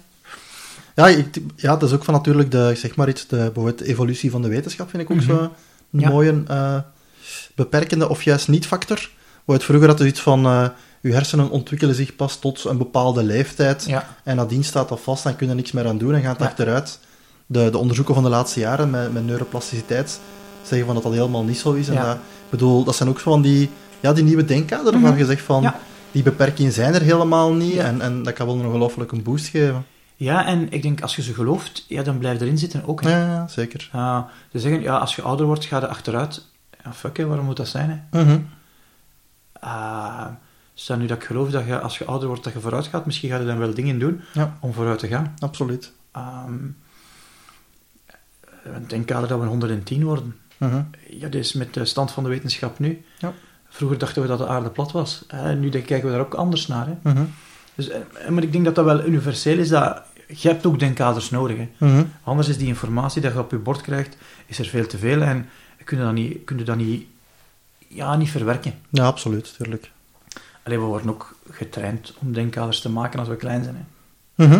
ja. 0.95 1.07
Ik, 1.07 1.37
ja, 1.55 1.71
dat 1.77 1.89
is 1.89 1.95
ook 1.95 2.03
van 2.03 2.13
natuurlijk 2.13 2.51
de, 2.51 2.71
zeg 2.75 2.95
maar 2.95 3.09
iets, 3.09 3.27
de, 3.27 3.35
bijvoorbeeld 3.37 3.77
de 3.79 3.85
evolutie 3.87 4.31
van 4.31 4.41
de 4.41 4.47
wetenschap 4.47 4.89
vind 4.89 5.03
ik 5.03 5.11
ook 5.11 5.17
Mhm. 5.17 5.25
zo 5.27 5.41
een 5.91 5.99
Ja. 5.99 6.09
mooie 6.09 6.43
eh, 6.47 6.77
beperkende 7.55 8.09
of 8.09 8.23
juist 8.23 8.47
niet-factor. 8.47 9.09
Waar 9.45 9.55
het 9.55 9.65
vroeger 9.65 9.87
had 9.87 9.99
iets 9.99 10.21
van, 10.21 10.45
eh 10.45 10.67
uw 11.01 11.11
hersenen 11.11 11.49
ontwikkelen 11.49 11.95
zich 11.95 12.15
pas 12.15 12.39
tot 12.39 12.63
een 12.63 12.77
bepaalde 12.77 13.23
leeftijd 13.23 13.83
Ja. 13.87 14.07
en 14.23 14.35
nadien 14.35 14.63
staat 14.63 14.89
dat 14.89 14.99
vast 14.99 15.25
en 15.25 15.35
kun 15.35 15.45
je 15.45 15.51
er 15.51 15.57
niks 15.57 15.71
meer 15.71 15.87
aan 15.87 15.97
doen 15.97 16.13
en 16.15 16.21
gaat 16.21 16.39
Ja. 16.39 16.45
achteruit. 16.45 16.99
De, 17.45 17.69
de 17.69 17.77
onderzoeken 17.77 18.13
van 18.13 18.23
de 18.23 18.29
laatste 18.29 18.59
jaren 18.59 18.89
met, 18.89 19.13
met 19.13 19.25
neuroplasticiteit 19.25 20.19
zeggen 20.63 20.85
van 20.85 20.95
dat 20.95 21.03
dat 21.03 21.13
helemaal 21.13 21.43
niet 21.43 21.57
zo 21.57 21.73
is. 21.73 21.87
En 21.87 21.93
Ja. 21.93 22.05
dat, 22.05 22.17
bedoel, 22.49 22.83
dat 22.83 22.95
zijn 22.95 23.09
ook 23.09 23.19
van 23.19 23.41
die, 23.41 23.69
ja, 23.99 24.13
die 24.13 24.23
nieuwe 24.23 24.45
denkkaderen 24.45 25.01
waar 25.01 25.11
Mhm. 25.11 25.19
je 25.19 25.25
zegt 25.25 25.41
van, 25.41 25.73
die 26.11 26.23
beperkingen 26.23 26.71
zijn 26.71 26.93
er 26.93 27.01
helemaal 27.01 27.53
niet 27.53 27.77
en, 27.77 28.01
en 28.01 28.23
dat 28.23 28.33
kan 28.33 28.45
wel 28.47 28.55
een 28.59 28.65
ongelooflijk 28.65 29.11
een 29.11 29.23
boost 29.23 29.47
geven. 29.47 29.85
ja, 30.15 30.45
en 30.45 30.71
ik 30.71 30.81
denk, 30.81 31.01
als 31.01 31.15
je 31.15 31.21
ze 31.21 31.33
gelooft, 31.33 31.85
ja, 31.87 32.03
dan 32.03 32.17
blijf 32.17 32.39
je 32.39 32.45
erin 32.45 32.57
zitten 32.57 32.83
ook. 32.85 33.01
hè. 33.03 33.09
Ja, 33.25 33.47
zeker. 33.47 33.89
Uh, 33.95 34.19
ze 34.51 34.59
zeggen, 34.59 34.81
ja, 34.81 34.97
als 34.97 35.15
je 35.15 35.21
ouder 35.21 35.45
wordt, 35.45 35.65
ga 35.65 35.79
je 35.79 35.87
achteruit. 35.87 36.45
Ja, 36.83 36.93
fuck, 36.93 37.17
hè, 37.17 37.25
waarom 37.25 37.45
moet 37.45 37.57
dat 37.57 37.67
zijn? 37.67 38.07
Hè? 38.11 38.23
Mhm. 38.23 38.39
Uh, 39.63 40.25
stel 40.79 40.97
nu 40.97 41.05
dat 41.05 41.17
ik 41.17 41.23
geloof 41.23 41.49
dat 41.49 41.65
je, 41.65 41.79
als 41.79 41.97
je 41.97 42.05
ouder 42.05 42.27
wordt, 42.27 42.43
dat 42.43 42.53
je 42.53 42.59
vooruit 42.59 42.87
gaat. 42.87 43.05
Misschien 43.05 43.29
ga 43.29 43.37
je 43.37 43.45
dan 43.45 43.57
wel 43.57 43.73
dingen 43.73 43.99
doen 43.99 44.21
Ja. 44.33 44.57
om 44.61 44.73
vooruit 44.73 44.99
te 44.99 45.07
gaan. 45.07 45.33
Absoluut. 45.39 45.93
Um, 46.17 46.77
een 48.63 48.87
denkkader 48.87 49.27
dat 49.27 49.39
we 49.39 49.45
110 49.45 50.03
worden. 50.03 50.35
Mhm. 50.57 50.81
Ja, 51.09 51.27
is 51.31 51.53
met 51.53 51.73
de 51.73 51.85
stand 51.85 52.11
van 52.11 52.23
de 52.23 52.29
wetenschap 52.29 52.79
nu. 52.79 53.05
Ja. 53.19 53.33
Vroeger 53.69 53.97
dachten 53.97 54.21
we 54.21 54.27
dat 54.27 54.37
de 54.37 54.47
aarde 54.47 54.69
plat 54.69 54.91
was. 54.91 55.25
Uh, 55.33 55.53
nu 55.53 55.69
denk- 55.69 55.85
kijken 55.85 56.07
we 56.07 56.15
daar 56.15 56.25
ook 56.25 56.33
anders 56.33 56.67
naar. 56.67 56.87
Hè? 56.87 57.11
Mhm. 57.11 57.23
Dus, 57.75 57.89
eh, 57.89 57.99
maar 58.29 58.43
ik 58.43 58.51
denk 58.51 58.65
dat 58.65 58.75
dat 58.75 58.85
wel 58.85 59.05
universeel 59.05 59.57
is. 59.57 59.69
Dat, 59.69 60.01
je 60.27 60.47
hebt 60.47 60.65
ook 60.65 60.79
denkkaders 60.79 61.29
nodig. 61.29 61.57
Hè? 61.57 61.69
Mhm. 61.77 62.03
Anders 62.23 62.47
is 62.47 62.57
die 62.57 62.67
informatie 62.67 63.21
dat 63.21 63.33
je 63.33 63.39
op 63.39 63.51
je 63.51 63.57
bord 63.57 63.81
krijgt, 63.81 64.17
is 64.45 64.59
er 64.59 64.65
veel 64.65 64.87
te 64.87 64.97
veel 64.97 65.21
en 65.21 65.49
kun 65.83 65.97
je 65.97 66.03
dat 66.03 66.13
niet, 66.13 66.43
kun 66.43 66.57
je 66.57 66.63
dat 66.63 66.77
niet 66.77 67.05
ja, 67.87 68.15
niet 68.15 68.29
verwerken. 68.29 68.73
Ja, 68.89 69.05
absoluut, 69.05 69.55
tuurlijk. 69.57 69.91
Alleen 70.67 70.79
we 70.79 70.85
worden 70.85 71.09
ook 71.09 71.35
getraind 71.49 72.13
om 72.21 72.33
denkkaders 72.33 72.81
te 72.81 72.89
maken 72.89 73.19
als 73.19 73.27
we 73.27 73.35
klein 73.35 73.63
zijn. 73.63 73.75
Hè. 74.35 74.45
Mhm. 74.47 74.55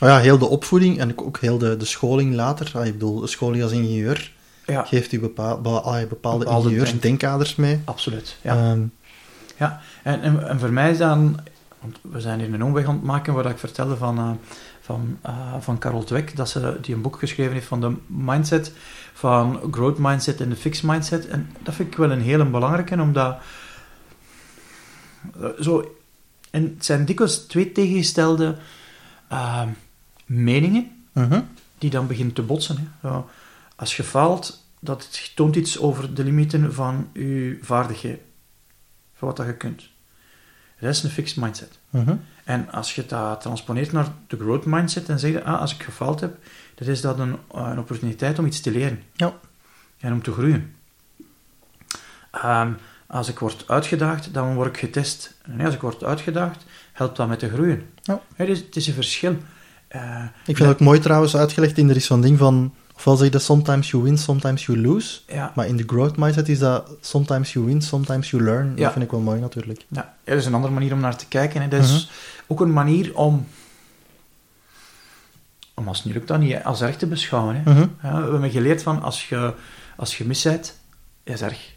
Oh 0.00 0.08
ja, 0.08 0.18
heel 0.18 0.38
de 0.38 0.46
opvoeding 0.48 0.98
en 0.98 1.18
ook 1.18 1.38
heel 1.40 1.58
de, 1.58 1.76
de 1.76 1.84
scholing 1.84 2.34
later. 2.34 2.70
Ah, 2.74 2.86
ik 2.86 2.92
bedoel, 2.92 3.20
de 3.20 3.26
scholing 3.26 3.62
als 3.62 3.72
ingenieur 3.72 4.32
Ja, 4.66 4.82
geeft 4.84 5.12
u 5.12 5.20
bepaal, 5.20 5.60
be- 5.60 6.06
bepaalde, 6.08 6.38
Bepaalde 6.38 6.44
ingenieursdenkkaders 6.68 7.56
mee. 7.56 7.80
absoluut. 7.84 8.36
Ja. 8.42 8.54
Ehm, 8.56 8.80
Ja, 9.56 9.80
en, 10.02 10.20
en, 10.20 10.48
en 10.48 10.58
voor 10.60 10.70
mij 10.72 10.90
is 10.90 10.98
dan, 10.98 11.40
want 11.80 11.98
we 12.02 12.20
zijn 12.20 12.38
hier 12.40 12.54
een 12.54 12.64
omweg 12.64 12.86
aan 12.86 12.94
het 12.94 13.02
maken 13.04 13.34
waar 13.34 13.46
ik 13.46 13.58
vertelde 13.58 13.96
van, 13.96 14.18
eh, 14.18 14.30
van, 14.80 15.18
eh, 15.22 15.54
van 15.60 15.78
Carol 15.78 16.04
Dweck, 16.04 16.36
dat 16.36 16.48
ze 16.48 16.76
die 16.80 16.94
een 16.94 17.02
boek 17.02 17.18
geschreven 17.18 17.52
heeft 17.52 17.66
van 17.66 17.80
de 17.80 17.92
mindset, 18.06 18.72
van 19.12 19.60
growth 19.70 19.98
mindset 19.98 20.40
en 20.40 20.48
de 20.48 20.56
fixed 20.56 20.84
mindset. 20.84 21.26
En 21.28 21.50
dat 21.62 21.74
vind 21.74 21.88
ik 21.92 21.96
wel 21.98 22.10
een 22.10 22.20
hele 22.20 22.44
belangrijke, 22.44 23.00
omdat 23.00 23.36
zo, 25.60 25.96
en 26.50 26.62
het 26.62 26.84
zijn 26.84 27.04
dikwijls 27.04 27.38
twee 27.38 27.72
tegengestelde 27.72 28.56
eh, 29.28 29.66
meningen 30.26 31.06
mhm. 31.12 31.40
die 31.78 31.90
dan 31.90 32.06
beginnen 32.06 32.34
te 32.34 32.42
botsen. 32.42 32.92
Hè. 33.00 33.20
Als 33.76 33.96
je 33.96 34.02
faalt, 34.02 34.66
dat 34.80 35.32
toont 35.34 35.56
iets 35.56 35.78
over 35.78 36.14
de 36.14 36.24
limieten 36.24 36.74
van 36.74 37.10
je 37.12 37.58
vaardigheden. 37.62 38.20
Van 39.14 39.28
wat 39.28 39.36
dat 39.36 39.46
je 39.46 39.54
kunt. 39.54 39.88
Dat 40.80 40.90
is 40.90 41.02
een 41.02 41.10
fixed 41.10 41.36
mindset. 41.36 41.78
Mhm. 41.90 42.16
En 42.44 42.70
als 42.70 42.94
je 42.94 43.06
dat 43.06 43.40
transponeert 43.40 43.92
naar 43.92 44.12
de 44.26 44.36
growth 44.36 44.64
mindset 44.64 45.08
en 45.08 45.18
zegt, 45.18 45.44
ah, 45.44 45.60
als 45.60 45.74
ik 45.74 45.82
gefaald 45.82 46.20
heb, 46.20 46.36
dan 46.74 46.88
is 46.88 47.00
dat 47.00 47.18
een, 47.18 47.36
eh, 47.54 47.68
een 47.70 47.78
opportuniteit 47.78 48.38
om 48.38 48.46
iets 48.46 48.60
te 48.60 48.70
leren. 48.70 49.02
Ja. 49.12 49.38
En 49.98 50.12
om 50.12 50.22
te 50.22 50.32
groeien. 50.32 50.74
Ehm, 52.30 52.72
als 53.10 53.28
ik 53.28 53.38
word 53.38 53.64
uitgedaagd, 53.66 54.34
dan 54.34 54.54
word 54.54 54.68
ik 54.68 54.78
getest. 54.78 55.34
En 55.42 55.60
als 55.60 55.74
ik 55.74 55.80
word 55.80 56.04
uitgedaagd, 56.04 56.64
helpt 56.92 57.16
dat 57.16 57.28
met 57.28 57.38
te 57.38 57.48
groeien. 57.48 57.90
Ja. 58.02 58.20
Het, 58.34 58.48
is, 58.48 58.58
het 58.58 58.76
is 58.76 58.86
een 58.86 58.94
verschil. 58.94 59.36
Eh, 59.88 60.22
Ik 60.46 60.56
vind 60.56 60.58
het 60.58 60.68
ook 60.68 60.80
mooi 60.80 60.98
trouwens 61.00 61.36
uitgelegd 61.36 61.78
in 61.78 61.90
er 61.90 61.96
is 61.96 62.06
zo'n 62.06 62.20
ding 62.20 62.38
van, 62.38 62.74
ofwel 62.94 63.16
zeg 63.16 63.24
je 63.26 63.32
dat 63.32 63.42
sometimes 63.42 63.90
you 63.90 64.02
win, 64.02 64.18
sometimes 64.18 64.66
you 64.66 64.80
lose. 64.80 65.18
ja, 65.26 65.52
Maar 65.54 65.66
in 65.66 65.76
de 65.76 65.84
growth 65.86 66.16
mindset 66.16 66.48
is 66.48 66.58
dat 66.58 66.90
sometimes 67.00 67.52
you 67.52 67.64
win, 67.66 67.82
sometimes 67.82 68.30
you 68.30 68.42
learn. 68.42 68.72
Ja. 68.76 68.82
Dat 68.82 68.92
vind 68.92 69.04
ik 69.04 69.10
wel 69.10 69.20
mooi 69.20 69.40
natuurlijk. 69.40 69.84
Ja, 69.88 70.14
er 70.24 70.36
is 70.36 70.46
een 70.46 70.54
andere 70.54 70.72
manier 70.72 70.92
om 70.92 71.00
naar 71.00 71.16
te 71.16 71.26
kijken. 71.28 71.62
Hè. 71.62 71.68
Dat 71.68 71.82
is 71.84 71.92
Mhm. 71.92 72.52
ook 72.52 72.60
een 72.60 72.72
manier 72.72 73.16
om, 73.16 73.46
om 75.74 75.88
als 75.88 75.96
het 75.96 76.06
niet 76.06 76.14
lukt, 76.14 76.28
dan 76.28 76.40
niet 76.40 76.62
als 76.64 76.80
erg 76.80 76.96
te 76.96 77.06
beschouwen. 77.06 77.54
Hè. 77.64 77.70
Mhm. 77.72 77.86
Ja, 78.02 78.22
we 78.24 78.30
hebben 78.30 78.50
geleerd 78.50 78.82
van, 78.82 79.02
als 79.02 79.28
je, 79.28 79.54
als 79.96 80.18
je 80.18 80.24
mis 80.26 80.42
bent, 80.42 80.78
is 81.22 81.42
erg. 81.42 81.72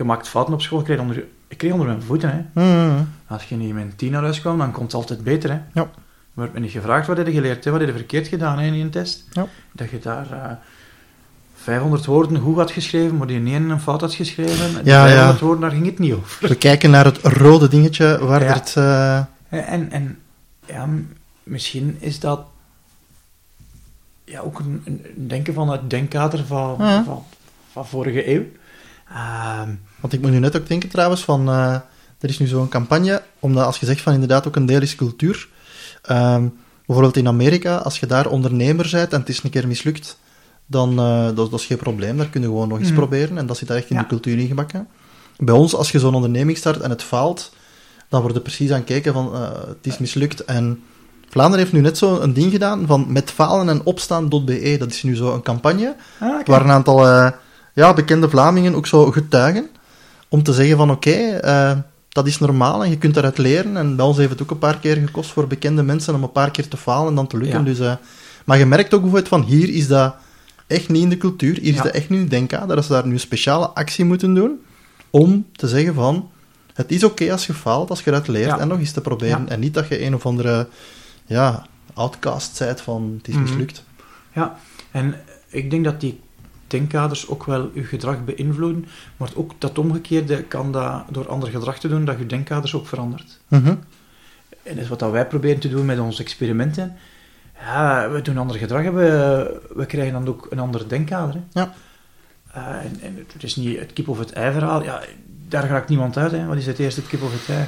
Ja, 0.00 0.06
je 0.06 0.12
maakt 0.12 0.28
fouten 0.28 0.54
op 0.54 0.62
school, 0.62 0.78
ik 0.78 0.84
kreeg 0.84 0.98
onder, 0.98 1.24
ik 1.48 1.58
kreeg 1.58 1.72
onder 1.72 1.86
mijn 1.86 2.02
voeten. 2.02 2.50
Hè. 2.54 2.62
Mhm. 2.62 3.02
Als 3.26 3.44
je 3.44 3.56
niet 3.56 3.74
met 3.74 3.82
een 3.82 3.96
tien 3.96 4.10
naar 4.12 4.22
huis 4.22 4.40
kwam, 4.40 4.58
dan 4.58 4.70
komt 4.72 4.84
het 4.92 4.94
altijd 4.94 5.22
beter. 5.24 5.50
Hè. 5.50 5.56
Ja. 5.72 5.90
Maar 6.34 6.44
werd 6.44 6.52
me 6.52 6.60
niet 6.60 6.70
gevraagd, 6.70 7.06
wat 7.06 7.16
heb 7.16 7.26
je 7.26 7.32
geleerd? 7.32 7.64
Hè? 7.64 7.70
Wat 7.70 7.80
heb 7.80 7.88
je 7.88 7.94
verkeerd 7.94 8.28
gedaan 8.28 8.58
hè, 8.58 8.66
in 8.66 8.74
een 8.74 8.90
test? 8.90 9.24
Ja. 9.32 9.46
Dat 9.72 9.90
je 9.90 9.98
daar 9.98 10.32
eh 10.32 10.50
500 11.54 12.04
woorden 12.06 12.38
goed 12.40 12.56
had 12.56 12.70
geschreven, 12.70 13.16
maar 13.16 13.26
die 13.26 13.36
ene 13.36 13.72
een 13.72 13.80
fout 13.80 14.00
had 14.00 14.14
geschreven. 14.14 14.84
Ja, 14.84 15.06
ja. 15.06 15.08
500 15.08 15.40
woorden, 15.40 15.60
daar 15.60 15.70
ging 15.70 15.86
het 15.86 15.98
niet 15.98 16.12
over. 16.12 16.48
We 16.48 16.54
kijken 16.54 16.90
naar 16.90 17.04
het 17.04 17.18
rode 17.22 17.68
dingetje 17.68 18.18
waar 18.26 18.42
Ja. 18.44 18.52
het... 18.52 18.74
eh, 18.76 19.72
En, 19.72 19.90
en 19.90 20.18
ja, 20.66 20.88
misschien 21.42 21.96
is 21.98 22.20
dat 22.20 22.40
ja, 24.24 24.40
ook 24.40 24.58
een, 24.58 24.82
een 24.84 25.28
denken 25.28 25.54
van 25.54 25.68
het 25.70 25.90
denkkader 25.90 26.44
van, 26.46 26.76
van, 27.04 27.24
van 27.72 27.86
vorige 27.86 28.28
eeuw. 28.34 28.42
Ehm, 29.10 29.68
Want 30.00 30.12
ik 30.12 30.20
moet 30.20 30.30
nu 30.30 30.38
net 30.38 30.56
ook 30.56 30.68
denken 30.68 30.88
trouwens 30.88 31.24
van, 31.24 31.48
eh, 31.48 31.74
er 32.20 32.28
is 32.28 32.38
nu 32.38 32.46
zo'n 32.46 32.68
campagne, 32.68 33.22
omdat 33.38 33.64
als 33.64 33.78
je 33.78 33.86
zegt 33.86 34.00
van 34.00 34.12
inderdaad 34.12 34.46
ook 34.46 34.56
een 34.56 34.66
deel 34.66 34.80
is 34.82 34.94
cultuur. 34.94 35.48
Ehm, 36.02 36.46
bijvoorbeeld 36.86 37.16
in 37.16 37.26
Amerika, 37.28 37.76
als 37.76 38.00
je 38.00 38.06
daar 38.06 38.26
ondernemer 38.26 38.88
bent 38.92 39.12
en 39.12 39.20
het 39.20 39.28
is 39.28 39.42
een 39.42 39.50
keer 39.50 39.66
mislukt, 39.66 40.18
dan 40.66 40.90
uh, 41.00 41.24
dat, 41.24 41.36
dat 41.50 41.52
is 41.60 41.66
geen 41.66 41.76
probleem, 41.78 42.16
daar 42.16 42.26
kun 42.28 42.40
je 42.40 42.46
gewoon 42.46 42.68
nog 42.68 42.78
eens 42.78 42.86
Mhm. 42.88 42.96
proberen 42.96 43.38
en 43.38 43.46
dat 43.46 43.56
zit 43.56 43.68
daar 43.68 43.76
echt 43.76 43.90
in 43.90 43.96
Ja. 43.96 44.02
de 44.02 44.08
cultuur 44.08 44.38
ingebakken. 44.38 44.88
Bij 45.36 45.54
ons, 45.54 45.74
als 45.74 45.90
je 45.90 45.98
zo'n 45.98 46.14
onderneming 46.14 46.56
start 46.58 46.80
en 46.80 46.90
het 46.90 47.02
faalt, 47.02 47.52
dan 48.08 48.20
wordt 48.20 48.36
er 48.36 48.42
precies 48.42 48.70
aan 48.70 48.78
gekeken 48.78 49.12
van 49.12 49.34
eh, 49.34 49.40
het 49.68 49.86
is 49.86 49.98
mislukt 49.98 50.44
en 50.44 50.82
Vlaanderen 51.28 51.60
heeft 51.64 51.72
nu 51.76 51.80
net 51.80 51.98
zo 51.98 52.20
een 52.20 52.32
ding 52.32 52.50
gedaan 52.52 52.86
van 52.86 53.12
met 53.12 53.30
falen 53.30 53.68
en 53.68 53.84
opstaan.be. 53.84 54.76
Dat 54.78 54.90
is 54.90 55.02
nu 55.02 55.16
zo 55.16 55.34
een 55.34 55.42
campagne 55.42 55.96
ah, 56.20 56.46
waar 56.46 56.60
een 56.64 56.70
aantal 56.70 57.06
ja, 57.74 57.92
bekende 57.92 58.28
Vlamingen 58.30 58.74
ook 58.74 58.86
zo 58.86 59.10
getuigen 59.10 59.68
om 60.28 60.42
te 60.42 60.52
zeggen 60.52 60.76
van 60.76 60.90
oké, 60.90 61.10
eh, 61.10 61.72
dat 62.08 62.26
is 62.26 62.38
normaal 62.38 62.84
en 62.84 62.90
je 62.90 62.98
kunt 62.98 63.14
daaruit 63.14 63.38
leren. 63.38 63.76
En 63.76 63.96
bij 63.96 64.04
ons 64.06 64.16
heeft 64.16 64.30
het 64.30 64.42
ook 64.42 64.50
een 64.50 64.58
paar 64.58 64.78
keer 64.78 64.96
gekost 64.96 65.30
voor 65.30 65.46
bekende 65.46 65.82
mensen 65.82 66.14
om 66.14 66.22
een 66.22 66.32
paar 66.32 66.50
keer 66.50 66.68
te 66.68 66.76
falen 66.76 67.08
en 67.08 67.14
dan 67.14 67.26
te 67.26 67.36
lukken. 67.36 67.58
Ja. 67.58 67.64
Dus, 67.64 67.78
eh, 67.78 67.92
maar 68.44 68.58
je 68.58 68.66
merkt 68.66 68.94
ook 68.94 69.00
bijvoorbeeld 69.00 69.28
van 69.28 69.42
hier 69.42 69.68
is 69.68 69.86
dat 69.88 70.14
echt 70.66 70.88
niet 70.88 71.02
in 71.02 71.08
de 71.08 71.16
cultuur, 71.16 71.54
hier 71.58 71.70
is 71.70 71.74
Ja. 71.76 71.82
dat 71.82 71.92
echt 71.92 72.08
niet 72.08 72.20
in 72.20 72.28
denkkader, 72.28 72.76
dat 72.76 72.84
ze 72.84 72.92
daar 72.92 73.06
nu 73.06 73.12
een 73.12 73.20
speciale 73.20 73.66
actie 73.68 74.04
moeten 74.04 74.34
doen 74.34 74.60
om 75.10 75.46
te 75.52 75.68
zeggen 75.68 75.94
van 75.94 76.28
het 76.74 76.90
is 76.90 77.04
oké 77.04 77.32
als 77.32 77.46
je 77.46 77.54
faalt, 77.54 77.90
als 77.90 78.00
je 78.00 78.10
eruit 78.10 78.28
leert 78.28 78.46
Ja. 78.46 78.58
en 78.58 78.68
nog 78.68 78.78
eens 78.78 78.92
te 78.92 79.00
proberen. 79.00 79.48
En 79.48 79.60
niet 79.60 79.74
dat 79.74 79.88
je 79.88 80.04
een 80.04 80.14
of 80.14 80.26
andere 80.26 80.68
ja, 81.26 81.66
outcast 81.94 82.56
zijt 82.56 82.80
van 82.80 83.14
het 83.18 83.28
is 83.28 83.34
Mhm. 83.34 83.42
mislukt. 83.42 83.82
Ja, 84.34 84.58
en 84.90 85.14
ik 85.48 85.70
denk 85.70 85.84
dat 85.84 86.00
die 86.00 86.20
denkkaders 86.70 87.28
ook 87.28 87.44
wel 87.44 87.70
je 87.74 87.84
gedrag 87.84 88.24
beïnvloeden, 88.24 88.86
maar 89.16 89.30
ook 89.34 89.52
dat 89.58 89.78
omgekeerde 89.78 90.42
kan 90.42 90.72
dat 90.72 91.04
door 91.10 91.28
ander 91.28 91.48
gedrag 91.48 91.78
te 91.78 91.88
doen, 91.88 92.04
dat 92.04 92.18
je 92.18 92.26
denkkaders 92.26 92.74
ook 92.74 92.86
verandert. 92.86 93.40
Mhm. 93.48 93.74
En 94.62 94.74
dat 94.74 94.84
is 94.84 94.88
wat 94.88 94.98
dat 94.98 95.10
wij 95.10 95.26
proberen 95.26 95.60
te 95.60 95.68
doen 95.68 95.86
met 95.86 95.98
onze 95.98 96.22
experimenten. 96.22 96.96
Ja, 97.60 98.10
we 98.10 98.22
doen 98.22 98.38
ander 98.38 98.56
gedrag 98.56 98.84
en 98.84 98.94
we, 98.94 99.60
we 99.74 99.86
krijgen 99.86 100.12
dan 100.12 100.28
ook 100.28 100.46
een 100.50 100.58
ander 100.58 100.88
denkkader. 100.88 101.34
Hè. 101.34 101.60
Ja. 101.60 101.72
Eh, 102.52 102.84
en, 102.84 103.00
en 103.00 103.26
het 103.32 103.42
is 103.42 103.56
niet 103.56 103.78
het 103.78 103.92
kip 103.92 104.08
of 104.08 104.18
het 104.18 104.32
ei 104.32 104.52
verhaal. 104.52 104.82
Ja, 104.82 105.02
daar 105.48 105.66
raakt 105.66 105.88
niemand 105.88 106.16
uit. 106.16 106.30
Hè. 106.30 106.46
Wat 106.46 106.56
is 106.56 106.66
het 106.66 106.78
eerste, 106.78 107.00
het 107.00 107.08
kip 107.08 107.22
of 107.22 107.32
het 107.32 107.56
ei? 107.56 107.66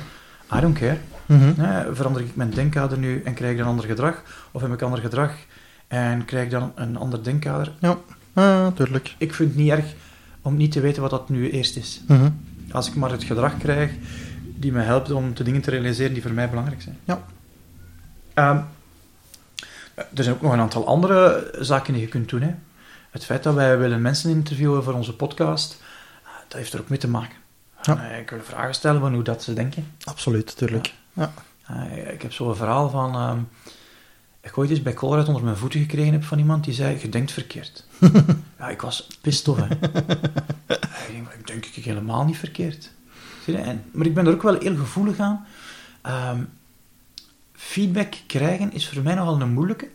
I 0.55 0.61
don't 0.61 0.79
care. 0.79 0.99
Mhm. 1.27 1.61
Hè, 1.61 1.95
verander 1.95 2.23
ik 2.23 2.37
mijn 2.37 2.51
denkkader 2.51 2.99
nu 2.99 3.23
en 3.25 3.35
krijg 3.35 3.53
ik 3.53 3.59
dan 3.59 3.67
ander 3.67 3.85
gedrag? 3.85 4.23
Of 4.53 4.63
heb 4.63 4.73
ik 4.73 4.83
ander 4.83 5.01
gedrag 5.01 5.33
en 5.89 6.25
krijg 6.25 6.45
ik 6.45 6.51
dan 6.51 6.73
een 6.75 6.97
ander 6.97 7.25
denkkader? 7.25 7.73
Ja, 7.79 7.99
natuurlijk. 8.35 9.15
Ik 9.19 9.35
vind 9.35 9.49
het 9.49 9.59
niet 9.59 9.71
erg 9.71 9.85
om 10.43 10.57
niet 10.57 10.73
te 10.73 10.81
weten 10.81 11.03
wat 11.03 11.11
dat 11.11 11.29
nu 11.29 11.51
eerst 11.51 11.77
is. 11.77 12.01
Mhm. 12.09 12.31
Als 12.71 12.89
ik 12.89 12.95
maar 12.95 13.11
het 13.11 13.25
gedrag 13.25 13.59
krijg 13.59 13.91
die 14.57 14.73
me 14.73 14.81
helpt 14.81 15.11
om 15.11 15.35
de 15.35 15.45
dingen 15.45 15.61
te 15.61 15.71
realiseren 15.71 16.13
die 16.13 16.23
voor 16.23 16.33
mij 16.33 16.49
belangrijk 16.49 16.83
zijn. 16.83 16.99
Ja. 17.05 17.25
Ehm, 18.35 18.61
er 19.95 20.25
zijn 20.25 20.35
ook 20.35 20.43
nog 20.43 20.53
een 20.53 20.61
aantal 20.61 20.87
andere 20.87 21.51
zaken 21.61 21.93
die 21.93 22.03
je 22.03 22.09
kunt 22.09 22.29
doen. 22.29 22.43
Hè. 22.43 22.55
Het 23.11 23.25
feit 23.25 23.43
dat 23.43 23.55
wij 23.55 23.79
willen 23.79 24.03
mensen 24.03 24.31
interviewen 24.31 24.83
voor 24.85 24.93
onze 24.93 25.17
podcast, 25.17 25.81
eh, 26.25 26.29
dat 26.49 26.59
heeft 26.59 26.73
er 26.73 26.81
ook 26.81 26.89
mee 26.89 26.99
te 26.99 27.09
maken. 27.09 27.37
Ja. 27.83 28.11
Eh, 28.11 28.19
Ik 28.19 28.31
wil 28.31 28.41
vragen 28.43 28.75
stellen 28.75 29.01
van 29.01 29.15
hoe 29.15 29.23
dat 29.23 29.43
ze 29.43 29.53
denken. 29.53 29.87
Absoluut, 30.05 30.57
tuurlijk. 30.57 30.95
Ja. 31.13 31.33
Eh, 31.67 32.13
Ik 32.13 32.23
heb 32.23 32.33
zo'n 32.33 32.57
verhaal 32.57 32.91
van... 32.91 33.15
ehm, 33.15 33.39
ik 34.43 34.59
ooit 34.59 34.71
eens 34.71 34.83
bij 34.83 34.95
Colruyt 34.95 35.29
onder 35.29 35.45
mijn 35.45 35.57
voeten 35.57 35.81
gekregen 35.81 36.13
heb 36.13 36.25
van 36.25 36.39
iemand 36.39 36.65
die 36.65 36.75
zei, 36.75 36.99
je 37.01 37.09
denkt 37.09 37.33
verkeerd. 37.33 37.85
ja, 38.59 38.69
ik 38.69 38.81
was 38.81 39.07
pist 39.21 39.49
off, 39.49 39.61
hè. 39.61 39.75
ik 41.07 41.13
denk, 41.13 41.29
ik 41.29 41.47
denk 41.47 41.67
ik 41.67 41.85
helemaal 41.85 42.25
niet 42.25 42.39
verkeerd. 42.39 42.91
Zie 43.45 43.57
je? 43.57 43.61
En, 43.61 43.85
maar 43.93 44.07
ik 44.07 44.15
ben 44.15 44.27
er 44.27 44.33
ook 44.33 44.43
wel 44.43 44.59
heel 44.59 44.77
gevoelig 44.77 45.19
aan. 45.19 45.47
Ehm, 46.03 46.43
feedback 47.53 48.15
krijgen 48.27 48.73
is 48.73 48.89
voor 48.89 49.03
mij 49.03 49.15
nogal 49.15 49.41
een 49.41 49.53
moeilijke, 49.53 49.89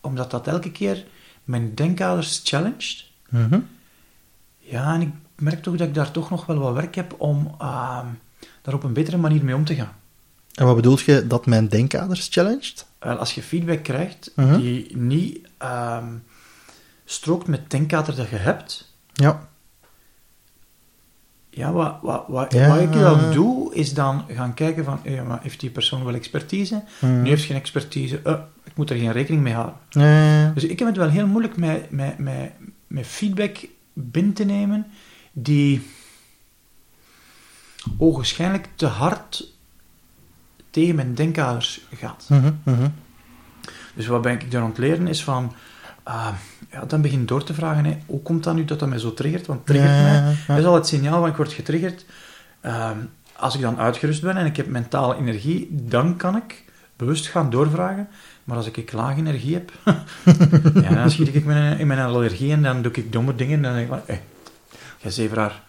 omdat 0.00 0.30
dat 0.30 0.46
elke 0.46 0.72
keer 0.72 1.04
mijn 1.44 1.74
denkkaders 1.74 2.40
challenged. 2.44 3.04
Mhm. 3.28 3.60
Ja, 4.58 4.94
en 4.94 5.00
ik 5.00 5.10
merk 5.34 5.62
toch 5.62 5.76
dat 5.76 5.88
ik 5.88 5.94
daar 5.94 6.10
toch 6.10 6.30
nog 6.30 6.46
wel 6.46 6.58
wat 6.58 6.74
werk 6.74 6.94
heb 6.94 7.14
om 7.18 7.54
ehm, 7.58 8.06
daar 8.62 8.74
op 8.74 8.82
een 8.82 8.92
betere 8.92 9.16
manier 9.16 9.44
mee 9.44 9.54
om 9.54 9.64
te 9.64 9.74
gaan. 9.74 9.94
En 10.54 10.66
wat 10.66 10.76
bedoel 10.76 10.98
je 11.04 11.26
dat 11.26 11.46
mijn 11.46 11.68
denkkaders 11.68 12.28
challenged? 12.30 12.86
Wel, 13.04 13.16
als 13.16 13.34
je 13.34 13.42
feedback 13.42 13.82
krijgt 13.82 14.32
Mhm. 14.36 14.56
die 14.56 14.96
niet 14.96 15.48
ehm, 15.58 16.12
strookt 17.04 17.46
met 17.48 17.60
het 17.60 17.70
denkkader 17.70 18.16
dat 18.16 18.28
je 18.28 18.36
hebt, 18.36 18.92
Ja. 19.12 19.48
ja, 21.50 21.72
wat, 21.72 21.96
wat, 22.02 22.24
wat, 22.28 22.52
Ja. 22.52 22.68
wat 22.68 22.80
ik 22.80 22.92
dan 22.92 23.32
doe, 23.32 23.74
is 23.74 23.94
dan 23.94 24.24
gaan 24.28 24.54
kijken 24.54 24.84
van, 24.84 25.00
maar 25.26 25.42
heeft 25.42 25.60
die 25.60 25.70
persoon 25.70 26.04
wel 26.04 26.14
expertise? 26.14 26.82
Mhm. 27.00 27.22
Nu 27.22 27.28
heeft 27.28 27.44
geen 27.44 27.56
expertise, 27.56 28.20
eh, 28.24 28.38
ik 28.64 28.76
moet 28.76 28.90
er 28.90 28.96
geen 28.96 29.12
rekening 29.12 29.42
mee 29.42 29.54
houden. 29.54 30.54
Dus 30.54 30.64
ik 30.64 30.78
heb 30.78 30.88
het 30.88 30.96
wel 30.96 31.08
heel 31.10 31.26
moeilijk 31.26 31.56
met, 31.56 31.90
met, 31.90 32.18
met, 32.18 32.50
met 32.86 33.06
feedback 33.06 33.56
binnen 33.92 34.32
te 34.34 34.44
nemen 34.44 34.86
die 35.32 35.82
ogenschijnlijk 37.98 38.68
te 38.74 38.86
hard 38.86 39.52
tegen 40.74 40.94
mijn 40.94 41.14
denkkaders 41.14 41.80
gaat. 41.94 42.28
Dus 43.94 44.06
wat 44.06 44.22
ben 44.22 44.32
ik 44.32 44.50
daar 44.50 44.62
aan 44.62 44.68
het 44.68 44.78
leren 44.78 45.06
is 45.08 45.24
van, 45.24 45.52
ah, 46.02 46.28
ja, 46.70 46.84
dan 46.84 47.02
begin 47.02 47.20
ik 47.20 47.28
door 47.28 47.44
te 47.44 47.54
vragen, 47.54 47.84
hè, 47.84 47.98
hoe 48.06 48.22
komt 48.22 48.44
dat 48.44 48.54
nu 48.54 48.64
dat 48.64 48.78
dat 48.78 48.88
mij 48.88 48.98
zo 48.98 49.14
triggert? 49.14 49.46
Want 49.46 49.66
triggert 49.66 49.90
Ja, 49.92 50.02
mij. 50.02 50.12
ja. 50.12 50.34
Dat 50.46 50.58
is 50.58 50.64
al 50.64 50.74
het 50.74 50.86
signaal 50.86 51.20
van 51.20 51.28
ik 51.28 51.36
word 51.36 51.52
getriggerd. 51.52 52.04
Ehm, 52.60 52.98
als 53.36 53.54
ik 53.54 53.60
dan 53.60 53.78
uitgerust 53.78 54.22
ben 54.22 54.36
en 54.36 54.46
ik 54.46 54.56
heb 54.56 54.66
mentale 54.66 55.16
energie, 55.16 55.68
dan 55.70 56.16
kan 56.16 56.36
ik 56.36 56.64
bewust 56.96 57.26
gaan 57.26 57.50
doorvragen. 57.50 58.08
Maar 58.44 58.56
als 58.56 58.66
ik 58.66 58.92
laag 58.92 59.16
energie 59.16 59.54
heb, 59.54 59.72
ja, 60.84 60.94
dan 60.94 61.10
schiet 61.10 61.34
ik 61.34 61.44
mijn, 61.44 61.78
in 61.78 61.86
mijn 61.86 62.00
allergie 62.00 62.52
en 62.52 62.62
dan 62.62 62.82
doe 62.82 62.92
ik 62.92 63.12
domme 63.12 63.34
dingen. 63.34 63.56
En 63.56 63.62
dan 63.62 63.72
denk 63.72 63.84
ik 63.84 63.92
van, 63.92 64.14
hé, 64.14 64.20
jij 64.98 65.10
zeveraar, 65.10 65.62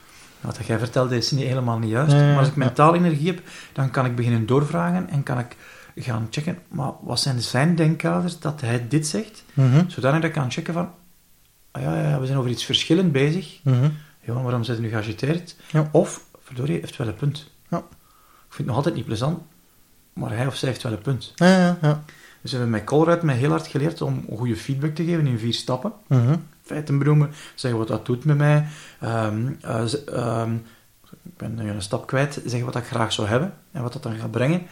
wat 0.46 0.66
jij 0.66 0.80
vertelde 0.80 1.18
is 1.18 1.32
niet, 1.32 1.46
helemaal 1.48 1.80
niet 1.80 1.90
juist. 1.90 2.14
Maar 2.14 2.38
als 2.38 2.48
ik 2.48 2.54
ja. 2.56 2.60
mentale 2.60 2.98
energie 2.98 3.28
heb, 3.28 3.42
dan 3.74 3.90
kan 3.92 4.06
ik 4.06 4.16
beginnen 4.16 4.46
doorvragen 4.46 5.10
en 5.10 5.24
kan 5.24 5.40
ik 5.40 5.56
gaan 5.96 6.28
checken, 6.30 6.58
maar 6.68 6.92
wat 7.02 7.20
zijn 7.20 7.42
zijn 7.42 7.76
denkkaders 7.76 8.40
dat 8.40 8.62
hij 8.62 8.88
dit 8.88 9.08
zegt? 9.08 9.44
Mhm, 9.54 9.84
Zodanig 9.90 10.22
dat 10.22 10.30
ik 10.30 10.36
kan 10.36 10.52
checken 10.52 10.74
van, 10.74 10.90
ah 11.72 11.82
ja, 11.82 12.10
ja, 12.10 12.20
we 12.20 12.26
zijn 12.26 12.38
over 12.38 12.50
iets 12.52 12.66
verschillend 12.66 13.12
bezig. 13.12 13.60
mhm. 13.64 13.90
Ja, 14.22 14.34
waarom 14.34 14.64
zijn 14.64 14.78
ze 14.78 14.84
nu 14.84 14.90
geagiteerd? 14.90 15.56
Ja. 15.72 15.90
Of, 15.92 16.26
verdorie, 16.40 16.80
heeft 16.80 16.98
wel 16.98 17.08
een 17.08 17.16
punt. 17.16 17.52
Ja. 17.70 17.78
Ik 17.78 17.84
vind 18.50 18.58
het 18.58 18.66
nog 18.68 18.76
altijd 18.76 18.96
niet 18.96 19.06
plezant, 19.06 19.40
maar 20.14 20.32
hij 20.36 20.48
of 20.48 20.56
zij 20.56 20.70
heeft 20.70 20.84
wel 20.84 20.92
een 20.92 21.02
punt. 21.02 21.32
Ja, 21.36 21.58
ja, 21.58 21.78
ja. 21.82 22.04
Dus 22.42 22.52
we 22.52 22.58
hebben 22.58 22.70
met 22.70 22.84
Colruyt 22.84 23.22
mij 23.22 23.36
heel 23.36 23.50
hard 23.50 23.68
geleerd 23.68 24.02
om 24.02 24.26
goede 24.36 24.56
feedback 24.56 24.96
te 24.96 25.04
geven 25.04 25.28
in 25.28 25.40
vier 25.40 25.54
stappen. 25.54 25.94
Mhm. 26.08 26.36
Feiten 26.66 26.98
benoemen, 26.98 27.32
zeggen 27.56 27.80
wat 27.80 27.88
dat 27.88 28.06
doet 28.06 28.26
met 28.26 28.38
mij. 28.38 28.68
Ehm, 29.00 29.54
eh, 29.62 30.08
ehm, 30.08 30.56
ik 31.24 31.38
ben 31.38 31.56
nu 31.56 31.70
een 31.70 31.82
stap 31.82 32.08
kwijt. 32.08 32.34
Zeggen 32.34 32.66
wat 32.66 32.76
ik 32.76 32.86
graag 32.86 33.14
zou 33.14 33.28
hebben 33.28 33.54
en 33.72 33.82
wat 33.82 33.94
dat 33.94 34.04
dan 34.04 34.16
gaat 34.16 34.32
brengen. 34.32 34.68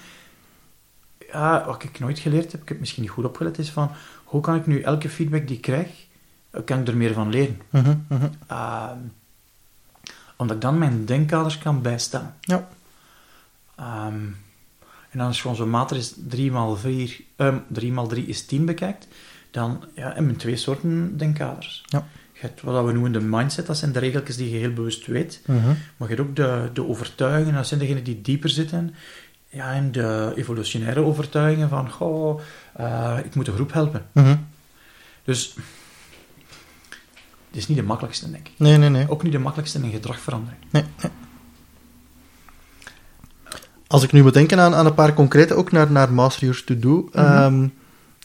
Ja, 1.31 1.65
wat 1.65 1.83
ik 1.83 1.99
nooit 1.99 2.19
geleerd 2.19 2.51
heb, 2.51 2.61
ik 2.61 2.69
heb 2.69 2.79
misschien 2.79 3.01
niet 3.01 3.11
goed 3.11 3.25
opgelet, 3.25 3.57
is 3.57 3.69
van 3.69 3.91
hoe 4.23 4.41
kan 4.41 4.55
ik 4.55 4.67
nu 4.67 4.81
elke 4.81 5.09
feedback 5.09 5.47
die 5.47 5.55
ik 5.55 5.61
krijg, 5.61 5.89
eh, 6.49 6.61
kan 6.65 6.79
ik 6.79 6.87
er 6.87 6.97
meer 6.97 7.13
van 7.13 7.29
leren? 7.29 7.61
Mhm, 7.69 7.95
mhm. 8.07 8.27
Ehm, 8.47 8.97
omdat 10.37 10.55
ik 10.55 10.61
dan 10.61 10.77
mijn 10.77 11.05
denkkaders 11.05 11.57
kan 11.57 11.81
bijstaan. 11.81 12.35
Ja. 12.41 12.67
En 15.13 15.19
dan 15.19 15.27
als 15.27 15.35
je 15.35 15.41
gewoon 15.41 15.57
zo'n 15.57 15.69
matrix 15.69 16.13
3 16.27 16.51
x 16.51 16.81
4, 16.81 17.21
ehm 17.35 17.57
3 17.67 17.93
x 17.93 18.07
3 18.07 18.25
is 18.25 18.45
10 18.45 18.65
bekijkt, 18.65 19.07
dan 19.53 19.83
ja, 19.95 20.05
hebben 20.13 20.27
we 20.27 20.35
twee 20.35 20.55
soorten 20.55 21.17
denkkaders. 21.17 21.83
Ja. 21.87 22.05
Je 22.33 22.39
hebt 22.39 22.61
wat 22.61 22.85
we 22.85 22.91
noemen 22.91 23.11
de 23.11 23.21
mindset, 23.21 23.65
dat 23.65 23.77
zijn 23.77 23.91
de 23.91 23.99
regeltjes 23.99 24.37
die 24.37 24.51
je 24.51 24.57
heel 24.57 24.73
bewust 24.73 25.05
weet. 25.07 25.41
Mhm. 25.45 25.67
Maar 25.97 26.09
je 26.09 26.15
hebt 26.15 26.19
ook 26.19 26.35
de, 26.35 26.69
de 26.73 26.87
overtuigingen, 26.87 27.53
dat 27.53 27.67
zijn 27.67 27.79
degenen 27.79 28.03
die 28.03 28.21
dieper 28.21 28.49
zitten. 28.49 28.95
Ja, 29.49 29.73
en 29.73 29.91
de 29.91 30.33
evolutionaire 30.35 30.99
overtuigingen 30.99 31.69
van, 31.69 31.91
goh, 31.91 32.41
eh, 32.73 33.17
ik 33.23 33.35
moet 33.35 33.45
de 33.45 33.51
groep 33.51 33.73
helpen. 33.73 34.05
Mhm. 34.11 34.35
Dus, 35.23 35.53
het 37.47 37.61
is 37.61 37.67
niet 37.67 37.77
de 37.77 37.83
makkelijkste, 37.83 38.31
denk 38.31 38.47
ik. 38.47 38.53
Nee, 38.57 38.77
nee, 38.77 38.89
nee. 38.89 39.09
Ook 39.09 39.23
niet 39.23 39.31
de 39.31 39.39
makkelijkste 39.39 39.79
in 39.79 39.91
gedragverandering. 39.91 40.61
Als 43.87 44.03
ik 44.03 44.11
nu 44.11 44.21
moet 44.21 44.33
denken 44.33 44.59
aan, 44.59 44.73
aan 44.75 44.85
een 44.85 44.93
paar 44.93 45.13
concrete, 45.13 45.53
ook 45.53 45.71
naar, 45.71 45.91
naar 45.91 46.13
Master 46.13 46.43
Yours 46.43 46.63
To 46.63 46.79
Do, 46.79 47.09
Mhm. 47.11 47.17
ehm, 47.25 47.67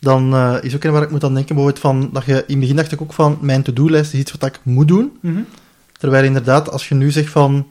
dan 0.00 0.34
eh, 0.34 0.54
is 0.61 0.74
ook 0.74 0.84
een 0.84 0.92
waar 0.92 1.02
ik 1.02 1.11
moet 1.11 1.24
aan 1.24 1.34
denken, 1.34 1.54
bijvoorbeeld 1.54 1.84
van, 1.84 2.11
dat 2.12 2.24
je, 2.24 2.32
in 2.32 2.44
het 2.48 2.58
begin 2.61 2.76
dacht 2.76 2.92
ik 2.92 3.02
ook 3.02 3.12
van, 3.12 3.38
mijn 3.40 3.62
to-do-lijst 3.62 4.12
is 4.12 4.20
iets 4.20 4.32
wat 4.32 4.44
ik 4.44 4.61
moet 4.62 4.88
doen. 4.88 5.18
Terwijl 5.98 6.24
inderdaad, 6.24 6.70
als 6.70 6.88
je 6.88 6.94
nu 6.94 7.11
zegt 7.11 7.30
van, 7.30 7.66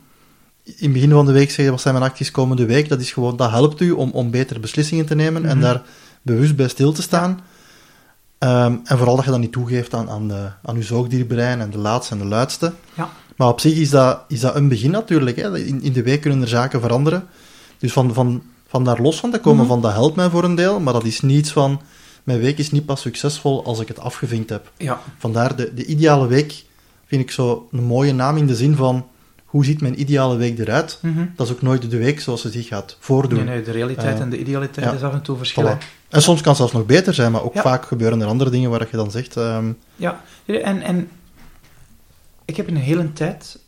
in 0.63 0.73
het 0.79 0.93
begin 0.93 1.09
van 1.11 1.25
de 1.25 1.31
week 1.31 1.51
zeg 1.51 1.65
je, 1.65 1.71
wat 1.71 1.81
zijn 1.81 1.93
mijn 1.93 2.09
acties 2.09 2.31
komende 2.31 2.65
week, 2.65 2.89
dat 2.89 2.99
is 2.99 3.11
gewoon, 3.11 3.37
dat 3.37 3.49
helpt 3.49 3.81
u 3.81 3.91
om, 3.91 4.09
om 4.11 4.31
betere 4.31 4.59
beslissingen 4.59 5.05
te 5.05 5.15
nemen 5.15 5.45
en 5.45 5.57
Mhm. 5.57 5.65
daar 5.65 5.81
bewust 6.21 6.55
bij 6.55 6.67
stil 6.67 6.91
te 6.91 7.01
staan. 7.01 7.39
Ehm, 8.37 8.75
en 8.83 8.97
vooral 8.97 9.15
dat 9.15 9.25
je 9.25 9.31
dat 9.31 9.39
niet 9.39 9.51
toegeeft 9.51 9.93
aan, 9.93 10.09
aan, 10.09 10.27
de, 10.27 10.49
aan 10.63 10.75
je 10.75 10.83
zoogdierbrein 10.83 11.61
en 11.61 11.69
de 11.69 11.77
laatste 11.77 12.13
en 12.13 12.19
de 12.19 12.25
luidste. 12.27 12.73
Ja. 12.93 13.09
Maar 13.35 13.47
op 13.47 13.59
zich 13.59 13.75
is 13.75 13.89
dat, 13.89 14.19
is 14.27 14.39
dat 14.39 14.55
een 14.55 14.67
begin 14.67 14.91
natuurlijk. 14.91 15.37
Hè. 15.37 15.57
In, 15.59 15.81
in 15.81 15.93
de 15.93 16.03
week 16.03 16.21
kunnen 16.21 16.41
er 16.41 16.47
zaken 16.47 16.81
veranderen. 16.81 17.23
Dus 17.77 17.91
van, 17.91 18.13
van, 18.13 18.41
van 18.67 18.83
daar 18.83 19.01
los 19.01 19.19
van 19.19 19.31
te 19.31 19.39
komen, 19.39 19.59
Mhm. 19.59 19.67
van 19.67 19.81
dat 19.81 19.91
helpt 19.93 20.15
mij 20.15 20.29
voor 20.29 20.43
een 20.43 20.55
deel, 20.55 20.79
maar 20.79 20.93
dat 20.93 21.03
is 21.05 21.21
niets 21.21 21.51
van, 21.51 21.81
mijn 22.27 22.39
week 22.39 22.57
is 22.57 22.71
niet 22.71 22.85
pas 22.85 23.01
succesvol 23.01 23.65
als 23.65 23.79
ik 23.79 23.87
het 23.87 23.99
afgevinkt 23.99 24.49
heb. 24.49 24.71
Ja, 24.77 25.01
Vandaar, 25.17 25.55
de, 25.55 25.73
de 25.73 25.85
ideale 25.85 26.27
week 26.27 26.63
vind 27.05 27.21
ik 27.21 27.31
zo 27.31 27.67
een 27.71 27.83
mooie 27.83 28.13
naam 28.13 28.37
in 28.37 28.47
de 28.47 28.55
zin 28.55 28.75
van, 28.75 29.07
hoe 29.45 29.65
ziet 29.65 29.81
mijn 29.81 29.99
ideale 29.99 30.35
week 30.37 30.59
eruit? 30.59 30.99
Dat 31.35 31.47
is 31.47 31.53
ook 31.53 31.61
nooit 31.61 31.91
de 31.91 31.97
week 31.97 32.19
zoals 32.19 32.41
ze 32.41 32.49
zich 32.49 32.67
gaat 32.67 32.97
voordoen. 32.99 33.37
nee, 33.45 33.47
nee, 33.55 33.63
de 33.63 33.71
realiteit 33.71 34.15
Eh, 34.15 34.21
en 34.21 34.29
de 34.29 34.39
idealiteit 34.39 34.85
ja. 34.85 34.93
is 34.93 35.01
af 35.01 35.13
en 35.13 35.21
toe 35.21 35.37
verschillend. 35.37 35.83
Voilà. 35.85 36.07
En 36.09 36.21
soms 36.21 36.39
kan 36.39 36.47
het 36.47 36.57
zelfs 36.57 36.73
nog 36.73 36.85
beter 36.85 37.13
zijn, 37.13 37.31
maar 37.31 37.43
ook 37.43 37.53
Ja. 37.53 37.61
vaak 37.61 37.85
gebeuren 37.85 38.21
er 38.21 38.27
andere 38.27 38.49
dingen 38.49 38.69
waar 38.69 38.87
je 38.91 38.97
dan 38.97 39.11
zegt... 39.11 39.37
ehm, 39.37 39.71
Ja, 39.95 40.21
en, 40.45 40.81
en 40.81 41.09
ik 42.45 42.57
heb 42.57 42.67
een 42.67 42.77
hele 42.77 43.13
tijd 43.13 43.59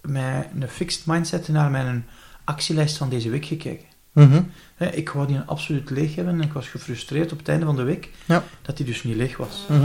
met 0.00 0.46
een 0.60 0.68
fixed 0.68 1.06
mindset 1.06 1.48
naar 1.48 1.70
mijn 1.70 2.06
actielijst 2.44 2.96
van 2.96 3.08
deze 3.08 3.30
week 3.30 3.44
gekeken. 3.44 3.86
Mhm, 4.12 4.42
Hè, 4.74 4.86
Ik 4.86 5.08
wou 5.08 5.26
die 5.26 5.38
absoluut 5.46 5.90
leeg 5.90 6.14
hebben 6.14 6.34
en 6.34 6.40
ik 6.40 6.52
was 6.52 6.68
gefrustreerd 6.68 7.32
op 7.32 7.38
het 7.38 7.48
einde 7.48 7.64
van 7.66 7.76
de 7.76 7.82
week 7.82 8.10
Ja. 8.26 8.42
dat 8.62 8.76
die 8.76 8.86
dus 8.86 9.02
niet 9.02 9.16
leeg 9.16 9.36
was. 9.36 9.64
mhm. 9.68 9.84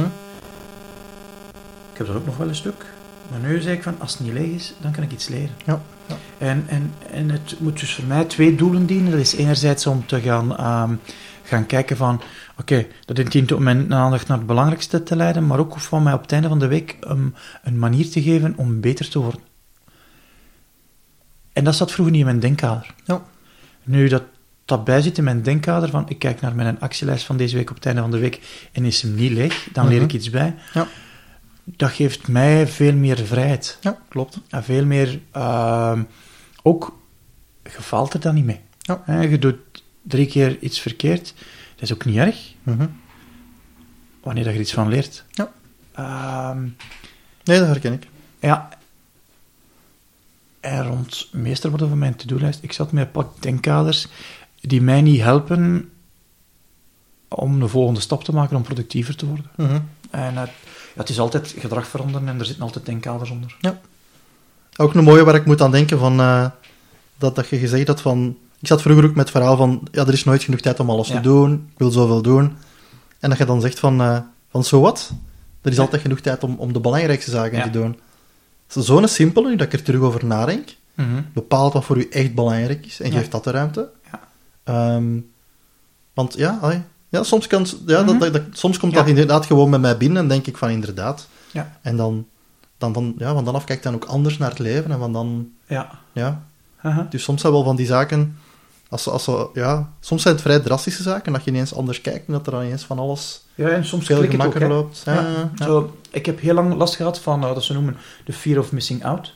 Ik 1.91 1.97
heb 1.97 2.07
dat 2.07 2.15
ook 2.15 2.25
nog 2.25 2.37
wel 2.37 2.47
een 2.47 2.55
stuk. 2.55 2.85
Maar 3.31 3.39
nu 3.39 3.61
zei 3.61 3.75
ik 3.75 3.83
van, 3.83 3.95
als 3.99 4.11
het 4.11 4.21
niet 4.21 4.33
leeg 4.33 4.55
is, 4.55 4.73
dan 4.81 4.91
kan 4.91 5.03
ik 5.03 5.11
iets 5.11 5.27
leren. 5.27 5.49
Ja, 5.65 5.81
ja. 6.07 6.15
En, 6.37 6.63
en, 6.67 6.93
en 7.11 7.29
het 7.29 7.55
moet 7.59 7.79
dus 7.79 7.93
voor 7.95 8.03
mij 8.05 8.25
twee 8.25 8.55
doelen 8.55 8.85
dienen. 8.85 9.11
Dat 9.11 9.19
is 9.19 9.35
enerzijds 9.35 9.87
om 9.87 10.05
te 10.05 10.21
gaan, 10.21 10.57
ehm, 10.57 10.93
gaan 11.43 11.65
kijken 11.65 11.97
van, 11.97 12.21
oké, 12.59 12.85
dat 13.05 13.31
dient 13.31 13.51
om 13.51 13.63
mijn 13.63 13.93
aandacht 13.93 14.27
naar 14.27 14.37
het 14.37 14.47
belangrijkste 14.47 15.03
te 15.03 15.15
leiden, 15.15 15.47
maar 15.47 15.59
ook 15.59 15.79
van 15.79 16.03
mij 16.03 16.13
op 16.13 16.21
het 16.21 16.31
einde 16.31 16.47
van 16.47 16.59
de 16.59 16.67
week 16.67 16.97
um, 17.09 17.33
een 17.63 17.79
manier 17.79 18.09
te 18.09 18.21
geven 18.21 18.53
om 18.57 18.79
beter 18.81 19.09
te 19.09 19.19
worden. 19.19 19.41
En 21.53 21.63
dat 21.63 21.75
zat 21.75 21.91
vroeger 21.91 22.11
niet 22.13 22.21
in 22.21 22.27
mijn 22.27 22.39
denkkader. 22.39 22.93
Ja. 23.05 23.21
Nu 23.87 24.07
dat 24.07 24.23
dat 24.65 24.83
bij 24.83 25.01
zit 25.01 25.17
in 25.17 25.23
mijn 25.23 25.41
denkkader 25.41 25.89
van, 25.89 26.09
ik 26.09 26.19
kijk 26.19 26.41
naar 26.41 26.55
mijn 26.55 26.79
actielijst 26.79 27.25
van 27.25 27.37
deze 27.37 27.55
week 27.55 27.69
op 27.69 27.75
het 27.75 27.85
einde 27.85 28.01
van 28.01 28.11
de 28.11 28.17
week 28.17 28.67
en 28.71 28.85
is 28.85 29.01
hem 29.01 29.15
niet 29.15 29.31
leeg, 29.31 29.67
dan 29.73 29.87
leer 29.87 29.95
Mhm. 29.95 30.05
ik 30.05 30.13
iets 30.13 30.29
bij. 30.29 30.55
Ja. 30.73 30.87
Dat 31.63 31.91
geeft 31.91 32.27
mij 32.27 32.67
veel 32.67 32.93
meer 32.93 33.17
vrijheid. 33.25 33.77
Ja, 33.81 33.97
klopt. 34.07 34.39
En 34.49 34.63
veel 34.63 34.85
meer... 34.85 35.19
ehm, 35.31 36.03
ook, 36.63 36.99
je 37.63 37.69
faalt 37.81 38.13
er 38.13 38.19
dan 38.19 38.35
niet 38.35 38.45
mee. 38.45 38.59
Ja. 38.77 39.01
Hè, 39.05 39.21
je 39.21 39.39
doet 39.39 39.57
drie 40.01 40.27
keer 40.27 40.57
iets 40.59 40.79
verkeerd. 40.79 41.33
Dat 41.73 41.81
is 41.89 41.93
ook 41.93 42.05
niet 42.05 42.17
erg, 42.17 42.53
Mhm. 42.63 42.87
wanneer 44.23 44.43
dat 44.43 44.51
je 44.53 44.59
er 44.59 44.65
iets 44.65 44.73
van 44.73 44.87
leert. 44.89 45.23
Ja. 45.31 45.51
Ehm, 45.93 46.61
Nee, 47.43 47.59
dat 47.59 47.67
herken 47.67 47.93
ik. 47.93 48.07
ja. 48.39 48.69
En 50.59 50.83
rond 50.87 51.27
meester 51.31 51.71
wat 51.71 51.81
over 51.81 51.97
mijn 51.97 52.15
to-do-lijst. 52.15 52.59
Ik 52.63 52.71
zat 52.71 52.91
met 52.91 53.05
een 53.05 53.11
pak 53.11 53.41
denkkaders 53.41 54.07
die 54.61 54.81
mij 54.81 55.01
niet 55.01 55.21
helpen 55.21 55.89
om 57.27 57.59
de 57.59 57.67
volgende 57.67 57.99
stap 57.99 58.23
te 58.23 58.33
maken 58.33 58.55
om 58.55 58.61
productiever 58.63 59.15
te 59.15 59.25
worden. 59.25 59.45
Mhm. 59.55 59.79
En 60.09 60.35
het, 60.37 60.49
ja, 60.95 61.01
het 61.01 61.09
is 61.09 61.19
altijd 61.19 61.55
gedrag 61.57 61.87
veranderen 61.87 62.27
en 62.27 62.39
er 62.39 62.45
zitten 62.45 62.63
altijd 62.63 62.85
denkkaders 62.85 63.29
onder. 63.29 63.57
Ook 64.77 64.93
een 64.93 65.03
mooie 65.03 65.23
waar 65.23 65.35
ik 65.35 65.45
moet 65.45 65.61
aan 65.61 65.71
denken 65.71 65.99
van... 65.99 66.19
eh, 66.19 66.45
dat, 67.17 67.35
dat 67.35 67.47
je 67.49 67.57
gezegd 67.57 67.87
had 67.87 68.01
van... 68.01 68.37
Ik 68.59 68.67
zat 68.67 68.81
vroeger 68.81 69.03
ook 69.05 69.15
met 69.15 69.19
het 69.29 69.29
verhaal 69.37 69.57
van... 69.57 69.87
Ja, 69.91 70.01
er 70.05 70.13
is 70.13 70.23
nooit 70.23 70.43
genoeg 70.43 70.59
tijd 70.59 70.79
om 70.79 70.89
alles 70.89 71.07
Ja. 71.07 71.15
te 71.15 71.21
doen. 71.21 71.53
Ik 71.71 71.77
wil 71.77 71.91
zoveel 71.91 72.21
doen. 72.21 72.57
En 73.19 73.29
dat 73.29 73.37
je 73.37 73.45
dan 73.45 73.61
zegt 73.61 73.79
van... 73.79 74.01
eh, 74.01 74.19
van 74.49 74.63
zo 74.63 74.81
wat? 74.81 75.11
Er 75.61 75.69
is 75.69 75.75
Ja. 75.77 75.81
altijd 75.83 76.01
genoeg 76.01 76.19
tijd 76.19 76.43
om, 76.43 76.55
om 76.57 76.73
de 76.73 76.79
belangrijkste 76.79 77.31
zaken 77.31 77.57
Ja. 77.57 77.63
te 77.63 77.69
doen. 77.69 77.99
Zo'n 78.67 79.07
simpele, 79.07 79.49
nu 79.49 79.55
dat 79.55 79.67
ik 79.67 79.73
er 79.73 79.83
terug 79.83 80.01
over 80.01 80.25
nadenk. 80.25 80.75
bepaalt 81.33 81.73
wat 81.73 81.85
voor 81.85 81.97
u 81.97 82.07
echt 82.09 82.35
belangrijk 82.35 82.85
is 82.85 82.99
en 82.99 83.11
Ja. 83.11 83.17
geeft 83.17 83.31
dat 83.31 83.43
de 83.43 83.51
ruimte. 83.51 83.89
Ja. 84.11 84.19
Ehm, 84.63 85.19
want 86.13 86.33
ja, 86.37 86.57
allee, 86.61 86.81
ja, 87.09 87.23
soms, 87.23 87.47
kan, 87.47 87.65
ja 87.85 88.01
Mhm. 88.03 88.07
dat, 88.07 88.19
dat, 88.19 88.33
dat- 88.33 88.57
soms 88.57 88.77
komt 88.79 88.91
Ja. 88.91 88.97
dat 88.99 89.07
inderdaad 89.07 89.45
gewoon 89.45 89.69
bij 89.69 89.79
mij 89.79 89.97
binnen 89.97 90.21
en 90.21 90.27
denk 90.27 90.47
ik 90.47 90.57
van 90.57 90.69
inderdaad. 90.69 91.27
Ja. 91.51 91.77
En 91.81 91.95
dan, 91.97 92.27
dan 92.77 92.93
van, 92.93 93.13
ja, 93.17 93.33
van 93.33 93.45
dan 93.45 93.55
af 93.55 93.63
kijk 93.63 93.77
ik 93.77 93.83
dan 93.83 93.93
ook 93.93 94.05
anders 94.05 94.37
naar 94.37 94.49
het 94.49 94.59
leven 94.59 94.91
en 94.91 94.99
van 94.99 95.13
dan, 95.13 95.49
Ja. 95.67 95.91
ja. 96.13 96.43
Dus 97.09 97.23
soms 97.23 97.41
zijn 97.41 97.53
wel 97.53 97.63
van 97.63 97.75
die 97.75 97.85
zaken, 97.85 98.37
als, 98.89 99.03
ze- 99.03 99.09
als, 99.11 99.23
ze- 99.23 99.49
ja, 99.53 99.91
soms 99.99 100.21
zijn 100.21 100.33
het 100.33 100.43
vrij 100.43 100.59
drastische 100.59 101.01
zaken, 101.03 101.33
dat 101.33 101.43
je 101.43 101.51
ineens 101.51 101.75
anders 101.75 102.01
kijkt 102.01 102.27
en 102.27 102.33
dat 102.33 102.45
er 102.45 102.51
dan 102.51 102.63
ineens 102.63 102.83
van 102.83 102.99
alles 102.99 103.41
Ja, 103.55 103.67
en 103.69 103.85
soms 103.85 104.05
veel 104.05 104.17
klik 104.17 104.31
het 104.31 104.41
ook, 104.41 104.51
gemakkelijker 104.51 104.77
loopt. 104.83 105.01
Ja, 105.05 105.13
Ja, 105.13 105.21
ja, 105.21 105.51
ja. 105.55 105.65
Zo, 105.65 105.97
ik 106.11 106.25
heb 106.25 106.39
heel 106.39 106.53
lang 106.53 106.73
last 106.75 106.95
gehad 106.95 107.19
van 107.19 107.43
uh, 107.43 107.53
dat 107.53 107.63
ze 107.63 107.73
noemen 107.73 107.97
de 108.25 108.33
fear 108.33 108.59
of 108.59 108.71
missing 108.71 109.05
out. 109.05 109.33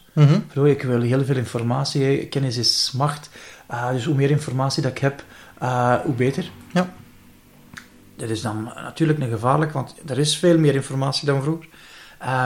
Zo, 0.54 0.64
ik 0.64 0.82
wil 0.84 1.02
heel 1.02 1.26
veel 1.26 1.36
informatie, 1.36 2.28
kennis 2.28 2.58
is 2.58 2.92
macht. 2.96 3.30
Uh, 3.72 3.92
dus 3.92 4.06
hoe 4.06 4.16
meer 4.16 4.30
informatie 4.30 4.82
dat 4.82 4.92
ik 4.92 4.98
heb, 4.98 5.24
uh, 5.64 5.94
hoe 5.94 6.14
beter. 6.14 6.52
Ja. 6.74 6.90
Dat 8.16 8.30
is 8.30 8.42
dan 8.42 8.64
natuurlijk 8.76 9.20
een 9.20 9.30
gevaarlijk, 9.30 9.72
want 9.72 9.96
er 10.06 10.20
is 10.20 10.38
veel 10.38 10.58
meer 10.58 10.74
informatie 10.76 11.26
dan 11.26 11.42
vroeger. 11.44 11.68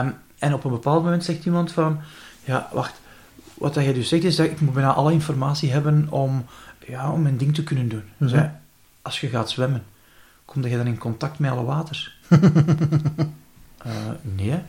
Um, 0.00 0.14
en 0.38 0.54
op 0.54 0.64
een 0.64 0.70
bepaald 0.70 1.02
moment 1.04 1.24
zegt 1.24 1.44
iemand 1.44 1.72
van, 1.72 2.00
ja, 2.44 2.68
wacht, 2.72 3.00
wat 3.54 3.74
dat 3.74 3.84
jij 3.84 3.92
dus 3.92 4.08
zegt 4.08 4.24
is 4.24 4.36
dat 4.36 4.46
ik 4.46 4.60
moet 4.60 4.74
bijna 4.74 4.92
alle 4.92 5.12
informatie 5.12 5.72
hebben 5.72 6.06
om, 6.10 6.44
ja, 6.86 7.12
om 7.12 7.22
mijn 7.22 7.36
ding 7.36 7.54
te 7.54 7.64
kunnen 7.64 7.88
doen. 7.88 8.04
Mhm. 8.16 8.48
Als 9.02 9.20
je 9.20 9.28
gaat 9.28 9.50
zwemmen, 9.50 9.84
kom 10.44 10.64
je 10.64 10.76
dan 10.76 10.86
in 10.86 10.98
contact 10.98 11.38
met 11.38 11.50
alle 11.50 11.64
water? 11.64 12.14
Eh, 13.76 13.92
nee. 14.22 14.62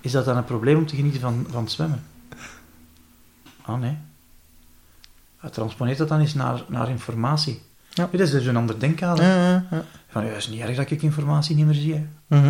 Is 0.00 0.12
dat 0.12 0.24
dan 0.24 0.36
een 0.36 0.44
probleem 0.44 0.76
om 0.76 0.86
te 0.86 0.96
genieten 0.96 1.20
van, 1.20 1.46
van 1.50 1.62
het 1.62 1.72
zwemmen? 1.72 2.02
Ah, 3.62 3.80
nee. 3.80 3.98
Uh, 5.44 5.50
transponeert 5.50 5.98
dat 5.98 6.08
dan 6.08 6.20
eens 6.20 6.34
naar, 6.34 6.64
naar 6.68 6.88
informatie. 6.88 7.62
Ja. 7.90 8.08
Dit 8.10 8.20
is 8.20 8.30
dus 8.30 8.46
een 8.46 8.56
ander 8.56 8.80
denkkader. 8.80 9.24
Ja, 9.24 9.36
ja, 9.36 9.66
ja. 9.70 9.84
Van, 10.08 10.24
ja, 10.24 10.28
het 10.28 10.38
is 10.38 10.48
niet 10.48 10.60
erg 10.60 10.76
dat 10.76 10.90
ik 10.90 11.02
informatie 11.02 11.56
niet 11.56 11.66
meer 11.66 11.74
zie. 11.74 11.94
Hè. 11.94 12.06
Mhm. 12.26 12.44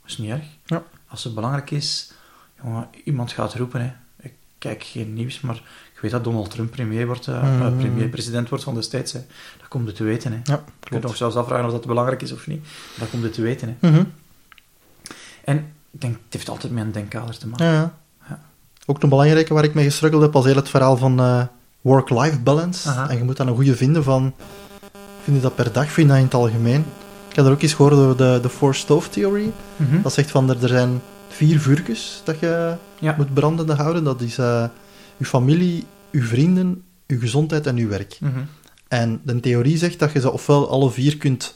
Dat 0.00 0.10
is 0.10 0.18
niet 0.18 0.30
erg. 0.30 0.44
Ja. 0.64 0.82
Als 1.06 1.24
het 1.24 1.34
belangrijk 1.34 1.70
is, 1.70 2.12
jongen, 2.62 2.88
iemand 3.04 3.32
gaat 3.32 3.54
roepen. 3.54 3.80
Hè. 3.80 3.92
Ik 4.16 4.34
kijk 4.58 4.82
geen 4.82 5.12
nieuws, 5.12 5.40
maar 5.40 5.62
weet 6.04 6.22
dat 6.22 6.24
Donald 6.24 6.50
Trump 6.50 6.70
premier, 6.70 7.06
wordt, 7.06 7.26
eh, 7.26 7.42
Mhm. 7.42 7.62
eh, 7.66 7.76
premier 7.78 8.08
president 8.08 8.48
wordt 8.48 8.64
van 8.64 8.74
de 8.74 8.82
States. 8.82 9.12
Hè. 9.12 9.20
Dat 9.58 9.68
komt 9.68 9.86
het 9.86 9.96
te 9.96 10.04
weten. 10.04 10.32
Hè. 10.32 10.38
Ja, 10.44 10.62
Je 10.82 10.88
kunt 10.90 11.02
nog 11.02 11.16
zelfs 11.16 11.36
afvragen 11.36 11.66
of 11.66 11.72
dat 11.72 11.86
belangrijk 11.86 12.22
is 12.22 12.32
of 12.32 12.46
niet. 12.46 12.60
Maar 12.62 12.98
dat 12.98 13.10
komt 13.10 13.22
het 13.22 13.32
te 13.32 13.42
weten. 13.42 13.76
Hè. 13.80 13.90
Mhm. 13.90 14.04
En 15.44 15.56
ik 15.90 16.00
denk, 16.00 16.14
het 16.14 16.32
heeft 16.32 16.48
altijd 16.48 16.72
met 16.72 16.84
een 16.84 16.92
denkkader 16.92 17.38
te 17.38 17.46
maken. 17.48 17.66
Ja, 17.66 17.92
ja. 18.28 18.40
Ook 18.86 19.02
een 19.02 19.08
belangrijke 19.08 19.54
waar 19.54 19.64
ik 19.64 19.74
mee 19.74 19.84
gestruggeld 19.84 20.22
heb, 20.22 20.32
was 20.32 20.44
heel 20.44 20.56
het 20.56 20.68
verhaal 20.68 20.96
van 20.96 21.20
eh, 21.20 21.42
work-life 21.80 22.38
balance. 22.40 22.88
Aha. 22.88 23.08
En 23.10 23.16
je 23.16 23.24
moet 23.24 23.36
dan 23.36 23.48
een 23.48 23.54
goede 23.54 23.76
vinden 23.76 24.04
van... 24.04 24.34
Vind 25.22 25.36
je 25.36 25.42
dat 25.42 25.54
per 25.54 25.72
dag, 25.72 25.84
vind 25.90 25.96
je 25.96 26.06
dat 26.06 26.16
in 26.16 26.24
het 26.24 26.34
algemeen? 26.34 26.84
Ik 27.28 27.36
heb 27.36 27.44
er 27.44 27.52
ook 27.52 27.62
eens 27.62 27.74
gehoord 27.74 27.94
over 27.94 28.16
de, 28.16 28.38
de 28.42 28.48
four-stove-theorie. 28.48 29.52
Mhm. 29.76 30.02
Dat 30.02 30.12
zegt 30.12 30.30
van, 30.30 30.50
er, 30.50 30.62
er 30.62 30.68
zijn 30.68 31.00
vier 31.28 31.60
vuurtjes 31.60 32.20
dat 32.24 32.38
je 32.40 32.74
Ja. 32.98 33.14
moet 33.16 33.34
brandende 33.34 33.74
houden. 33.74 34.04
Dat 34.04 34.20
is 34.20 34.36
je 34.36 35.24
familie, 35.24 35.84
je 36.14 36.22
vrienden, 36.22 36.82
je 37.06 37.18
gezondheid 37.18 37.66
en 37.66 37.76
je 37.76 37.86
werk. 37.86 38.16
Mhm. 38.20 38.38
En 38.88 39.20
de 39.24 39.40
theorie 39.40 39.76
zegt 39.78 39.98
dat 39.98 40.12
je 40.12 40.20
ze 40.20 40.32
ofwel 40.32 40.70
alle 40.70 40.90
vier 40.90 41.16
kunt 41.16 41.54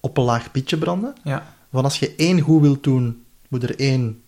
op 0.00 0.16
een 0.16 0.24
laag 0.24 0.50
pitje 0.50 0.76
branden. 0.78 1.12
Ja. 1.24 1.46
Van 1.72 1.84
als 1.84 1.98
je 1.98 2.14
één 2.16 2.40
goed 2.40 2.60
wilt 2.60 2.82
doen, 2.82 3.22
moet 3.48 3.62
er 3.62 3.78
één 3.78 4.22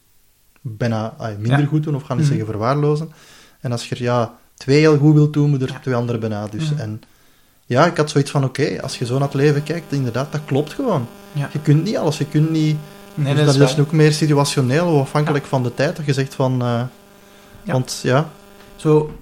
bijna 0.61 1.15
minder 1.39 1.61
Ja. 1.61 1.67
goed 1.67 1.83
doen, 1.83 1.95
of 1.95 2.03
gaan 2.03 2.17
niet 2.17 2.27
Mhm. 2.27 2.35
zeggen 2.35 2.53
verwaarlozen. 2.53 3.11
En 3.61 3.73
als 3.73 3.89
je 3.89 3.95
er 3.95 4.03
ja, 4.03 4.35
twee 4.55 4.79
heel 4.79 4.99
goed 4.99 5.15
wilt 5.15 5.33
doen, 5.33 5.51
moet 5.51 5.63
er 5.63 5.69
Ja. 5.69 5.79
twee 5.79 5.95
andere 5.95 6.19
bijna. 6.19 6.47
Dus. 6.47 6.71
Mhm. 6.71 6.81
En 6.81 7.01
ja, 7.67 7.87
ik 7.87 7.97
had 7.97 8.11
zoiets 8.11 8.31
van, 8.31 8.45
oké, 8.45 8.83
als 8.83 8.99
je 8.99 9.05
zo 9.07 9.13
naar 9.19 9.23
het 9.29 9.35
leven 9.35 9.63
kijkt, 9.63 9.93
inderdaad, 9.93 10.33
dat 10.33 10.41
klopt 10.45 10.73
gewoon. 10.73 11.07
Ja. 11.33 11.49
Je 11.53 11.59
kunt 11.61 11.85
niet 11.85 11.97
alles, 11.97 12.19
je 12.19 12.27
kunt 12.27 12.51
niet... 12.51 12.77
Nee, 13.15 13.35
dus 13.35 13.45
dat 13.47 13.57
dat 13.57 13.71
is 13.71 13.79
ook 13.79 13.93
meer 13.93 14.13
situationeel 14.13 14.87
of 14.87 15.01
afhankelijk 15.01 15.45
van 15.45 15.63
de 15.63 15.75
tijd, 15.75 15.97
dat 15.97 16.07
je 16.07 16.13
zegt 16.13 16.35
van... 16.35 16.53
eh, 16.63 16.83
Ja. 17.65 17.73
Want 17.73 18.01
ja, 18.03 18.31
Zo, 18.77 19.19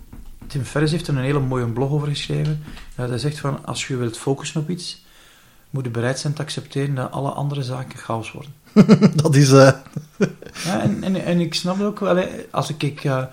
Tim 0.50 0.64
Ferriss 0.64 0.92
heeft 0.92 1.08
er 1.08 1.16
een 1.16 1.22
hele 1.22 1.40
mooie 1.40 1.66
blog 1.66 1.90
over 1.90 2.08
geschreven. 2.08 2.62
Dat 2.94 3.08
hij 3.08 3.18
zegt 3.18 3.38
van, 3.38 3.66
als 3.66 3.86
je 3.86 3.96
wilt 3.96 4.18
focussen 4.18 4.60
op 4.60 4.70
iets, 4.70 5.04
moet 5.70 5.84
je 5.84 5.90
bereid 5.90 6.18
zijn 6.18 6.32
te 6.32 6.42
accepteren 6.42 6.94
dat 6.94 7.10
alle 7.10 7.30
andere 7.30 7.62
zaken 7.62 7.98
chaos 7.98 8.32
worden. 8.32 8.52
dat 9.22 9.34
is... 9.34 9.52
eh, 9.52 9.72
Ja, 10.64 10.80
en, 10.80 11.04
en, 11.04 11.24
en 11.24 11.40
ik 11.40 11.54
snap 11.54 11.76
het 11.78 11.86
ook 11.86 12.00
wel, 12.00 12.26
als 12.50 12.70
ik, 12.70 12.82
ik 12.82 13.04
eh, 13.04 13.24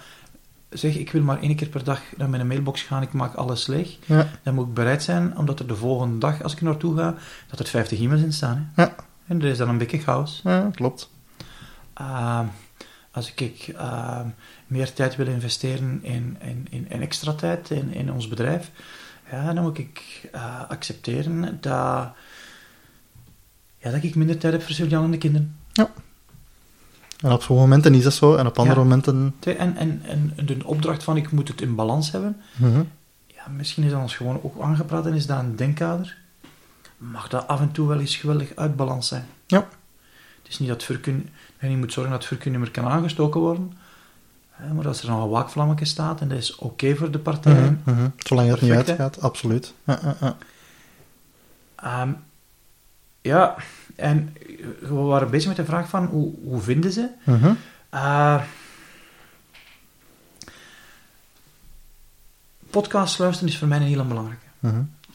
zeg, 0.70 0.96
ik 0.96 1.12
wil 1.12 1.22
maar 1.22 1.42
één 1.42 1.56
keer 1.56 1.68
per 1.68 1.84
dag 1.84 2.02
naar 2.18 2.30
mijn 2.30 2.48
mailbox 2.48 2.82
gaan, 2.82 3.02
ik 3.02 3.14
maak 3.14 3.34
alles 3.36 3.68
leeg, 3.68 3.98
ja, 4.06 4.28
dan 4.44 4.54
moet 4.54 4.68
ik 4.68 4.74
bereid 4.74 5.04
zijn, 5.04 5.38
omdat 5.38 5.60
er 5.60 5.68
de 5.68 5.76
volgende 5.76 6.18
dag, 6.18 6.44
als 6.44 6.54
ik 6.54 6.62
naartoe 6.62 6.98
ga, 6.98 7.16
dat 7.50 7.60
er 7.60 7.66
50 7.68 8.00
e-mails 8.00 8.22
in 8.22 8.34
staan. 8.34 8.72
Hè. 8.76 8.84
Ja. 8.84 8.96
En 9.28 9.42
er 9.42 9.48
is 9.48 9.58
dan 9.58 9.70
een 9.70 9.78
beetje 9.78 10.00
chaos. 10.00 10.42
ja, 10.44 10.70
klopt. 10.74 11.10
Uh, 12.02 12.40
als 13.12 13.34
ik 13.36 13.68
uh, 13.68 14.20
meer 14.68 14.94
tijd 14.94 15.16
wil 15.16 15.28
investeren 15.28 16.00
in, 16.04 16.38
in, 16.42 16.68
in, 16.70 16.86
in 16.90 17.02
extra 17.02 17.34
tijd 17.34 17.70
in, 17.70 17.94
in 17.94 18.12
ons 18.12 18.28
bedrijf, 18.28 18.72
ja, 19.32 19.54
dan 19.54 19.64
moet 19.64 19.78
ik 19.78 20.30
uh, 20.36 20.70
accepteren 20.70 21.42
dat, 21.62 22.10
ja, 23.78 23.92
dat 23.92 24.04
ik 24.04 24.16
minder 24.16 24.38
tijd 24.38 24.54
heb 24.54 24.62
voor 24.62 24.72
Sylvian 24.72 25.04
en 25.04 25.12
de 25.12 25.18
kinderen. 25.18 25.56
Ja. 25.74 25.90
En 27.18 27.32
op 27.32 27.42
sommige 27.42 27.68
momenten 27.68 27.94
is 27.94 28.04
dat 28.04 28.14
zo, 28.14 28.36
en 28.36 28.48
op 28.48 28.60
andere 28.60 28.78
Ja. 28.80 28.84
momenten... 28.84 29.36
En, 29.40 29.78
en, 29.78 30.02
en 30.06 30.34
de 30.46 30.58
opdracht 30.66 31.04
van 31.04 31.18
ik 31.18 31.32
moet 31.32 31.48
het 31.48 31.62
in 31.62 31.76
balans 31.76 32.12
hebben, 32.12 32.38
Mhm. 32.56 32.84
ja, 33.28 33.48
misschien 33.50 33.84
is 33.84 33.92
dat 33.92 34.02
ons 34.02 34.16
gewoon 34.16 34.40
ook 34.44 34.62
aangepraat 34.62 35.06
en 35.06 35.14
is 35.14 35.26
dat 35.26 35.40
een 35.40 35.56
denkkader. 35.56 36.18
Mag 36.98 37.28
dat 37.28 37.48
af 37.48 37.60
en 37.62 37.72
toe 37.72 37.88
wel 37.88 38.00
eens 38.00 38.16
geweldig 38.16 38.56
uit 38.56 38.76
balans 38.76 39.08
zijn. 39.08 39.26
Ja. 39.48 39.68
Het 40.44 40.52
is 40.52 40.60
niet 40.60 40.70
dat 40.70 40.84
vuurkun... 40.84 41.30
En 41.58 41.72
je 41.72 41.78
moet 41.78 41.94
zorgen 41.94 42.12
dat 42.12 42.30
het 42.30 42.46
niet 42.46 42.58
meer 42.58 42.72
kan 42.72 42.86
aangestoken 42.86 43.40
worden. 43.42 43.74
Maar 44.76 44.88
als 44.88 45.02
er 45.02 45.10
nog 45.10 45.24
een 45.24 45.30
waakvlammetje 45.30 45.86
staat 45.86 46.22
en 46.22 46.28
dat 46.28 46.38
is 46.38 46.56
oké 46.56 46.96
voor 46.96 47.12
de 47.12 47.20
partijen. 47.20 47.82
Mhm, 47.84 47.96
mhm. 47.96 48.10
Zolang 48.18 48.50
het 48.50 48.62
niet 48.62 48.70
Perfect, 48.70 48.90
uitgaat, 48.90 49.22
absoluut. 49.22 49.74
Ja. 49.84 50.38
Ehm, 51.76 52.12
ja, 53.22 53.56
en 53.96 54.36
we 54.80 54.94
waren 54.94 55.30
bezig 55.30 55.48
met 55.48 55.58
de 55.58 55.66
vraag 55.66 55.90
van 55.90 56.06
hoe, 56.06 56.34
hoe 56.44 56.62
vinden 56.62 56.92
ze? 56.92 57.10
Mhm. 57.24 57.54
Uh, 57.94 58.42
podcast 62.70 63.20
luisteren 63.20 63.52
is 63.52 63.58
voor 63.58 63.68
mij 63.68 63.78
een 63.78 63.84
hele 63.84 64.04
belangrijke. 64.04 64.46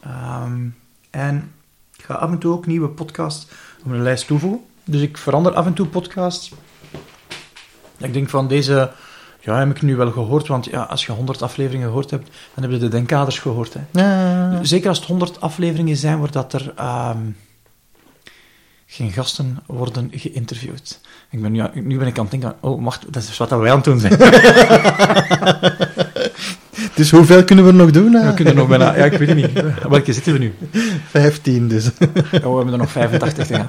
Ehm, 0.00 0.66
en 1.10 1.52
ik 1.96 2.04
ga 2.04 2.14
af 2.14 2.30
en 2.30 2.38
toe 2.38 2.52
ook 2.52 2.66
nieuwe 2.66 2.88
podcasts 2.88 3.46
op 3.80 3.86
mijn 3.86 4.02
lijst 4.02 4.26
toevoegen. 4.26 4.60
Dus 4.84 5.00
ik 5.00 5.18
verander 5.18 5.52
af 5.52 5.66
en 5.66 5.74
toe 5.74 5.86
podcasts. 5.86 6.52
Ik 7.96 8.12
denk 8.12 8.28
van 8.28 8.48
deze, 8.48 8.92
ja, 9.44 9.58
heb 9.58 9.70
ik 9.70 9.82
nu 9.82 9.96
wel 9.96 10.10
gehoord, 10.10 10.48
want 10.48 10.64
ja, 10.64 10.82
als 10.82 11.06
je 11.06 11.12
100 11.12 11.42
afleveringen 11.42 11.86
gehoord 11.86 12.10
hebt, 12.10 12.30
dan 12.54 12.62
heb 12.64 12.72
je 12.72 12.78
de 12.78 12.88
denkaders 12.88 13.38
gehoord. 13.38 13.74
Hè. 13.74 14.00
Ja. 14.00 14.64
Zeker 14.64 14.88
als 14.88 14.98
het 14.98 15.06
100 15.06 15.40
afleveringen 15.40 15.96
zijn, 15.96 16.18
wordt 16.18 16.32
dat 16.32 16.52
er 16.52 16.72
ehm, 16.76 17.18
geen 18.86 19.12
gasten 19.12 19.58
worden 19.66 20.10
geïnterviewd. 20.14 21.00
Ik 21.30 21.42
ben 21.42 21.52
nu, 21.52 21.62
nu 21.74 21.98
ben 21.98 22.06
ik 22.06 22.18
aan 22.18 22.22
het 22.22 22.40
denken, 22.40 22.54
oh, 22.60 22.84
wacht, 22.84 23.12
dat 23.12 23.22
is 23.22 23.36
wat 23.36 23.50
wij 23.50 23.70
aan 23.70 23.76
het 23.76 23.84
doen 23.84 24.00
zijn. 24.00 24.18
Dus 26.94 27.10
hoeveel 27.10 27.44
kunnen 27.44 27.66
we 27.66 27.72
nog 27.72 27.90
doen? 27.90 28.12
hè? 28.12 28.26
We 28.26 28.34
kunnen 28.34 28.54
nog 28.54 28.68
bijna, 28.68 28.96
ja, 28.96 29.04
ik 29.04 29.18
weet 29.18 29.28
het 29.28 29.36
niet. 29.36 29.64
Welke 29.88 30.12
zitten 30.12 30.32
we 30.32 30.38
nu? 30.38 30.54
15 31.08 31.68
dus. 31.68 31.84
Ja, 31.84 32.08
we 32.30 32.56
hebben 32.56 32.72
er 32.72 32.78
nog 32.78 32.90
85 32.90 33.46
te 33.46 33.54
gaan. 33.54 33.66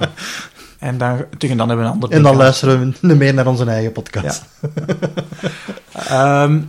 En 0.84 0.98
dan, 0.98 1.24
tegen 1.38 1.56
dan 1.56 1.68
hebben 1.68 1.86
we 1.86 1.92
een 1.92 1.96
ander 2.00 2.10
En 2.16 2.22
dan 2.22 2.36
luisteren 2.36 2.94
we 3.00 3.14
meer 3.22 3.34
naar 3.34 3.46
onze 3.46 3.64
eigen 3.64 3.92
podcast. 3.92 4.44
aan. 4.62 4.70
Ehm, 6.08 6.62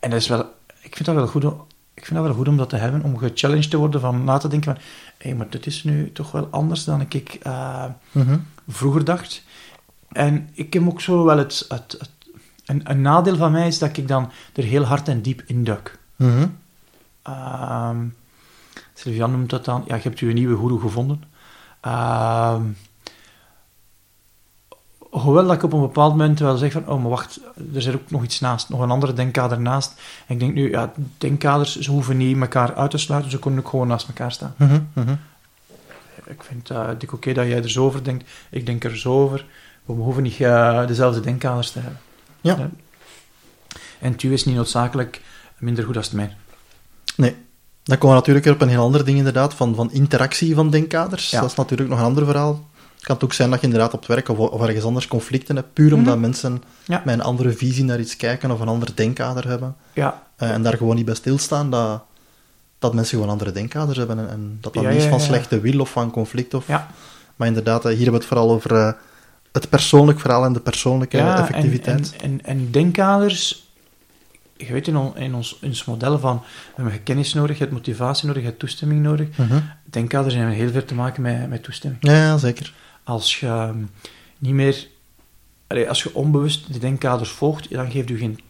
en 0.00 0.10
dat 0.10 0.20
is 0.20 0.28
wel, 0.28 0.40
ik 0.80 0.94
vind 0.96 1.04
dat 1.04 1.14
wel 1.14 1.26
goed, 1.26 1.44
om- 1.44 1.64
ik 1.94 2.04
vind 2.04 2.18
dat 2.18 2.24
wel 2.28 2.34
goed 2.36 2.48
om 2.48 2.56
dat 2.56 2.68
te 2.68 2.76
hebben, 2.76 3.02
om 3.02 3.18
gechallenged 3.18 3.70
te 3.70 3.76
worden 3.76 4.00
van 4.00 4.24
na 4.24 4.38
te 4.38 4.48
denken 4.48 4.74
van, 4.74 4.82
hé, 5.18 5.34
maar 5.34 5.50
dit 5.50 5.66
is 5.66 5.84
nu 5.84 6.12
toch 6.12 6.32
wel 6.32 6.48
anders 6.50 6.84
dan 6.84 7.00
ik 7.08 7.38
eh, 7.42 7.84
Mhm. 8.12 8.38
vroeger 8.68 9.04
dacht. 9.04 9.42
En 10.12 10.48
ik 10.52 10.72
heb 10.72 10.86
ook 10.88 11.00
zo 11.00 11.24
wel 11.24 11.38
het, 11.38 11.64
het, 11.68 11.96
het 11.98 12.10
een, 12.66 12.80
een 12.90 13.00
nadeel 13.00 13.36
van 13.36 13.52
mij 13.52 13.66
is 13.66 13.78
dat 13.78 13.96
ik 13.96 14.08
dan 14.08 14.30
er 14.54 14.62
heel 14.64 14.84
hard 14.84 15.08
en 15.08 15.22
diep 15.22 15.42
in 15.46 15.64
duik. 15.64 15.98
Ehm 17.22 17.96
Sylvian 18.94 19.30
noemt 19.30 19.50
dat 19.50 19.64
dan, 19.64 19.84
ja, 19.86 19.94
je 19.94 20.02
hebt 20.02 20.18
je 20.18 20.26
nieuwe 20.26 20.56
goeroe 20.56 20.80
gevonden. 20.80 21.22
Ehm 21.80 22.62
hoewel 25.10 25.46
dat 25.46 25.54
ik 25.54 25.62
op 25.62 25.72
een 25.72 25.80
bepaald 25.80 26.10
moment 26.10 26.38
wel 26.38 26.56
zeg 26.56 26.72
van, 26.72 26.88
oh, 26.88 27.00
maar 27.00 27.10
wacht, 27.10 27.40
er 27.74 27.82
zit 27.82 27.94
ook 27.94 28.10
nog 28.10 28.22
iets 28.22 28.40
naast, 28.40 28.68
nog 28.68 28.80
een 28.80 28.90
andere 28.90 29.12
denkkader 29.12 29.60
naast. 29.60 29.94
En 30.26 30.34
ik 30.34 30.40
denk 30.40 30.54
nu, 30.54 30.70
ja, 30.70 30.92
denkkaders, 31.18 31.78
ze 31.78 31.90
hoeven 31.90 32.16
niet 32.16 32.40
elkaar 32.40 32.74
uit 32.74 32.90
te 32.90 32.98
sluiten, 32.98 33.30
ze 33.30 33.38
kunnen 33.38 33.60
ook 33.60 33.68
gewoon 33.68 33.88
naast 33.88 34.08
elkaar 34.08 34.32
staan. 34.32 34.54
Mhm. 34.56 34.80
Mhm. 34.92 35.14
Ik 36.24 36.42
vind 36.42 36.68
het 36.68 37.02
uh, 37.02 37.12
oké 37.12 37.32
dat 37.32 37.46
jij 37.46 37.62
er 37.62 37.70
zo 37.70 37.84
over 37.84 38.04
denkt, 38.04 38.30
ik 38.50 38.66
denk 38.66 38.84
er 38.84 38.98
zo 38.98 39.22
over. 39.22 39.44
We 39.84 39.92
hoeven 39.92 40.22
niet 40.22 40.40
eh, 40.40 40.86
dezelfde 40.86 41.20
denkkaders 41.20 41.70
te 41.70 41.78
hebben. 41.78 42.00
Ja. 42.40 42.70
En 43.98 44.14
uw 44.20 44.32
is 44.32 44.44
niet 44.44 44.54
noodzakelijk 44.54 45.20
minder 45.58 45.84
goed 45.84 45.96
als 45.96 46.06
het 46.06 46.14
mijn. 46.14 46.36
Nee. 47.16 47.36
Dan 47.82 47.98
komen 47.98 48.16
we 48.16 48.22
natuurlijk 48.22 48.46
op 48.46 48.60
een 48.60 48.68
heel 48.68 48.82
ander 48.82 49.04
ding 49.04 49.18
inderdaad, 49.18 49.54
van, 49.54 49.74
van 49.74 49.92
interactie 49.92 50.54
van 50.54 50.70
denkkaders. 50.70 51.30
Ja. 51.30 51.40
Dat 51.40 51.50
is 51.50 51.56
natuurlijk 51.56 51.88
nog 51.88 51.98
een 51.98 52.04
ander 52.04 52.24
verhaal. 52.24 52.64
Het 53.06 53.16
kan 53.18 53.28
ook 53.28 53.34
zijn 53.34 53.50
dat 53.50 53.60
je 53.60 53.66
inderdaad 53.66 53.92
op 53.92 53.98
het 53.98 54.08
werk 54.08 54.28
of, 54.28 54.38
of 54.38 54.62
ergens 54.62 54.84
anders 54.84 55.06
conflicten 55.08 55.56
hebt, 55.56 55.72
puur 55.72 55.94
omdat 55.94 56.12
Mhm. 56.12 56.20
mensen 56.22 56.62
Ja. 56.84 57.02
met 57.04 57.14
een 57.14 57.20
andere 57.22 57.52
visie 57.52 57.84
naar 57.84 58.00
iets 58.00 58.16
kijken 58.16 58.50
of 58.50 58.60
een 58.60 58.68
ander 58.68 58.88
denkkader 58.94 59.48
hebben. 59.48 59.76
Ja, 59.92 60.24
Eh, 60.36 60.50
en 60.50 60.62
daar 60.62 60.76
gewoon 60.76 60.96
niet 60.96 61.04
bij 61.04 61.14
stilstaan 61.14 61.70
dat, 61.70 62.02
dat 62.78 62.94
mensen 62.94 63.14
gewoon 63.16 63.32
andere 63.32 63.52
denkkaders 63.52 63.98
hebben. 63.98 64.18
En, 64.18 64.28
en 64.30 64.58
dat 64.60 64.74
dat 64.74 64.82
Ja, 64.82 64.88
niet 64.90 64.98
is 64.98 65.04
van 65.04 65.20
slechte 65.20 65.60
wil 65.60 65.80
of 65.80 65.90
van 65.90 66.10
conflict. 66.10 66.54
Of, 66.54 66.66
ja. 66.68 66.90
Maar 67.36 67.48
inderdaad, 67.48 67.84
eh, 67.84 67.90
hier 67.90 68.02
hebben 68.02 68.12
we 68.12 68.18
het 68.18 68.26
vooral 68.28 68.50
over 68.50 68.74
eh, 68.74 68.92
het 69.52 69.68
persoonlijk 69.68 70.20
verhaal 70.20 70.44
en 70.44 70.52
de 70.52 70.60
persoonlijke 70.60 71.18
effectiviteit. 71.18 72.14
En, 72.16 72.24
en, 72.30 72.44
en 72.44 72.70
denkkaders, 72.70 73.68
je 74.56 74.72
weet 74.72 74.88
in, 74.88 74.96
on- 74.96 75.16
in, 75.16 75.34
ons, 75.34 75.58
model 75.84 76.18
van, 76.18 76.42
we 76.76 76.82
hebben 76.82 77.02
kennis 77.02 77.34
nodig, 77.34 77.56
je 77.56 77.62
hebt 77.62 77.74
motivatie 77.74 78.26
nodig, 78.26 78.42
je 78.42 78.48
hebt 78.48 78.60
toestemming 78.60 79.02
nodig. 79.02 79.28
Mhm. 79.36 79.58
Denkkaders 79.84 80.34
hebben 80.34 80.54
heel 80.54 80.70
veel 80.70 80.84
te 80.84 80.94
maken 80.94 81.22
met, 81.22 81.48
met 81.48 81.62
toestemming. 81.62 82.02
ja, 82.06 82.12
ja, 82.16 82.38
zeker. 82.38 82.74
Als 83.06 83.40
je 83.40 83.46
ehm, 83.46 83.78
niet 84.38 84.52
meer, 84.54 84.88
als 85.88 86.02
je 86.02 86.14
onbewust 86.14 86.72
de 86.72 86.78
denkkaders 86.78 87.30
volgt, 87.30 87.70
dan 87.70 87.90
geeft 87.90 88.10
u 88.10 88.18
geen 88.18 88.40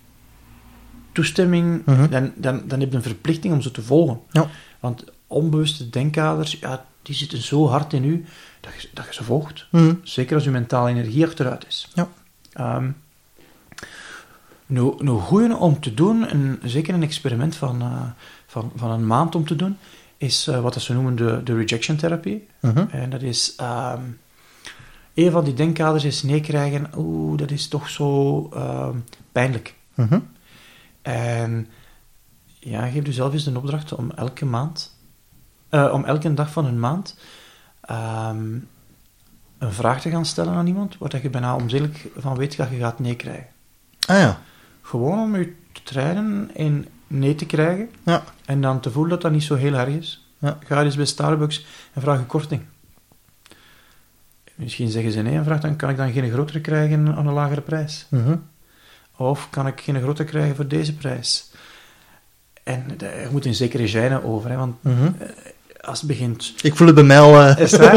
toestemming, 1.12 1.82
Mhm. 1.86 2.08
dan, 2.10 2.32
dan, 2.36 2.62
dan 2.66 2.80
heb 2.80 2.90
je 2.90 2.96
een 2.96 3.02
verplichting 3.02 3.54
om 3.54 3.62
ze 3.62 3.70
te 3.70 3.82
volgen. 3.82 4.20
Ja. 4.30 4.48
Want 4.80 5.04
onbewuste 5.26 5.90
denkkaders, 5.90 6.56
ja, 6.60 6.84
die 7.02 7.14
zitten 7.14 7.42
zo 7.42 7.68
hard 7.68 7.92
in 7.92 8.04
u 8.04 8.24
dat 8.60 8.72
je, 8.82 8.88
dat 8.94 9.06
je 9.06 9.12
ze 9.14 9.24
volgt. 9.24 9.66
Mhm. 9.70 9.94
Zeker 10.02 10.34
als 10.34 10.44
uw 10.46 10.52
mentale 10.52 10.88
energie 10.90 11.24
achteruit 11.26 11.64
is. 11.68 11.88
Ja. 11.94 12.08
Nu, 14.66 14.92
nu 14.98 15.10
goeie 15.10 15.56
om 15.56 15.80
te 15.80 15.94
doen, 15.94 16.26
en 16.28 16.60
zeker 16.64 16.94
een 16.94 17.02
experiment 17.02 17.56
van, 17.56 17.80
eh, 17.82 18.02
van, 18.46 18.72
van 18.76 18.90
een 18.90 19.06
maand 19.06 19.34
om 19.34 19.46
te 19.46 19.56
doen, 19.56 19.78
is 20.16 20.46
eh, 20.46 20.60
wat 20.60 20.74
dat 20.74 20.82
ze 20.82 20.92
noemen 20.92 21.16
de, 21.16 21.40
de 21.44 21.54
rejection 21.56 21.96
therapie. 21.96 22.46
Mhm. 22.60 22.84
En 22.90 23.10
dat 23.10 23.22
is... 23.22 23.54
ehm, 23.56 24.00
een 25.16 25.30
van 25.30 25.44
die 25.44 25.54
denkkaders 25.54 26.04
is 26.04 26.22
nee 26.22 26.40
krijgen. 26.40 26.90
Oeh, 26.96 27.38
dat 27.38 27.50
is 27.50 27.68
toch 27.68 27.88
zo 27.88 28.48
ehm, 28.54 28.96
pijnlijk. 29.32 29.74
Mhm. 29.94 30.18
En 31.02 31.66
ja, 32.44 32.86
geef 32.86 33.06
jezelf 33.06 33.32
eens 33.32 33.44
de 33.44 33.56
opdracht 33.56 33.92
om 33.94 34.10
elke 34.10 34.44
maand, 34.44 34.96
eh, 35.68 35.90
om 35.92 36.04
elke 36.04 36.34
dag 36.34 36.50
van 36.50 36.64
een 36.64 36.80
maand, 36.80 37.18
ehm, 37.80 38.54
een 39.58 39.72
vraag 39.72 40.00
te 40.00 40.10
gaan 40.10 40.24
stellen 40.26 40.52
aan 40.54 40.66
iemand, 40.66 40.98
waar 40.98 41.08
dat 41.08 41.22
je 41.22 41.30
bijna 41.30 41.54
onzedelijk 41.54 42.08
van 42.16 42.36
weet 42.36 42.56
dat 42.56 42.70
je 42.70 42.76
gaat 42.76 42.98
nee 42.98 43.16
krijgen. 43.16 43.46
Ah 44.06 44.18
ja. 44.18 44.40
Gewoon 44.82 45.18
om 45.18 45.36
je 45.36 45.54
te 45.72 45.82
trainen 45.82 46.50
in 46.54 46.88
nee 47.06 47.34
te 47.34 47.46
krijgen, 47.46 47.90
Ja. 48.02 48.22
en 48.44 48.60
dan 48.60 48.80
te 48.80 48.90
voelen 48.90 49.10
dat 49.10 49.22
dat 49.22 49.32
niet 49.32 49.42
zo 49.42 49.54
heel 49.54 49.74
erg 49.74 49.94
is. 49.94 50.26
Ja. 50.38 50.58
Ga 50.64 50.82
eens 50.82 50.96
bij 50.96 51.04
Starbucks 51.04 51.66
en 51.92 52.02
vraag 52.02 52.18
een 52.18 52.26
korting. 52.26 52.62
Misschien 54.56 54.88
zeggen 54.90 55.12
ze 55.12 55.20
nee 55.22 55.34
en 55.36 55.44
vraag 55.44 55.60
dan, 55.60 55.76
kan 55.76 55.90
ik 55.90 55.96
dan 55.96 56.12
geen 56.12 56.30
grotere 56.30 56.60
krijgen 56.60 57.14
aan 57.16 57.26
een 57.26 57.32
lagere 57.32 57.60
prijs? 57.60 58.06
Mhm. 58.08 58.36
Of 59.16 59.50
kan 59.50 59.66
ik 59.66 59.80
geen 59.80 60.00
grote 60.00 60.24
krijgen 60.24 60.56
voor 60.56 60.66
deze 60.68 60.94
prijs? 60.94 61.50
En 62.62 62.84
de- 62.96 63.06
er 63.06 63.32
moet 63.32 63.44
een 63.44 63.54
zekere 63.54 63.88
gêne 63.90 64.24
over, 64.24 64.50
hè, 64.50 64.56
want 64.56 64.82
Mhm. 64.82 65.10
als 65.80 65.98
het 65.98 66.08
begint... 66.08 66.54
Ik 66.62 66.76
voel 66.76 66.86
het 66.86 66.96
bij 66.96 67.04
mij 67.04 67.20
al... 67.20 67.40
eh, 67.42 67.58
Is 67.58 67.76
waar? 67.76 67.94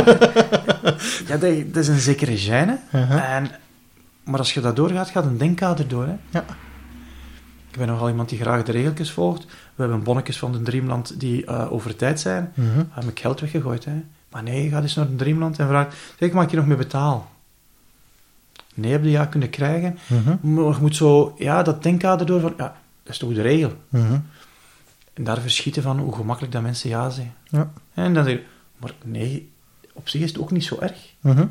ja, 1.27 1.37
dat, 1.37 1.41
dat 1.73 1.75
is 1.83 1.87
een 1.87 1.99
zekere 1.99 2.37
gêne. 2.37 2.95
uh-huh. 2.95 3.35
En, 3.35 3.47
maar 4.23 4.39
als 4.39 4.53
je 4.53 4.61
dat 4.61 4.75
doorgaat, 4.75 5.09
gaat 5.09 5.25
een 5.25 5.37
denkkader 5.37 5.87
door. 5.87 6.05
Hè? 6.05 6.15
Ja. 6.29 6.45
Ik 7.71 7.77
ben 7.77 7.87
nogal 7.87 8.09
iemand 8.09 8.29
die 8.29 8.39
graag 8.39 8.63
de 8.63 8.71
regeltjes 8.71 9.11
volgt. 9.11 9.43
We 9.75 9.81
hebben 9.81 10.03
bonnetjes 10.03 10.37
van 10.37 10.51
de 10.51 10.61
Dreamland 10.61 11.19
die 11.19 11.45
eh, 11.45 11.71
over 11.71 11.95
tijd 11.95 12.19
zijn. 12.19 12.51
Mhm. 12.53 12.75
Dan 12.75 12.87
heb 12.89 13.03
ik 13.09 13.19
geld 13.19 13.39
weggegooid. 13.39 13.85
Hè? 13.85 13.91
Maar 14.31 14.43
nee, 14.43 14.69
ga 14.69 14.81
eens 14.81 14.95
naar 14.95 15.09
de 15.09 15.15
Dreamland 15.15 15.59
en 15.59 15.67
vraag... 15.67 15.95
Zeg, 16.19 16.31
mag 16.31 16.43
ik 16.43 16.49
je 16.49 16.57
nog 16.57 16.65
mee 16.65 16.77
betalen? 16.77 17.23
Nee, 18.73 18.91
heb 18.91 19.03
je 19.03 19.09
ja 19.09 19.25
kunnen 19.25 19.49
krijgen. 19.49 19.97
Mhm. 20.07 20.53
Maar 20.53 20.73
je 20.73 20.81
moet 20.81 20.95
zo... 20.95 21.35
Ja, 21.37 21.63
dat 21.63 21.83
denkkader 21.83 22.25
door 22.25 22.39
van... 22.39 22.53
Ja, 22.57 22.75
dat 23.03 23.13
is 23.13 23.17
toch 23.17 23.33
de 23.33 23.41
regel? 23.41 23.73
Mhm. 23.89 24.19
En 25.13 25.23
daar 25.23 25.41
verschieten 25.41 25.81
van 25.81 25.99
hoe 25.99 26.15
gemakkelijk 26.15 26.53
dat 26.53 26.61
mensen 26.61 26.89
ja 26.89 27.09
zeggen. 27.09 27.33
Ja. 27.49 27.71
En 27.93 28.13
dan 28.13 28.23
zeg 28.23 28.33
je... 28.33 28.43
Maar 28.77 28.93
nee, 29.03 29.51
op 29.93 30.09
zich 30.09 30.21
is 30.21 30.29
het 30.29 30.39
ook 30.39 30.51
niet 30.51 30.63
zo 30.63 30.77
erg. 30.79 31.13
Mhm. 31.21 31.47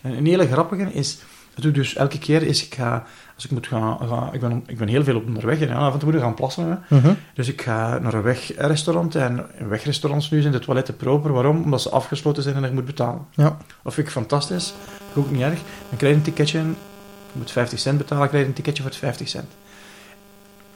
En 0.00 0.12
een 0.12 0.26
hele 0.26 0.46
grappige 0.46 0.92
is, 0.92 1.18
dat 1.54 1.62
doe 1.62 1.70
ik 1.70 1.76
dus 1.76 1.94
elke 1.94 2.18
keer, 2.18 2.42
is 2.42 2.66
ik 2.66 2.74
ga, 2.74 3.04
als 3.34 3.44
ik 3.44 3.50
moet 3.50 3.66
gaan, 3.66 3.98
gaan 4.08 4.34
ik, 4.34 4.40
ben, 4.40 4.62
ik 4.66 4.78
ben 4.78 4.88
heel 4.88 5.04
veel 5.04 5.16
op 5.16 5.26
onderweg 5.26 5.60
en 5.60 5.72
af 5.72 5.92
en 5.92 5.98
toe 5.98 6.08
moet 6.08 6.18
ik 6.18 6.24
gaan 6.24 6.34
plassen. 6.34 6.68
Hè. 6.88 6.96
Mhm. 6.96 7.12
Dus 7.34 7.48
ik 7.48 7.62
ga 7.62 7.98
naar 7.98 8.14
een 8.14 8.22
wegrestaurant 8.22 9.14
en 9.14 9.46
wegrestaurants 9.68 10.30
nu 10.30 10.40
zijn 10.40 10.52
de 10.52 10.58
toiletten 10.58 10.96
proper. 10.96 11.32
Waarom? 11.32 11.62
Omdat 11.62 11.82
ze 11.82 11.88
afgesloten 11.88 12.42
zijn 12.42 12.56
en 12.56 12.64
ik 12.64 12.72
moet 12.72 12.84
betalen. 12.84 13.26
Ja. 13.30 13.56
Dat 13.82 13.94
vind 13.94 14.06
ik 14.06 14.12
fantastisch, 14.12 14.74
ook 15.14 15.30
niet 15.30 15.42
erg. 15.42 15.60
Dan 15.88 15.98
krijg 15.98 16.12
je 16.12 16.18
een 16.18 16.24
ticketje, 16.24 16.58
je 16.58 17.38
moet 17.38 17.50
50 17.50 17.78
cent 17.78 17.98
betalen, 17.98 18.28
krijg 18.28 18.42
je 18.42 18.48
een 18.48 18.54
ticketje 18.54 18.82
voor 18.82 18.92
50 18.92 19.28
cent. 19.28 19.48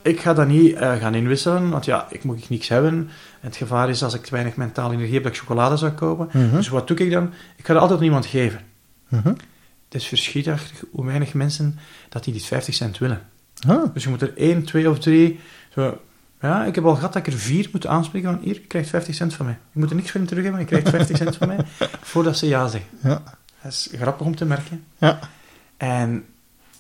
Ik 0.03 0.21
ga 0.21 0.35
dat 0.35 0.47
niet 0.47 0.75
eh, 0.75 0.95
gaan 0.95 1.15
inwisselen, 1.15 1.71
want 1.71 1.85
ja, 1.85 2.07
ik 2.11 2.25
moet 2.25 2.49
niks 2.49 2.69
hebben. 2.69 2.93
En 3.41 3.47
het 3.49 3.57
gevaar 3.57 3.89
is, 3.89 4.03
als 4.03 4.15
ik 4.15 4.23
te 4.23 4.31
weinig 4.31 4.57
mentale 4.57 4.95
energie 4.95 5.15
heb, 5.15 5.23
dat 5.23 5.33
ik 5.33 5.39
chocolade 5.39 5.77
zou 5.77 5.93
kopen. 5.93 6.29
Mhm. 6.33 6.57
Dus 6.57 6.69
wat 6.69 6.89
doe 6.89 6.97
ik 6.97 7.11
dan? 7.11 7.33
Ik 7.57 7.67
ga 7.67 7.73
dat 7.73 7.83
altijd 7.83 7.99
aan 7.99 8.05
iemand 8.05 8.27
geven. 8.27 8.61
Mhm. 9.09 9.33
Het 9.89 10.01
is 10.01 10.07
verschrikkelijk 10.09 10.63
hoe 10.91 11.05
weinig 11.07 11.35
mensen 11.35 11.79
dat 12.09 12.25
die 12.25 12.33
die 12.33 12.43
50 12.43 12.75
cent 12.75 12.99
willen. 12.99 13.21
Ah. 13.69 13.85
Dus 13.95 14.03
je 14.03 14.09
moet 14.09 14.23
er 14.23 14.37
één, 14.37 14.65
twee 14.65 14.91
of 14.91 14.99
drie... 14.99 15.41
Zo, 15.75 16.01
ja, 16.41 16.65
ik 16.65 16.75
heb 16.75 16.85
al 16.85 16.95
gehad 16.95 17.13
dat 17.13 17.27
ik 17.27 17.33
er 17.33 17.39
vier 17.39 17.69
moet 17.73 17.87
aanspreken 17.87 18.31
van 18.33 18.41
hier, 18.43 18.55
je 18.55 18.61
krijgt 18.61 18.89
50 18.89 19.15
cent 19.15 19.35
van 19.35 19.47
mij. 19.47 19.59
Je 19.73 19.79
moet 19.81 19.91
er 19.91 19.97
niks 19.97 20.11
voor 20.11 20.21
in 20.21 20.27
terug 20.27 20.43
hebben, 20.45 20.63
maar 20.63 20.71
je 20.73 20.81
krijgt 20.81 20.97
50 20.97 21.17
cent 21.17 21.37
van 21.37 21.49
mij, 21.49 21.59
voordat 22.11 22.39
ze 22.39 22.47
ja 22.47 22.69
zeggen. 22.69 22.91
Ja. 23.03 23.23
Dat 23.63 23.73
is 23.73 23.89
grappig 23.93 24.27
om 24.27 24.37
te 24.37 24.45
merken. 24.45 24.85
Ja. 24.99 25.19
En 25.77 26.25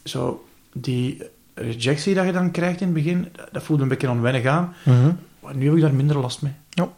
zo, 0.05 0.49
die 0.73 1.23
rejectie 1.55 2.15
dat 2.15 2.27
je 2.27 2.33
dan 2.33 2.51
krijgt 2.51 2.81
in 2.81 2.87
het 2.87 2.97
begin, 2.97 3.29
dat- 3.53 3.63
voelt 3.63 3.81
een 3.81 3.89
beetje 3.89 4.11
onwennig 4.11 4.45
aan. 4.47 4.75
Mhm. 4.85 5.11
Maar 5.43 5.57
nu 5.57 5.67
heb 5.67 5.75
ik 5.75 5.81
daar 5.81 5.95
minder 5.95 6.19
last 6.19 6.43
mee. 6.43 6.53
Ja. 6.71 6.89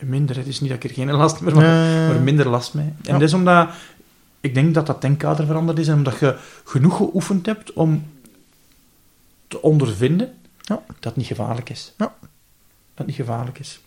Minder, 0.00 0.36
het 0.36 0.46
is 0.46 0.60
niet 0.60 0.70
dat 0.70 0.84
ik 0.84 0.90
er 0.90 0.96
geen 0.96 1.10
last 1.10 1.40
meer 1.40 1.52
van 1.52 1.62
heb, 1.62 2.02
Eh, 2.02 2.08
maar 2.08 2.20
minder 2.22 2.48
last 2.48 2.74
mee. 2.74 2.84
En 2.86 2.94
Ja. 3.02 3.12
dat 3.12 3.22
is 3.22 3.32
omdat, 3.34 3.68
ik 4.40 4.54
denk 4.54 4.74
dat 4.74 4.86
dat 4.86 5.00
denkkader 5.00 5.46
veranderd 5.46 5.78
is 5.78 5.88
en 5.88 5.94
omdat 5.94 6.18
je 6.18 6.36
genoeg 6.64 6.96
geoefend 6.96 7.46
hebt 7.46 7.72
om 7.72 8.06
te 9.48 9.62
ondervinden 9.62 10.34
Ja. 10.60 10.82
dat 10.86 11.04
het 11.04 11.16
niet 11.16 11.26
gevaarlijk 11.26 11.70
is. 11.70 11.92
Ja. 11.96 12.14
Dat 12.20 12.26
het 12.94 13.06
niet 13.06 13.16
gevaarlijk 13.16 13.58
is. 13.58 13.80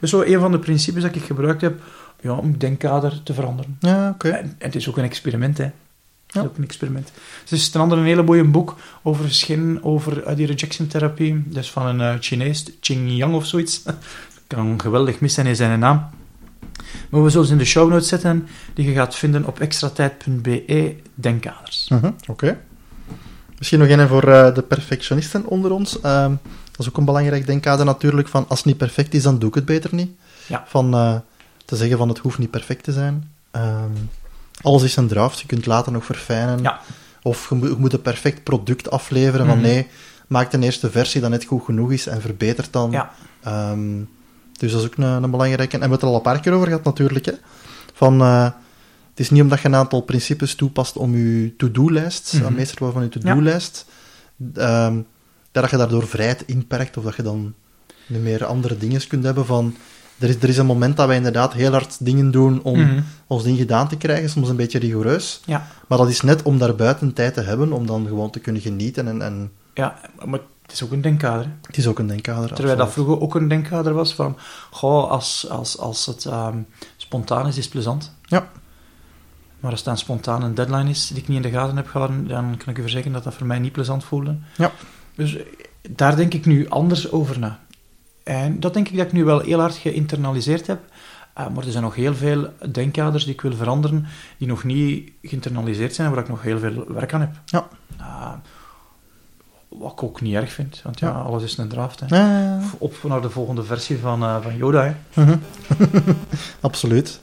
Dus 0.00 0.10
zo 0.10 0.22
een 0.22 0.40
van 0.40 0.50
de 0.52 0.58
principes 0.58 1.02
dat 1.02 1.14
ik 1.14 1.22
gebruikt 1.22 1.60
heb 1.60 1.80
ja, 2.20 2.32
om 2.32 2.50
het 2.50 2.60
denkkader 2.60 3.22
te 3.22 3.34
veranderen. 3.34 3.76
Ja, 3.80 4.10
oké. 4.10 4.28
En, 4.28 4.44
en 4.44 4.54
het 4.58 4.74
is 4.74 4.88
ook 4.88 4.96
een 4.98 5.04
experiment, 5.04 5.58
hè. 5.58 5.64
Het 5.64 6.34
Ja. 6.34 6.40
is 6.40 6.46
ook 6.46 6.56
een 6.56 6.64
experiment. 6.64 7.12
Dus 7.42 7.50
er 7.50 7.56
is 7.56 7.70
ten 7.70 7.80
andere 7.80 8.00
een 8.00 8.06
hele 8.06 8.22
mooie 8.22 8.44
boek 8.44 8.76
over 9.02 9.30
schijn, 9.34 9.82
over 9.84 10.22
eh, 10.22 10.36
die 10.36 10.46
rejection 10.46 10.86
therapie. 10.88 11.42
Dat 11.46 11.62
is 11.62 11.70
van 11.70 11.86
een 11.86 12.00
eh, 12.00 12.14
Chinees, 12.20 12.64
Ching 12.80 13.10
Yang 13.16 13.34
of 13.34 13.46
zoiets. 13.46 13.82
kan 14.46 14.80
geweldig 14.80 15.20
mis 15.20 15.34
zijn 15.34 15.46
in 15.46 15.56
zijn 15.56 15.78
naam. 15.78 16.10
Maar 17.10 17.22
we 17.24 17.30
zullen 17.30 17.46
ze 17.46 17.52
in 17.52 17.58
de 17.58 17.64
show 17.64 17.90
notes 17.90 18.08
zetten, 18.08 18.48
die 18.74 18.86
je 18.88 18.92
gaat 18.94 19.14
vinden 19.14 19.44
op 19.44 19.60
extratijd.be 19.60 20.96
denkkaders. 21.14 21.86
Mhm, 21.88 22.10
Oké. 22.26 22.58
Misschien 23.58 23.78
nog 23.78 23.88
een 23.88 24.08
voor 24.08 24.28
eh, 24.28 24.54
de 24.54 24.62
perfectionisten 24.62 25.46
onder 25.46 25.70
ons. 25.70 26.00
Ehm, 26.00 26.30
dat 26.70 26.78
is 26.80 26.88
ook 26.88 26.96
een 26.96 27.04
belangrijk 27.04 27.46
denkkader 27.46 27.84
natuurlijk, 27.84 28.28
van 28.28 28.44
als 28.48 28.58
het 28.58 28.66
niet 28.66 28.76
perfect 28.76 29.14
is, 29.14 29.22
dan 29.22 29.38
doe 29.38 29.48
ik 29.48 29.54
het 29.54 29.64
beter 29.64 29.94
niet. 29.94 30.10
Ja. 30.46 30.64
Van 30.66 30.94
eh, 30.94 31.14
te 31.64 31.76
zeggen 31.76 31.98
van 31.98 32.08
het 32.08 32.18
hoeft 32.18 32.38
niet 32.38 32.50
perfect 32.50 32.84
te 32.84 32.92
zijn. 32.92 33.30
Ehm, 33.50 33.90
alles 34.60 34.82
is 34.82 34.96
een 34.96 35.08
draft, 35.08 35.40
je 35.40 35.46
kunt 35.46 35.66
later 35.66 35.92
nog 35.92 36.04
verfijnen. 36.04 36.62
Ja. 36.62 36.80
Of 37.22 37.48
je 37.48 37.54
moet, 37.54 37.68
je 37.68 37.76
moet 37.78 37.92
een 37.92 38.02
perfect 38.02 38.42
product 38.42 38.90
afleveren, 38.90 39.46
van 39.46 39.58
Mhm. 39.58 39.66
nee, 39.66 39.86
maak 40.26 40.50
de 40.50 40.58
eerste 40.58 40.90
versie 40.90 41.20
dat 41.20 41.30
net 41.30 41.44
goed 41.44 41.64
genoeg 41.64 41.92
is 41.92 42.06
en 42.06 42.20
verbetert 42.20 42.72
dan. 42.72 42.90
Ja. 42.90 43.10
Ehm, 43.42 43.98
dus 44.58 44.72
dat 44.72 44.80
is 44.80 44.86
ook 44.86 44.96
een, 44.96 45.04
een 45.22 45.30
belangrijke. 45.30 45.72
En 45.72 45.80
we 45.80 45.86
hebben 45.86 45.90
het 45.90 46.02
er 46.02 46.08
al 46.08 46.14
een 46.14 46.22
paar 46.22 46.40
keer 46.40 46.52
over 46.52 46.66
gehad 46.66 46.84
natuurlijk. 46.84 47.24
Hè. 47.26 47.32
Van, 47.94 48.20
eh, 48.20 48.44
het 49.10 49.20
is 49.20 49.30
niet 49.30 49.42
omdat 49.42 49.60
je 49.60 49.68
een 49.68 49.74
aantal 49.74 50.00
principes 50.00 50.54
toepast 50.54 50.96
om 50.96 51.16
je 51.16 51.54
to-do-lijst, 51.56 52.32
Mhm. 52.34 52.44
aan 52.44 52.54
meester 52.54 52.92
van 52.92 53.02
je 53.02 53.08
to-do-lijst, 53.08 53.86
ehm, 54.54 54.96
dat 55.52 55.70
je 55.70 55.76
daardoor 55.76 56.06
vrijheid 56.06 56.42
inperkt 56.46 56.96
of 56.96 57.04
dat 57.04 57.16
je 57.16 57.22
dan 57.22 57.54
meer 58.06 58.44
andere 58.44 58.76
dingen 58.78 59.06
kunt 59.08 59.24
hebben 59.24 59.46
van... 59.46 59.74
Er 60.18 60.28
is, 60.28 60.34
er 60.36 60.48
is 60.48 60.56
een 60.58 60.66
moment 60.66 60.96
dat 60.96 61.06
wij 61.06 61.16
inderdaad 61.16 61.52
heel 61.52 61.70
hard 61.72 61.96
dingen 62.04 62.30
doen 62.30 62.62
om 62.62 62.80
Mhm. 62.80 63.00
ons 63.26 63.42
ding 63.42 63.58
gedaan 63.58 63.88
te 63.88 63.96
krijgen, 63.96 64.28
soms 64.30 64.48
een 64.48 64.56
beetje 64.56 64.78
rigoureus. 64.78 65.40
Ja. 65.44 65.66
Maar 65.88 65.98
dat 65.98 66.08
is 66.08 66.20
net 66.20 66.42
om 66.42 66.58
daar 66.58 66.74
buiten 66.74 67.12
tijd 67.12 67.34
te 67.34 67.40
hebben, 67.40 67.72
om 67.72 67.86
dan 67.86 68.06
gewoon 68.06 68.30
te 68.30 68.38
kunnen 68.38 68.62
genieten. 68.62 69.08
En, 69.08 69.22
en 69.22 69.50
ja, 69.74 69.98
maar 70.24 70.40
het 70.66 70.74
is 70.74 70.82
ook 70.82 70.92
een 70.92 71.00
denkkader. 71.00 71.44
hè. 71.44 71.50
het 71.66 71.76
is 71.76 71.86
ook 71.86 71.98
een 71.98 72.06
denkkader. 72.06 72.52
Terwijl 72.52 72.76
dat 72.76 72.92
vroeger 72.92 73.20
ook 73.20 73.34
een 73.34 73.48
denkkader 73.48 73.92
was 73.92 74.14
van, 74.14 74.36
goh, 74.70 75.10
als, 75.10 75.48
als, 75.48 75.78
als 75.78 76.06
het 76.06 76.24
ehm, 76.24 76.58
spontaan 76.96 77.46
is, 77.46 77.56
is 77.56 77.64
het 77.64 77.72
plezant. 77.72 78.14
Ja. 78.22 78.48
Maar 79.60 79.70
als 79.70 79.80
het 79.80 79.88
dan 79.88 79.98
spontaan 79.98 80.42
een 80.42 80.54
deadline 80.54 80.90
is 80.90 81.08
die 81.08 81.16
ik 81.16 81.28
niet 81.28 81.36
in 81.36 81.50
de 81.50 81.58
gaten 81.58 81.76
heb 81.76 81.86
gehouden, 81.86 82.28
dan 82.28 82.56
kan 82.56 82.68
ik 82.68 82.78
u 82.78 82.82
verzekeren 82.82 83.12
dat 83.12 83.24
dat 83.24 83.34
voor 83.34 83.46
mij 83.46 83.58
niet 83.58 83.72
plezant 83.72 84.04
voelde. 84.04 84.38
Ja. 84.56 84.72
Dus 85.14 85.36
eh, 85.36 85.44
daar 85.90 86.16
denk 86.16 86.34
ik 86.34 86.46
nu 86.46 86.68
anders 86.68 87.10
over 87.10 87.38
na. 87.38 87.58
En 88.22 88.60
dat 88.60 88.74
denk 88.74 88.88
ik 88.88 88.96
dat 88.96 89.06
ik 89.06 89.12
nu 89.12 89.24
wel 89.24 89.40
heel 89.40 89.60
hard 89.60 89.76
geïnternaliseerd 89.76 90.66
heb. 90.66 90.80
Eh, 91.34 91.48
maar 91.48 91.64
er 91.64 91.70
zijn 91.70 91.82
nog 91.82 91.94
heel 91.94 92.14
veel 92.14 92.48
denkkaders 92.70 93.24
die 93.24 93.32
ik 93.32 93.40
wil 93.40 93.54
veranderen, 93.54 94.06
die 94.38 94.48
nog 94.48 94.64
niet 94.64 95.12
geïnternaliseerd 95.22 95.94
zijn 95.94 96.08
en 96.08 96.14
waar 96.14 96.22
ik 96.22 96.30
nog 96.30 96.42
heel 96.42 96.58
veel 96.58 96.84
werk 96.88 97.14
aan 97.14 97.20
heb. 97.20 97.34
Ja. 97.44 97.68
Eh, 97.98 98.32
wat 99.78 99.92
ik 99.92 100.02
ook 100.02 100.20
niet 100.20 100.34
erg 100.34 100.52
vind, 100.52 100.80
want 100.84 100.98
ja, 100.98 101.08
Ja. 101.08 101.14
alles 101.14 101.42
is 101.42 101.56
een 101.58 101.68
draft. 101.68 102.00
Hè. 102.06 102.16
Ja. 102.16 102.60
Op 102.78 102.94
naar 103.02 103.20
de 103.22 103.30
volgende 103.30 103.64
versie 103.64 103.98
van, 103.98 104.22
eh, 104.22 104.36
van 104.42 104.56
Yoda. 104.56 104.82
Hè. 104.84 105.22
Mhm. 105.22 105.36
Absoluut. 106.60 107.20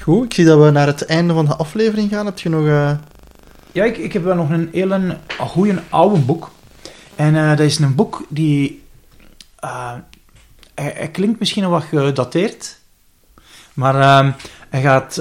Goed, 0.00 0.24
ik 0.24 0.34
zie 0.34 0.44
dat 0.44 0.64
we 0.64 0.70
naar 0.70 0.86
het 0.86 1.04
einde 1.04 1.34
van 1.34 1.44
de 1.46 1.56
aflevering 1.56 2.10
gaan. 2.10 2.26
Heb 2.26 2.38
je 2.38 2.48
nog... 2.48 2.66
eh, 2.66 2.90
Ja, 3.72 3.84
ik, 3.84 3.96
ik 3.96 4.12
heb 4.12 4.24
wel 4.24 4.34
nog 4.34 4.50
een 4.50 4.68
hele 4.72 5.16
goede 5.38 5.82
oude 5.88 6.18
boek. 6.20 6.50
En 7.14 7.36
eh, 7.36 7.48
dat 7.48 7.60
is 7.60 7.78
een 7.78 7.94
boek 7.94 8.24
die... 8.28 8.82
hij, 9.60 10.02
hij 10.94 11.08
klinkt 11.12 11.38
misschien 11.38 11.68
wat 11.68 11.82
gedateerd. 11.84 12.78
Maar 13.74 13.94
eh, 14.00 14.32
hij 14.68 14.80
gaat... 14.82 15.16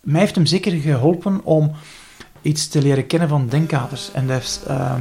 mij 0.00 0.20
heeft 0.20 0.34
hem 0.34 0.46
zeker 0.46 0.72
geholpen 0.72 1.40
om 1.44 1.72
iets 2.42 2.68
te 2.68 2.82
leren 2.82 3.06
kennen 3.06 3.28
van 3.28 3.48
denkkaders. 3.48 4.12
En 4.12 4.26
dat 4.26 4.42
is... 4.42 4.60
eh, 4.66 4.94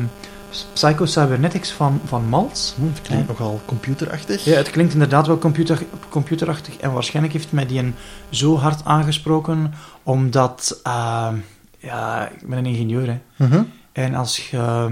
Psycho 0.74 1.06
Cybernetics 1.06 1.72
van, 1.72 2.02
van 2.06 2.26
Maltz. 2.30 2.74
Hm, 2.76 2.86
het 2.86 3.02
klinkt 3.02 3.28
nogal 3.28 3.62
computerachtig. 3.66 4.44
Ja, 4.46 4.56
het 4.56 4.70
klinkt 4.70 4.94
inderdaad 4.94 5.28
wel 5.28 5.38
computer, 5.38 5.84
computerachtig. 6.10 6.78
En 6.78 6.94
waarschijnlijk 6.94 7.34
heeft 7.34 7.52
mij 7.52 7.66
die 7.66 7.80
een 7.80 7.96
zo 8.30 8.58
hard 8.58 8.86
aangesproken, 8.86 9.74
omdat... 10.04 10.80
ehm, 10.84 11.36
ja, 11.80 12.30
ik 12.30 12.48
ben 12.48 12.58
een 12.58 12.66
ingenieur, 12.66 13.08
hè. 13.08 13.46
Mhm. 13.46 13.64
En 13.92 14.16
als 14.16 14.50
je 14.50 14.90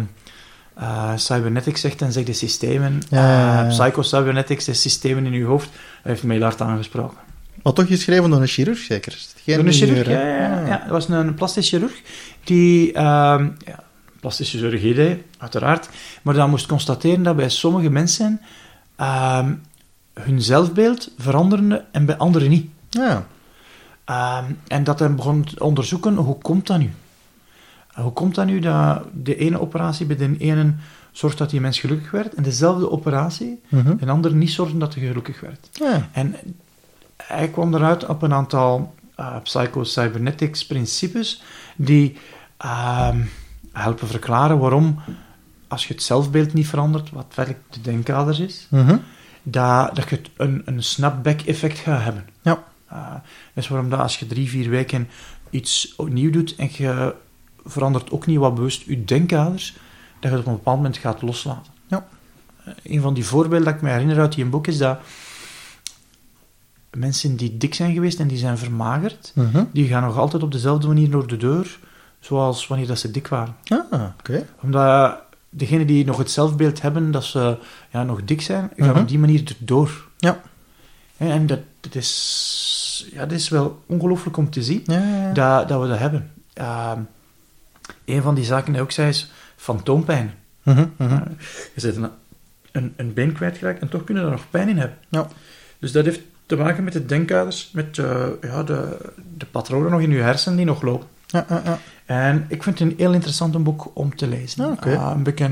eh, 0.75 1.11
cybernetics 1.15 1.81
zegt, 1.81 1.99
dan 1.99 2.11
zeg 2.11 2.27
je 2.27 2.33
systemen. 2.33 3.01
Ja, 3.09 3.19
ja, 3.19 3.39
ja, 3.39 3.53
ja. 3.53 3.63
Eh, 3.63 3.69
psycho-cybernetics, 3.69 4.65
de 4.65 4.73
systemen 4.73 5.25
in 5.25 5.31
je 5.33 5.43
hoofd. 5.45 5.69
Heeft 6.03 6.23
mij 6.23 6.39
hard 6.39 6.61
aangesproken. 6.61 7.17
Maar 7.64 7.74
toch 7.74 7.88
geschreven 7.88 8.30
door 8.30 8.41
een 8.41 8.47
chirurg, 8.47 8.78
zeker? 8.78 9.12
Het 9.12 9.36
Geen 9.43 9.55
Door 9.55 9.66
een 9.66 9.74
chirurg, 9.74 10.07
ja, 10.07 10.20
ja, 10.20 10.38
ja. 10.38 10.62
Ah. 10.62 10.68
ja. 10.68 10.78
Dat 10.78 10.89
was 10.89 11.10
een 11.10 11.34
plastisch 11.34 11.70
chirurg 11.70 12.01
die... 12.43 12.93
ehm, 12.93 13.49
ja, 13.66 13.84
plastische 14.20 14.57
chirurgie 14.57 14.93
deed, 14.93 15.22
uiteraard. 15.38 15.89
Maar 16.22 16.34
dan 16.34 16.49
moest 16.49 16.66
constateren 16.66 17.24
dat 17.24 17.36
bij 17.36 17.49
sommige 17.49 17.89
mensen 17.89 18.41
ehm, 18.95 19.53
hun 20.14 20.41
zelfbeeld 20.41 21.12
veranderde 21.18 21.86
en 21.91 22.05
bij 22.05 22.18
anderen 22.18 22.49
niet. 22.49 22.70
Ja. 22.89 23.28
Ehm, 24.05 24.43
en 24.68 24.84
dat 24.84 24.99
hij 24.99 25.16
begon 25.16 25.43
te 25.43 25.64
onderzoeken, 25.64 26.16
hoe 26.16 26.38
komt 26.38 26.68
dat 26.68 26.80
nu? 26.80 26.91
Hoe 27.93 28.14
komt 28.14 28.36
dat 28.36 28.45
nu 28.45 28.60
dat 28.60 29.03
de 29.14 29.36
ene 29.36 29.60
operatie 29.62 30.05
bij 30.05 30.16
de 30.16 30.36
ene 30.38 30.74
zorgt 31.12 31.38
dat 31.38 31.49
die 31.49 31.62
mens 31.62 31.80
gelukkig 31.80 32.12
werd, 32.12 32.34
en 32.34 32.43
dezelfde 32.43 32.91
operatie 32.91 33.62
Mhm. 33.70 33.93
een 33.99 34.10
ander 34.10 34.34
niet 34.34 34.51
zorgde 34.51 34.78
dat 34.78 34.95
hij 34.95 35.07
gelukkig 35.07 35.39
werd? 35.39 35.70
Ja. 35.72 36.10
En 36.12 36.36
hij 37.24 37.47
kwam 37.47 37.74
eruit 37.74 38.05
op 38.05 38.22
een 38.22 38.34
aantal 38.34 38.95
uh, 39.20 39.36
psycho-cybernetics 39.43 40.65
principes 40.65 41.43
die 41.76 42.17
ehm, 42.57 43.22
helpen 43.72 44.07
verklaren 44.07 44.59
waarom, 44.59 44.99
als 45.67 45.88
je 45.88 45.93
het 45.93 46.03
zelfbeeld 46.03 46.53
niet 46.53 46.67
verandert, 46.67 47.09
wat 47.09 47.26
werkelijk 47.36 47.63
de 47.70 47.82
denkaders 47.82 48.39
is, 48.39 48.67
Mhm. 48.70 48.97
dat, 49.43 49.95
dat 49.95 50.09
je 50.09 50.22
een, 50.38 50.61
een 50.65 50.84
snapback-effect 50.84 51.78
gaat 51.78 52.03
hebben. 52.03 52.26
Ja. 52.41 52.63
Uh, 52.93 53.13
dus 53.53 53.67
waarom 53.67 53.89
dat 53.89 53.99
als 53.99 54.20
je 54.20 54.28
drie, 54.28 54.49
vier 54.49 54.70
weken 54.70 55.07
iets 55.49 55.95
nieuw 55.97 56.32
doet 56.32 56.55
en 56.55 56.70
je 56.72 57.15
verandert 57.65 58.11
ook 58.11 58.26
niet 58.26 58.38
wat 58.38 58.55
bewust 58.55 58.82
je 58.82 59.05
denkaders, 59.05 59.78
dat 60.20 60.32
je 60.32 60.38
het 60.38 60.39
op 60.39 60.45
een 60.45 60.53
bepaald 60.57 60.78
moment 60.78 60.97
gaat 60.97 61.22
loslaten. 61.22 61.74
Ja. 61.88 62.07
Uh, 62.67 62.74
een 62.84 63.01
van 63.01 63.13
die 63.13 63.26
voorbeelden 63.26 63.65
dat 63.65 63.76
ik 63.76 63.82
me 63.82 63.89
herinner 63.89 64.20
uit 64.20 64.34
die 64.34 64.45
boek 64.45 64.67
is 64.67 64.78
dat 64.78 64.99
mensen 66.97 67.35
die 67.35 67.57
dik 67.57 67.73
zijn 67.73 67.93
geweest 67.93 68.19
en 68.19 68.27
die 68.27 68.37
zijn 68.37 68.57
vermagerd, 68.57 69.31
Mhm. 69.35 69.63
die 69.73 69.87
gaan 69.87 70.03
nog 70.03 70.17
altijd 70.17 70.43
op 70.43 70.51
dezelfde 70.51 70.87
manier 70.87 71.09
door 71.09 71.27
de 71.27 71.37
deur, 71.37 71.79
zoals 72.19 72.67
wanneer 72.67 72.87
dat 72.87 72.99
ze 72.99 73.11
dik 73.11 73.27
waren. 73.27 73.55
Ah, 73.67 74.03
oké. 74.19 74.45
Omdat 74.61 75.17
degenen 75.49 75.87
die 75.87 76.05
nog 76.05 76.17
het 76.17 76.31
zelfbeeld 76.31 76.81
hebben 76.81 77.11
dat 77.11 77.23
ze 77.23 77.57
ja, 77.91 78.03
nog 78.03 78.23
dik 78.23 78.41
zijn, 78.41 78.71
gaan 78.77 78.89
Mhm. 78.89 78.99
op 78.99 79.07
die 79.07 79.19
manier 79.19 79.55
erdoor. 79.59 80.07
Ja. 80.17 80.41
En 81.17 81.45
dat, 81.45 81.59
dat, 81.79 81.95
is, 81.95 83.09
ja, 83.13 83.19
dat 83.19 83.31
is 83.31 83.49
wel 83.49 83.83
ongelooflijk 83.85 84.37
om 84.37 84.49
te 84.49 84.63
zien 84.63 84.81
Ja, 84.85 84.93
ja, 84.93 85.23
ja. 85.27 85.33
dat, 85.33 85.67
dat 85.67 85.81
we 85.81 85.87
dat 85.87 85.99
hebben. 85.99 86.31
Ehm, 86.53 86.99
een 88.05 88.21
van 88.21 88.35
die 88.35 88.43
zaken 88.43 88.65
die 88.65 88.75
ik 88.75 88.81
ook 88.81 88.91
zei 88.91 89.07
is 89.09 89.31
fantoompijn. 89.55 90.33
Mhm. 90.63 90.85
Uh, 90.97 91.21
je 91.73 91.81
zit 91.81 91.95
een, 91.95 92.09
een, 92.71 92.93
een 92.95 93.13
been 93.13 93.33
kwijtgeraakt 93.33 93.81
en 93.81 93.89
toch 93.89 94.03
kunnen 94.03 94.23
er 94.23 94.31
nog 94.31 94.49
pijn 94.49 94.69
in 94.69 94.77
hebben. 94.77 94.97
Ja. 95.09 95.27
Dus 95.79 95.91
dat 95.91 96.05
heeft 96.05 96.19
te 96.49 96.55
maken 96.55 96.83
met 96.83 96.93
de 96.93 97.05
denkaders, 97.05 97.69
met 97.73 97.97
eh, 97.97 98.25
ja, 98.41 98.63
de, 98.63 98.97
de 99.37 99.45
patronen 99.45 99.91
nog 99.91 100.01
in 100.01 100.11
je 100.11 100.21
hersenen 100.21 100.57
die 100.57 100.65
nog 100.65 100.81
lopen. 100.81 101.07
Ja, 101.27 101.45
ja, 101.49 101.61
ja. 101.65 101.79
En 102.05 102.45
ik 102.47 102.63
vind 102.63 102.79
het 102.79 102.89
een 102.89 102.95
heel 102.97 103.13
interessant 103.13 103.63
boek 103.63 103.91
om 103.93 104.15
te 104.15 104.27
lezen. 104.27 104.65
Ah, 104.65 104.71
oké. 104.71 104.89
Uh, 104.91 105.11
een 105.15 105.23
beetje 105.23 105.49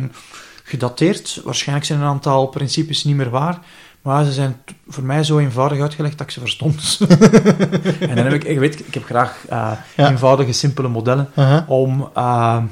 gedateerd. 0.63 1.41
Waarschijnlijk 1.43 1.87
zijn 1.87 1.99
een 1.99 2.05
aantal 2.05 2.47
principes 2.47 3.03
niet 3.03 3.15
meer 3.15 3.29
waar. 3.29 3.59
Maar 4.01 4.25
ze 4.25 4.31
zijn 4.31 4.55
voor 4.87 5.03
mij 5.03 5.23
zo 5.23 5.37
eenvoudig 5.37 5.81
uitgelegd 5.81 6.17
dat 6.17 6.27
ik 6.27 6.33
ze 6.33 6.39
verstond. 6.39 6.99
en 8.09 8.15
dan 8.15 8.25
heb 8.25 8.33
ik, 8.33 8.43
ik 8.43 8.59
weet, 8.59 8.79
ik 8.87 8.93
heb 8.93 9.03
graag 9.03 9.43
uh, 9.51 9.71
Ja. 9.95 10.09
eenvoudige, 10.09 10.51
simpele 10.51 10.87
modellen. 10.87 11.29
Om, 11.67 12.09
uh, 12.17 12.63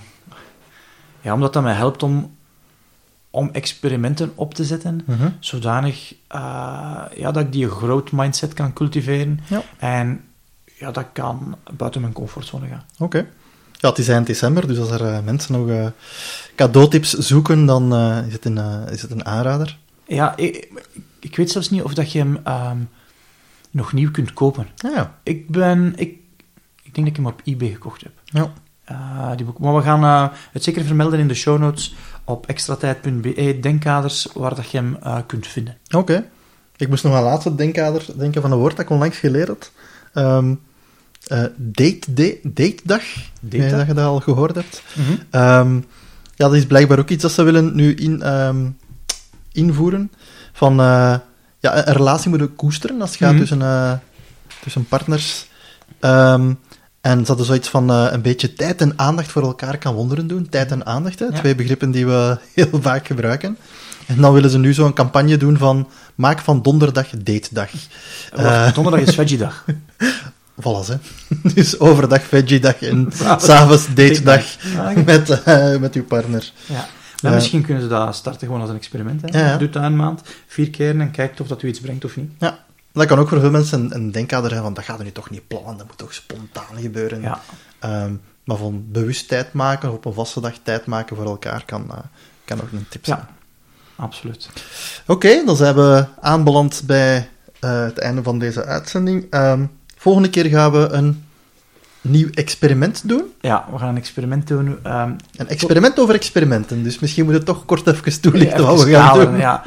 ja, 1.21 1.33
omdat 1.33 1.53
dat 1.53 1.63
mij 1.63 1.73
helpt 1.73 2.03
om, 2.03 2.34
om 3.35 3.49
experimenten 3.51 4.31
op 4.35 4.53
te 4.53 4.63
zetten. 4.63 5.01
Mhm. 5.05 5.29
Zodanig 5.39 6.13
uh, 6.35 7.01
ja, 7.15 7.31
dat 7.31 7.37
ik 7.37 7.51
die 7.51 7.69
growth 7.69 8.11
mindset 8.11 8.53
kan 8.53 8.73
cultiveren. 8.73 9.39
Ja. 9.47 9.61
En 9.77 10.23
ja, 10.63 10.91
dat 10.91 11.05
kan 11.13 11.57
buiten 11.77 12.01
mijn 12.01 12.13
comfortzone 12.13 12.67
gaan. 12.67 12.83
Oké. 12.97 13.27
Ja, 13.71 13.89
het 13.89 13.97
is 13.97 14.07
eind 14.07 14.27
december, 14.27 14.67
dus 14.67 14.79
als 14.79 14.89
er 14.89 15.05
eh, 15.05 15.23
mensen 15.23 15.53
nog 15.53 15.69
eh, 15.69 15.87
cadeautips 16.55 17.11
zoeken, 17.13 17.65
dan 17.65 17.93
eh, 17.93 18.27
is, 18.27 18.33
het 18.33 18.45
een, 18.45 18.57
eh, 18.57 18.91
is 18.91 19.01
het 19.01 19.11
een 19.11 19.25
aanrader. 19.25 19.77
Ja, 20.07 20.35
ik, 20.35 20.83
ik 21.19 21.35
weet 21.35 21.51
zelfs 21.51 21.69
niet 21.69 21.83
of 21.83 21.93
dat 21.93 22.11
je 22.11 22.19
hem 22.19 22.39
ehm, 22.43 22.77
nog 23.71 23.93
nieuw 23.93 24.11
kunt 24.11 24.33
kopen. 24.33 24.67
Ja, 24.75 24.89
ja. 24.89 25.17
Ik 25.23 25.49
ben... 25.49 25.93
Ik, 25.95 26.17
ik 26.83 26.93
denk 26.93 27.07
dat 27.07 27.07
ik 27.07 27.15
hem 27.15 27.25
op 27.25 27.41
eBay 27.43 27.71
gekocht 27.71 28.01
heb. 28.01 28.13
Ja. 28.25 28.51
Eh, 28.85 29.31
die 29.35 29.45
boek. 29.45 29.59
Maar 29.59 29.75
we 29.75 29.81
gaan 29.81 30.03
eh, 30.03 30.37
het 30.51 30.63
zeker 30.63 30.83
vermelden 30.83 31.19
in 31.19 31.27
de 31.27 31.33
show 31.33 31.59
notes 31.59 31.95
op 32.25 32.45
extratijd.be, 32.45 33.59
denkkaders, 33.61 34.27
waar 34.33 34.55
dat 34.55 34.69
je 34.69 34.77
hem 34.77 34.97
eh, 35.03 35.17
kunt 35.27 35.47
vinden. 35.47 35.77
Oké. 35.91 36.25
Ik 36.77 36.89
moest 36.89 37.03
nog 37.03 37.13
aan 37.13 37.23
laatste 37.23 37.55
denkader 37.55 38.05
denken 38.17 38.41
van 38.41 38.51
een 38.51 38.57
woord 38.57 38.75
dat 38.75 38.85
ik 38.85 38.91
onlangs 38.91 39.17
geleerd 39.17 39.47
had. 39.47 39.71
Ehm 40.13 40.53
eh, 41.25 41.43
date, 41.55 42.13
date, 42.13 42.39
date 42.43 42.79
dag. 42.83 43.01
Datedag? 43.39 43.77
dat 43.77 43.87
je 43.87 43.93
dat 43.93 44.05
al 44.05 44.19
gehoord 44.19 44.55
hebt. 44.55 44.83
Ehm, 45.29 45.75
ja, 46.35 46.45
dat 46.47 46.53
is 46.53 46.65
blijkbaar 46.65 46.99
ook 46.99 47.09
iets 47.09 47.21
dat 47.21 47.31
ze 47.31 47.43
willen 47.43 47.75
nu 47.75 47.93
in, 47.93 48.21
ehm, 48.21 48.69
invoeren. 49.51 50.11
Van, 50.53 50.79
eh, 50.79 51.15
ja, 51.59 51.87
een 51.87 51.93
relatie 51.93 52.29
moeten 52.29 52.55
koesteren 52.55 53.01
als 53.01 53.09
het 53.09 53.19
gaat 53.19 53.31
Mhm. 53.31 53.39
tussen, 53.39 53.61
eh, 53.61 53.93
tussen 54.61 54.87
partners. 54.87 55.47
En 57.05 57.19
ze 57.19 57.27
hadden 57.27 57.45
zoiets 57.45 57.69
van 57.69 57.89
eh, 57.89 58.07
een 58.11 58.21
beetje 58.21 58.53
tijd 58.53 58.81
en 58.81 58.93
aandacht 58.95 59.31
voor 59.31 59.41
elkaar 59.41 59.77
kan 59.77 59.93
wonderen 59.93 60.27
doen. 60.27 60.49
Tijd 60.49 60.71
en 60.71 60.85
aandacht, 60.85 61.19
hè, 61.19 61.25
Ja. 61.25 61.31
twee 61.31 61.55
begrippen 61.55 61.91
die 61.91 62.05
we 62.05 62.37
heel 62.53 62.81
vaak 62.81 63.07
gebruiken. 63.07 63.57
En 64.05 64.21
dan 64.21 64.33
willen 64.33 64.49
ze 64.49 64.57
nu 64.57 64.73
zo'n 64.73 64.93
campagne 64.93 65.37
doen 65.37 65.57
van 65.57 65.87
maak 66.15 66.39
van 66.39 66.61
donderdag 66.61 67.07
datedag. 67.09 67.69
Wacht, 68.35 68.75
donderdag 68.75 69.01
is 69.07 69.15
veggie-dag. 69.21 69.65
Voilà, 70.61 70.85
hè. 70.87 70.95
Dus 71.53 71.79
overdag 71.79 72.21
veggie-dag 72.23 72.81
en 72.81 73.11
S'avonds 73.37 73.87
datedag 73.93 74.43
Ah, 74.77 75.05
met, 75.05 75.29
eh, 75.43 75.77
met 75.77 75.95
uw 75.95 76.03
partner. 76.03 76.51
Ja. 76.65 76.87
Maar 77.21 77.33
misschien 77.33 77.61
kunnen 77.61 77.83
ze 77.83 77.89
dat 77.89 78.15
starten 78.15 78.47
gewoon 78.47 78.61
als 78.61 78.69
een 78.69 78.75
experiment. 78.75 79.21
Hè. 79.21 79.39
Ja, 79.39 79.47
ja. 79.47 79.57
Doe 79.57 79.69
dat 79.69 79.83
een 79.83 79.95
maand, 79.95 80.21
vier 80.47 80.69
keer 80.69 80.99
en 80.99 81.11
kijkt 81.11 81.41
of 81.41 81.47
dat 81.47 81.61
u 81.61 81.67
iets 81.67 81.79
brengt 81.79 82.05
of 82.05 82.15
niet. 82.15 82.31
Ja, 82.39 82.57
dat 82.95 83.05
kan 83.05 83.19
ook 83.19 83.29
voor 83.29 83.39
veel 83.39 83.51
mensen 83.51 83.79
een, 83.83 83.95
een 83.95 84.11
denkkader 84.11 84.49
zijn, 84.49 84.61
want 84.61 84.75
dat 84.75 84.85
gaat 84.85 84.97
er 84.99 85.03
nu 85.05 85.11
toch 85.11 85.29
niet 85.29 85.47
plannen, 85.47 85.77
dat 85.77 85.87
moet 85.87 85.97
toch 85.97 86.13
spontaan 86.13 86.77
gebeuren. 86.77 87.21
Ja. 87.21 87.41
Ehm, 87.79 88.13
maar 88.43 88.57
van 88.57 88.85
bewust 88.91 89.27
tijd 89.27 89.53
maken, 89.53 89.89
of 89.89 89.95
op 89.95 90.05
een 90.05 90.13
vaste 90.13 90.41
dag 90.41 90.53
tijd 90.63 90.85
maken 90.85 91.15
voor 91.15 91.25
elkaar, 91.25 91.63
kan, 91.65 91.85
eh, 91.91 91.97
kan 92.45 92.61
ook 92.61 92.71
een 92.71 92.85
tip 92.89 93.05
zijn. 93.05 93.17
Ja, 93.17 93.29
absoluut. 94.03 94.49
Oké, 95.07 95.43
dan 95.45 95.55
zijn 95.55 95.75
we 95.75 96.05
aanbeland 96.21 96.83
bij 96.85 97.29
eh, 97.59 97.81
het 97.83 97.97
einde 97.97 98.23
van 98.23 98.39
deze 98.39 98.65
uitzending. 98.65 99.27
Ehm, 99.29 99.65
volgende 99.97 100.29
keer 100.29 100.45
gaan 100.45 100.71
we 100.71 100.87
een 100.89 101.23
nieuw 102.01 102.29
experiment 102.33 103.07
doen. 103.07 103.23
Ja, 103.41 103.67
we 103.71 103.77
gaan 103.77 103.89
een 103.89 103.97
experiment 103.97 104.47
doen. 104.47 104.77
ehm, 104.83 105.11
Een 105.35 105.47
experiment 105.47 105.99
over 105.99 106.15
experimenten, 106.15 106.83
dus 106.83 106.99
misschien 106.99 107.25
moet 107.25 107.33
je 107.33 107.43
toch 107.43 107.65
kort 107.65 107.87
even 107.87 108.21
toelichten 108.21 108.53
Even 108.59 108.65
wat 108.75 108.83
we 108.83 108.91
gaan 108.91 109.19
doen. 109.19 109.37
Ja. 109.37 109.63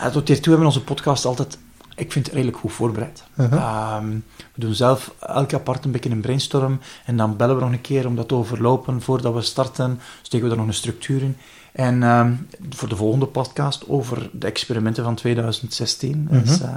Uh, 0.00 0.06
tot 0.06 0.28
hiertoe 0.28 0.52
hebben 0.52 0.58
we 0.68 0.74
onze 0.74 0.82
podcast 0.84 1.24
altijd, 1.24 1.58
ik 1.98 2.12
vind 2.12 2.24
het 2.26 2.34
redelijk 2.34 2.58
goed 2.58 2.72
voorbereid. 2.72 3.24
Uh-huh. 3.38 3.58
Ehm, 3.58 4.08
we 4.54 4.60
doen 4.60 4.74
zelf 4.74 5.14
elke 5.20 5.54
apart 5.56 5.84
een 5.84 5.90
beetje 5.90 6.10
een 6.10 6.20
brainstorm 6.20 6.80
en 7.04 7.16
dan 7.16 7.36
bellen 7.36 7.54
we 7.56 7.60
nog 7.62 7.70
een 7.72 7.80
keer 7.80 8.06
om 8.06 8.16
dat 8.16 8.28
te 8.28 8.34
overlopen 8.34 9.02
voordat 9.02 9.34
we 9.34 9.42
starten. 9.42 10.00
Steken 10.22 10.46
we 10.46 10.52
er 10.52 10.58
nog 10.58 10.66
een 10.66 10.74
structuur 10.74 11.22
in. 11.22 11.36
En 11.72 12.02
ehm, 12.02 12.32
voor 12.70 12.88
de 12.88 12.96
volgende 12.96 13.26
podcast 13.26 13.88
over 13.88 14.30
de 14.32 14.46
experimenten 14.46 15.04
van 15.04 15.14
2016. 15.14 16.26
Mhm. 16.30 16.42
dus, 16.44 16.60
eh, 16.60 16.76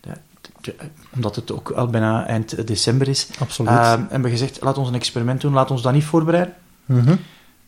de- 0.00 0.10
de- 0.60 0.74
omdat 1.14 1.36
het 1.36 1.52
ook 1.52 1.70
al 1.70 1.86
bijna 1.86 2.26
eind 2.26 2.66
december 2.66 3.08
is. 3.08 3.28
Absoluut. 3.38 3.70
Ehm, 3.72 4.00
hebben 4.00 4.22
we 4.22 4.30
gezegd, 4.30 4.60
laat 4.60 4.78
ons 4.78 4.88
een 4.88 4.94
experiment 4.94 5.40
doen, 5.40 5.52
laat 5.52 5.70
ons 5.70 5.82
dat 5.82 5.92
niet 5.92 6.04
voorbereiden. 6.04 6.54
Mhm. 6.86 7.16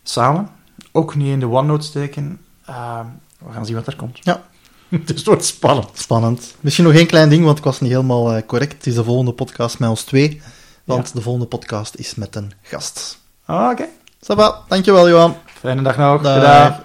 Samen. 0.03 0.49
Ook 0.93 1.15
niet 1.15 1.29
in 1.29 1.41
de 1.41 1.49
OneNote 1.49 1.87
steken. 1.87 2.41
Ehm, 2.65 3.07
we 3.39 3.53
gaan 3.53 3.67
zien 3.67 3.75
wat 3.75 3.87
er 3.87 3.97
komt. 3.97 4.19
Ja. 4.23 4.43
het 5.07 5.25
wordt 5.25 5.45
spannend. 5.45 5.89
Spannend. 5.95 6.55
Misschien 6.61 6.85
nog 6.85 6.95
één 6.95 7.07
klein 7.07 7.29
ding, 7.29 7.45
want 7.45 7.59
ik 7.59 7.65
was 7.65 7.81
niet 7.81 7.91
helemaal 7.91 8.33
eh, 8.33 8.43
correct. 8.47 8.73
Het 8.73 8.87
is 8.87 8.95
de 8.95 9.05
volgende 9.05 9.33
podcast 9.33 9.79
met 9.79 9.89
ons 9.89 10.03
twee, 10.03 10.43
want 10.85 11.15
de 11.15 11.21
volgende 11.21 11.47
podcast 11.47 11.95
is 11.95 12.15
met 12.15 12.37
een 12.37 12.53
gast. 12.63 13.19
Ah, 13.45 13.71
Oké. 13.71 13.85
Va, 14.21 14.63
dankjewel 14.69 15.09
Johan. 15.09 15.37
Fijne 15.61 15.83
dag 15.83 15.97
nog. 15.97 16.23
Dag. 16.23 16.81